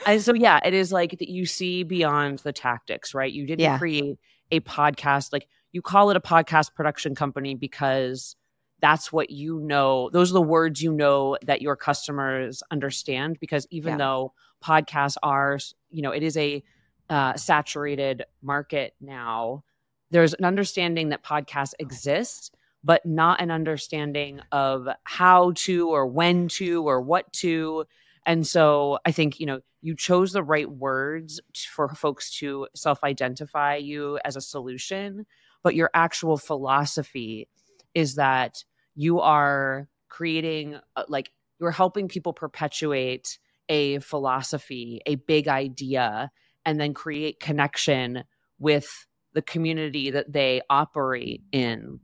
And 0.06 0.22
so 0.22 0.34
yeah, 0.34 0.60
it 0.63 0.74
is 0.74 0.91
like 0.91 1.19
that 1.19 1.30
you 1.30 1.45
see 1.45 1.84
beyond 1.84 2.39
the 2.39 2.54
tactics, 2.54 3.13
right? 3.13 3.32
You 3.32 3.45
didn't 3.45 3.62
yeah. 3.62 3.78
create 3.78 4.17
a 4.52 4.60
podcast 4.62 5.34
like 5.34 5.48
you 5.72 5.82
call 5.82 6.10
it 6.10 6.18
a 6.18 6.22
podcast 6.22 6.74
production 6.74 7.16
company 7.16 7.56
because 7.56 8.36
that's 8.82 9.12
what 9.12 9.30
you 9.30 9.60
know. 9.60 10.10
Those 10.12 10.32
are 10.32 10.36
the 10.36 10.42
words 10.42 10.82
you 10.82 10.92
know 10.92 11.38
that 11.44 11.62
your 11.62 11.76
customers 11.76 12.64
understand 12.72 13.40
because 13.40 13.68
even 13.70 13.94
yeah. 13.94 13.98
though 13.98 14.34
podcasts 14.64 15.18
are 15.24 15.60
you 15.90 16.02
know 16.02 16.12
it 16.12 16.24
is 16.24 16.38
a 16.38 16.64
uh, 17.10 17.36
saturated 17.36 18.24
market 18.42 18.94
now 19.02 19.64
there's 20.12 20.34
an 20.34 20.46
understanding 20.46 21.10
that 21.10 21.24
podcasts 21.24 21.74
exist 21.80 22.54
but 22.84 23.06
not 23.06 23.42
an 23.42 23.52
understanding 23.52 24.40
of 24.54 24.88
how 25.04 25.52
to 25.54 25.90
or 25.90 26.08
when 26.08 26.48
to 26.48 26.88
or 26.88 27.02
what 27.02 27.32
to. 27.34 27.86
And 28.26 28.46
so 28.46 29.00
i 29.06 29.12
think 29.12 29.40
you 29.40 29.46
know 29.46 29.62
you 29.82 29.96
chose 29.96 30.34
the 30.34 30.44
right 30.44 30.70
words 30.70 31.40
for 31.74 31.88
folks 31.90 32.38
to 32.38 32.68
self-identify 32.76 33.78
you 33.78 34.20
as 34.26 34.36
a 34.36 34.42
solution 34.42 35.26
but 35.63 35.76
your 35.76 35.89
actual 35.93 36.38
philosophy 36.38 37.48
is 37.93 38.15
that 38.15 38.63
you 38.95 39.19
are 39.19 39.88
creating 40.10 40.80
uh, 40.95 41.04
like 41.08 41.32
you're 41.60 41.72
helping 41.72 42.08
people 42.08 42.34
perpetuate 42.34 43.38
a 43.67 44.00
philosophy, 44.00 45.02
a 45.06 45.15
big 45.15 45.48
idea, 45.48 46.32
and 46.65 46.80
then 46.80 46.93
create 46.93 47.39
connection 47.39 48.24
with 48.58 49.06
the 49.34 49.41
community 49.41 50.10
that 50.12 50.32
they 50.34 50.62
operate 50.69 51.43
in 51.52 52.00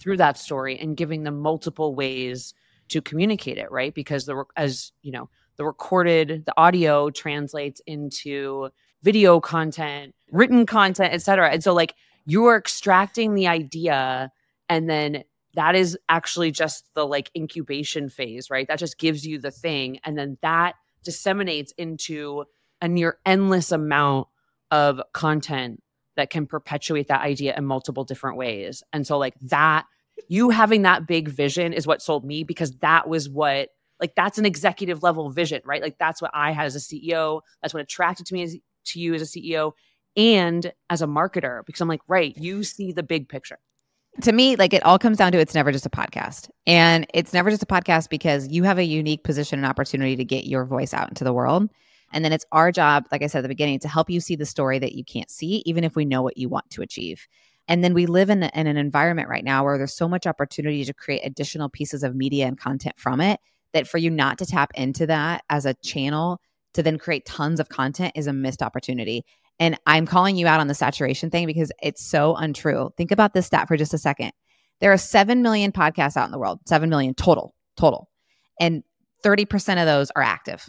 through 0.00 0.16
that 0.16 0.36
story 0.38 0.78
and 0.78 0.96
giving 0.96 1.22
them 1.22 1.40
multiple 1.40 1.94
ways 1.94 2.54
to 2.88 3.00
communicate 3.00 3.58
it, 3.58 3.70
right? 3.70 3.94
Because 3.94 4.26
the 4.26 4.44
as 4.56 4.92
you 5.02 5.12
know, 5.12 5.28
the 5.56 5.64
recorded, 5.64 6.44
the 6.46 6.54
audio 6.56 7.10
translates 7.10 7.80
into 7.86 8.68
video 9.02 9.40
content, 9.40 10.14
written 10.30 10.66
content, 10.66 11.12
etc. 11.12 11.50
And 11.50 11.62
so 11.62 11.72
like 11.72 11.94
you 12.26 12.44
are 12.46 12.56
extracting 12.56 13.34
the 13.34 13.46
idea 13.46 14.30
and 14.68 14.90
then 14.90 15.24
that 15.54 15.74
is 15.74 15.96
actually 16.08 16.50
just 16.50 16.84
the 16.94 17.06
like 17.06 17.30
incubation 17.34 18.10
phase, 18.10 18.50
right? 18.50 18.68
That 18.68 18.78
just 18.78 18.98
gives 18.98 19.26
you 19.26 19.38
the 19.38 19.50
thing 19.50 20.00
and 20.04 20.18
then 20.18 20.36
that 20.42 20.74
disseminates 21.02 21.72
into 21.78 22.44
a 22.82 22.88
near 22.88 23.18
endless 23.24 23.72
amount 23.72 24.28
of 24.70 25.00
content 25.12 25.82
that 26.16 26.30
can 26.30 26.46
perpetuate 26.46 27.08
that 27.08 27.20
idea 27.22 27.54
in 27.56 27.64
multiple 27.64 28.04
different 28.04 28.36
ways. 28.36 28.82
And 28.92 29.06
so, 29.06 29.18
like, 29.18 29.34
that, 29.42 29.84
you 30.28 30.50
having 30.50 30.82
that 30.82 31.06
big 31.06 31.28
vision 31.28 31.72
is 31.72 31.86
what 31.86 32.02
sold 32.02 32.24
me 32.24 32.42
because 32.42 32.72
that 32.80 33.08
was 33.08 33.28
what, 33.28 33.68
like, 34.00 34.14
that's 34.14 34.38
an 34.38 34.46
executive 34.46 35.02
level 35.02 35.30
vision, 35.30 35.62
right? 35.64 35.82
Like, 35.82 35.98
that's 35.98 36.20
what 36.20 36.30
I 36.34 36.52
had 36.52 36.66
as 36.66 36.76
a 36.76 36.80
CEO. 36.80 37.42
That's 37.62 37.72
what 37.72 37.82
attracted 37.82 38.26
to 38.26 38.34
me 38.34 38.42
as, 38.42 38.56
to 38.86 39.00
you 39.00 39.14
as 39.14 39.22
a 39.22 39.24
CEO 39.24 39.72
and 40.16 40.72
as 40.90 41.02
a 41.02 41.06
marketer 41.06 41.64
because 41.66 41.80
I'm 41.80 41.88
like, 41.88 42.02
right, 42.08 42.36
you 42.36 42.64
see 42.64 42.92
the 42.92 43.02
big 43.02 43.28
picture 43.28 43.58
to 44.22 44.32
me, 44.32 44.56
like 44.56 44.72
it 44.72 44.82
all 44.84 44.98
comes 44.98 45.18
down 45.18 45.32
to 45.32 45.38
it's 45.38 45.54
never 45.54 45.72
just 45.72 45.86
a 45.86 45.90
podcast. 45.90 46.48
And 46.66 47.06
it's 47.12 47.32
never 47.32 47.50
just 47.50 47.62
a 47.62 47.66
podcast 47.66 48.08
because 48.08 48.48
you 48.48 48.62
have 48.64 48.78
a 48.78 48.84
unique 48.84 49.24
position 49.24 49.58
and 49.58 49.66
opportunity 49.66 50.16
to 50.16 50.24
get 50.24 50.46
your 50.46 50.64
voice 50.64 50.94
out 50.94 51.08
into 51.08 51.24
the 51.24 51.32
world. 51.32 51.68
And 52.12 52.24
then 52.24 52.32
it's 52.32 52.46
our 52.52 52.72
job, 52.72 53.06
like 53.10 53.22
I 53.22 53.26
said 53.26 53.40
at 53.40 53.42
the 53.42 53.48
beginning, 53.48 53.80
to 53.80 53.88
help 53.88 54.08
you 54.08 54.20
see 54.20 54.36
the 54.36 54.46
story 54.46 54.78
that 54.78 54.92
you 54.92 55.04
can't 55.04 55.30
see, 55.30 55.62
even 55.66 55.84
if 55.84 55.96
we 55.96 56.04
know 56.04 56.22
what 56.22 56.38
you 56.38 56.48
want 56.48 56.70
to 56.70 56.82
achieve. 56.82 57.26
And 57.68 57.82
then 57.82 57.94
we 57.94 58.06
live 58.06 58.30
in, 58.30 58.44
in 58.44 58.66
an 58.66 58.76
environment 58.76 59.28
right 59.28 59.44
now 59.44 59.64
where 59.64 59.76
there's 59.76 59.96
so 59.96 60.08
much 60.08 60.26
opportunity 60.26 60.84
to 60.84 60.94
create 60.94 61.22
additional 61.24 61.68
pieces 61.68 62.02
of 62.02 62.14
media 62.14 62.46
and 62.46 62.58
content 62.58 62.94
from 62.96 63.20
it 63.20 63.40
that 63.72 63.88
for 63.88 63.98
you 63.98 64.08
not 64.08 64.38
to 64.38 64.46
tap 64.46 64.70
into 64.76 65.06
that 65.06 65.42
as 65.50 65.66
a 65.66 65.74
channel 65.74 66.40
to 66.74 66.82
then 66.82 66.96
create 66.96 67.26
tons 67.26 67.58
of 67.58 67.68
content 67.68 68.12
is 68.14 68.28
a 68.28 68.32
missed 68.32 68.62
opportunity. 68.62 69.24
And 69.58 69.78
I'm 69.86 70.06
calling 70.06 70.36
you 70.36 70.46
out 70.46 70.60
on 70.60 70.66
the 70.66 70.74
saturation 70.74 71.30
thing 71.30 71.46
because 71.46 71.72
it's 71.82 72.04
so 72.04 72.36
untrue. 72.36 72.90
Think 72.96 73.10
about 73.10 73.32
this 73.32 73.46
stat 73.46 73.68
for 73.68 73.76
just 73.76 73.94
a 73.94 73.98
second. 73.98 74.32
There 74.80 74.92
are 74.92 74.98
7 74.98 75.42
million 75.42 75.72
podcasts 75.72 76.16
out 76.16 76.26
in 76.26 76.32
the 76.32 76.38
world, 76.38 76.60
7 76.66 76.90
million 76.90 77.14
total, 77.14 77.54
total. 77.76 78.10
And 78.60 78.82
30% 79.24 79.80
of 79.80 79.86
those 79.86 80.10
are 80.14 80.22
active. 80.22 80.68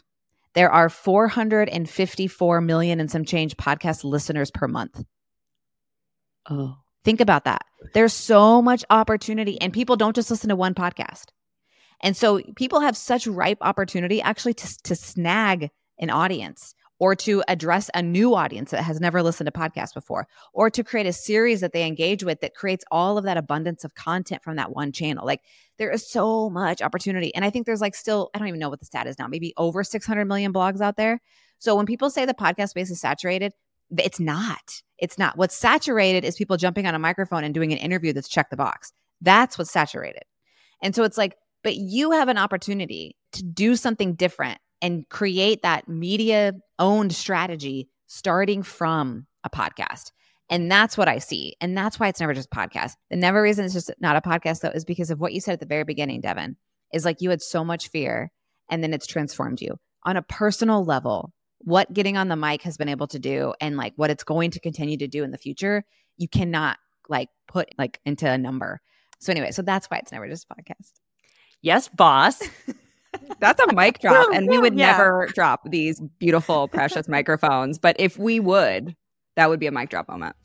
There 0.53 0.71
are 0.71 0.89
454 0.89 2.61
million 2.61 2.99
and 2.99 3.11
some 3.11 3.25
change 3.25 3.57
podcast 3.57 4.03
listeners 4.03 4.49
per 4.49 4.67
month. 4.67 5.03
Oh, 6.49 6.77
think 7.03 7.19
about 7.19 7.43
that. 7.43 7.63
There's 7.93 8.13
so 8.13 8.61
much 8.61 8.83
opportunity, 8.89 9.59
and 9.61 9.73
people 9.73 9.97
don't 9.97 10.15
just 10.15 10.31
listen 10.31 10.49
to 10.49 10.55
one 10.55 10.73
podcast. 10.73 11.25
And 12.01 12.15
so 12.15 12.41
people 12.55 12.79
have 12.79 12.95
such 12.95 13.27
ripe 13.27 13.57
opportunity 13.61 14.21
actually 14.21 14.53
to, 14.55 14.77
to 14.83 14.95
snag 14.95 15.69
an 15.99 16.09
audience 16.09 16.73
or 16.99 17.15
to 17.15 17.43
address 17.47 17.89
a 17.93 18.01
new 18.01 18.33
audience 18.33 18.71
that 18.71 18.83
has 18.83 18.99
never 18.99 19.21
listened 19.21 19.45
to 19.45 19.59
podcasts 19.59 19.93
before, 19.93 20.27
or 20.53 20.69
to 20.69 20.83
create 20.83 21.05
a 21.05 21.13
series 21.13 21.61
that 21.61 21.73
they 21.73 21.85
engage 21.85 22.23
with 22.23 22.41
that 22.41 22.55
creates 22.55 22.83
all 22.91 23.17
of 23.17 23.23
that 23.25 23.37
abundance 23.37 23.83
of 23.83 23.95
content 23.95 24.43
from 24.43 24.55
that 24.55 24.71
one 24.71 24.91
channel. 24.91 25.25
Like 25.25 25.41
there 25.77 25.91
is 25.91 26.09
so 26.09 26.49
much 26.49 26.81
opportunity. 26.81 27.33
And 27.35 27.45
I 27.45 27.49
think 27.49 27.65
there's 27.65 27.81
like 27.81 27.95
still, 27.95 28.29
I 28.33 28.39
don't 28.39 28.47
even 28.47 28.59
know 28.59 28.69
what 28.69 28.79
the 28.79 28.85
stat 28.85 29.07
is 29.07 29.19
now, 29.19 29.27
maybe 29.27 29.53
over 29.57 29.83
600 29.83 30.25
million 30.25 30.53
blogs 30.53 30.81
out 30.81 30.97
there. 30.97 31.21
So 31.59 31.75
when 31.75 31.85
people 31.85 32.09
say 32.09 32.25
the 32.25 32.33
podcast 32.33 32.69
space 32.69 32.89
is 32.89 32.99
saturated, 32.99 33.53
it's 33.97 34.19
not. 34.19 34.81
It's 34.97 35.17
not. 35.17 35.37
What's 35.37 35.55
saturated 35.55 36.25
is 36.25 36.35
people 36.35 36.57
jumping 36.57 36.87
on 36.87 36.95
a 36.95 36.99
microphone 36.99 37.43
and 37.43 37.53
doing 37.53 37.71
an 37.71 37.77
interview 37.77 38.13
that's 38.13 38.27
check 38.27 38.49
the 38.49 38.57
box. 38.57 38.91
That's 39.21 39.57
what's 39.57 39.71
saturated. 39.71 40.23
And 40.81 40.93
so 40.93 41.03
it's 41.03 41.17
like, 41.17 41.35
but 41.63 41.75
you 41.75 42.11
have 42.11 42.27
an 42.27 42.37
opportunity 42.37 43.15
to 43.33 43.43
do 43.43 43.75
something 43.75 44.15
different 44.15 44.59
and 44.81 45.07
create 45.09 45.61
that 45.63 45.87
media 45.87 46.53
owned 46.79 47.13
strategy 47.13 47.89
starting 48.07 48.63
from 48.63 49.27
a 49.43 49.49
podcast. 49.49 50.11
And 50.49 50.71
that's 50.71 50.97
what 50.97 51.09
I 51.09 51.19
see. 51.19 51.55
And 51.59 51.77
that's 51.77 51.99
why 51.99 52.07
it's 52.07 52.19
never 52.19 52.33
just 52.33 52.51
podcast. 52.51 52.93
The 53.09 53.17
never 53.17 53.41
reason 53.41 53.65
it's 53.65 53.73
just 53.73 53.91
not 53.99 54.15
a 54.15 54.21
podcast 54.21 54.61
though 54.61 54.69
is 54.69 54.85
because 54.85 55.11
of 55.11 55.19
what 55.19 55.33
you 55.33 55.41
said 55.41 55.53
at 55.53 55.59
the 55.59 55.65
very 55.65 55.83
beginning, 55.83 56.21
Devin, 56.21 56.55
is 56.93 57.03
like 57.03 57.21
you 57.21 57.29
had 57.29 57.41
so 57.41 57.63
much 57.63 57.89
fear 57.89 58.31
and 58.69 58.81
then 58.81 58.93
it's 58.93 59.07
transformed 59.07 59.61
you 59.61 59.77
on 60.03 60.15
a 60.15 60.21
personal 60.21 60.85
level. 60.85 61.33
What 61.59 61.91
getting 61.91 62.17
on 62.17 62.29
the 62.29 62.35
mic 62.35 62.61
has 62.61 62.77
been 62.77 62.87
able 62.87 63.07
to 63.07 63.19
do 63.19 63.53
and 63.59 63.75
like 63.75 63.93
what 63.97 64.09
it's 64.09 64.23
going 64.23 64.51
to 64.51 64.59
continue 64.59 64.97
to 64.97 65.07
do 65.07 65.23
in 65.23 65.31
the 65.31 65.37
future, 65.37 65.83
you 66.15 66.29
cannot 66.29 66.77
like 67.09 67.29
put 67.47 67.69
like 67.77 67.99
into 68.05 68.29
a 68.29 68.37
number. 68.37 68.79
So 69.19 69.31
anyway, 69.31 69.51
so 69.51 69.63
that's 69.63 69.87
why 69.87 69.97
it's 69.97 70.11
never 70.11 70.27
just 70.29 70.45
a 70.49 70.53
podcast. 70.53 70.91
Yes, 71.61 71.89
boss. 71.89 72.41
That's 73.39 73.61
a 73.61 73.73
mic 73.73 73.99
drop. 74.01 74.33
And 74.33 74.47
we 74.47 74.57
would 74.57 74.77
yeah. 74.77 74.91
never 74.91 75.27
drop 75.33 75.69
these 75.69 75.99
beautiful, 76.19 76.67
precious 76.67 77.07
microphones. 77.09 77.77
But 77.77 77.95
if 77.99 78.17
we 78.17 78.39
would, 78.39 78.95
that 79.35 79.49
would 79.49 79.59
be 79.59 79.67
a 79.67 79.71
mic 79.71 79.89
drop 79.89 80.07
moment. 80.07 80.35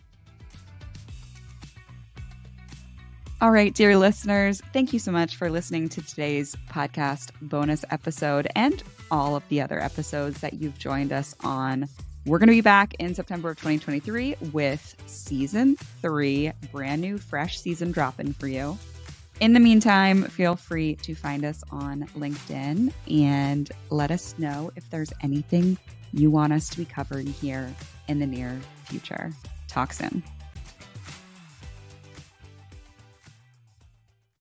All 3.41 3.51
right, 3.51 3.75
dear 3.75 3.97
listeners, 3.97 4.63
thank 4.73 4.93
you 4.93 5.01
so 5.01 5.11
much 5.11 5.35
for 5.35 5.51
listening 5.51 5.89
to 5.89 6.03
today's 6.03 6.55
podcast 6.71 7.33
bonus 7.43 7.85
episode 7.91 8.47
and 8.55 8.81
all 9.11 9.35
of 9.35 9.43
the 9.49 9.61
other 9.61 9.81
episodes 9.81 10.41
that 10.43 10.55
you've 10.55 10.79
joined 10.79 11.13
us 11.13 11.35
on. 11.43 11.89
We're 12.25 12.39
going 12.39 12.51
to 12.51 12.55
be 12.55 12.61
back 12.61 12.95
in 13.01 13.17
September 13.17 13.51
of 13.51 13.57
2023 13.57 14.37
with 14.53 14.95
season 15.07 15.75
three, 16.01 16.53
brand 16.71 17.03
new, 17.03 17.19
fresh 17.19 17.59
season 17.59 17.91
dropping 17.91 18.33
for 18.35 18.47
you. 18.47 18.79
In 19.43 19.55
the 19.55 19.59
meantime, 19.59 20.23
feel 20.23 20.55
free 20.55 20.95
to 21.03 21.17
find 21.17 21.45
us 21.45 21.65
on 21.73 22.03
LinkedIn 22.17 22.93
and 23.11 23.69
let 23.91 24.13
us 24.13 24.37
know 24.39 24.71
if 24.77 24.89
there's 24.89 25.13
anything 25.21 25.77
you 26.13 26.31
want 26.31 26.53
us 26.53 26.69
to 26.69 26.79
be 26.79 26.85
covering 26.85 27.27
here 27.27 27.75
in 28.07 28.21
the 28.21 28.27
near 28.27 28.61
future. 28.85 29.33
Talk 29.67 29.95
soon. 29.95 30.23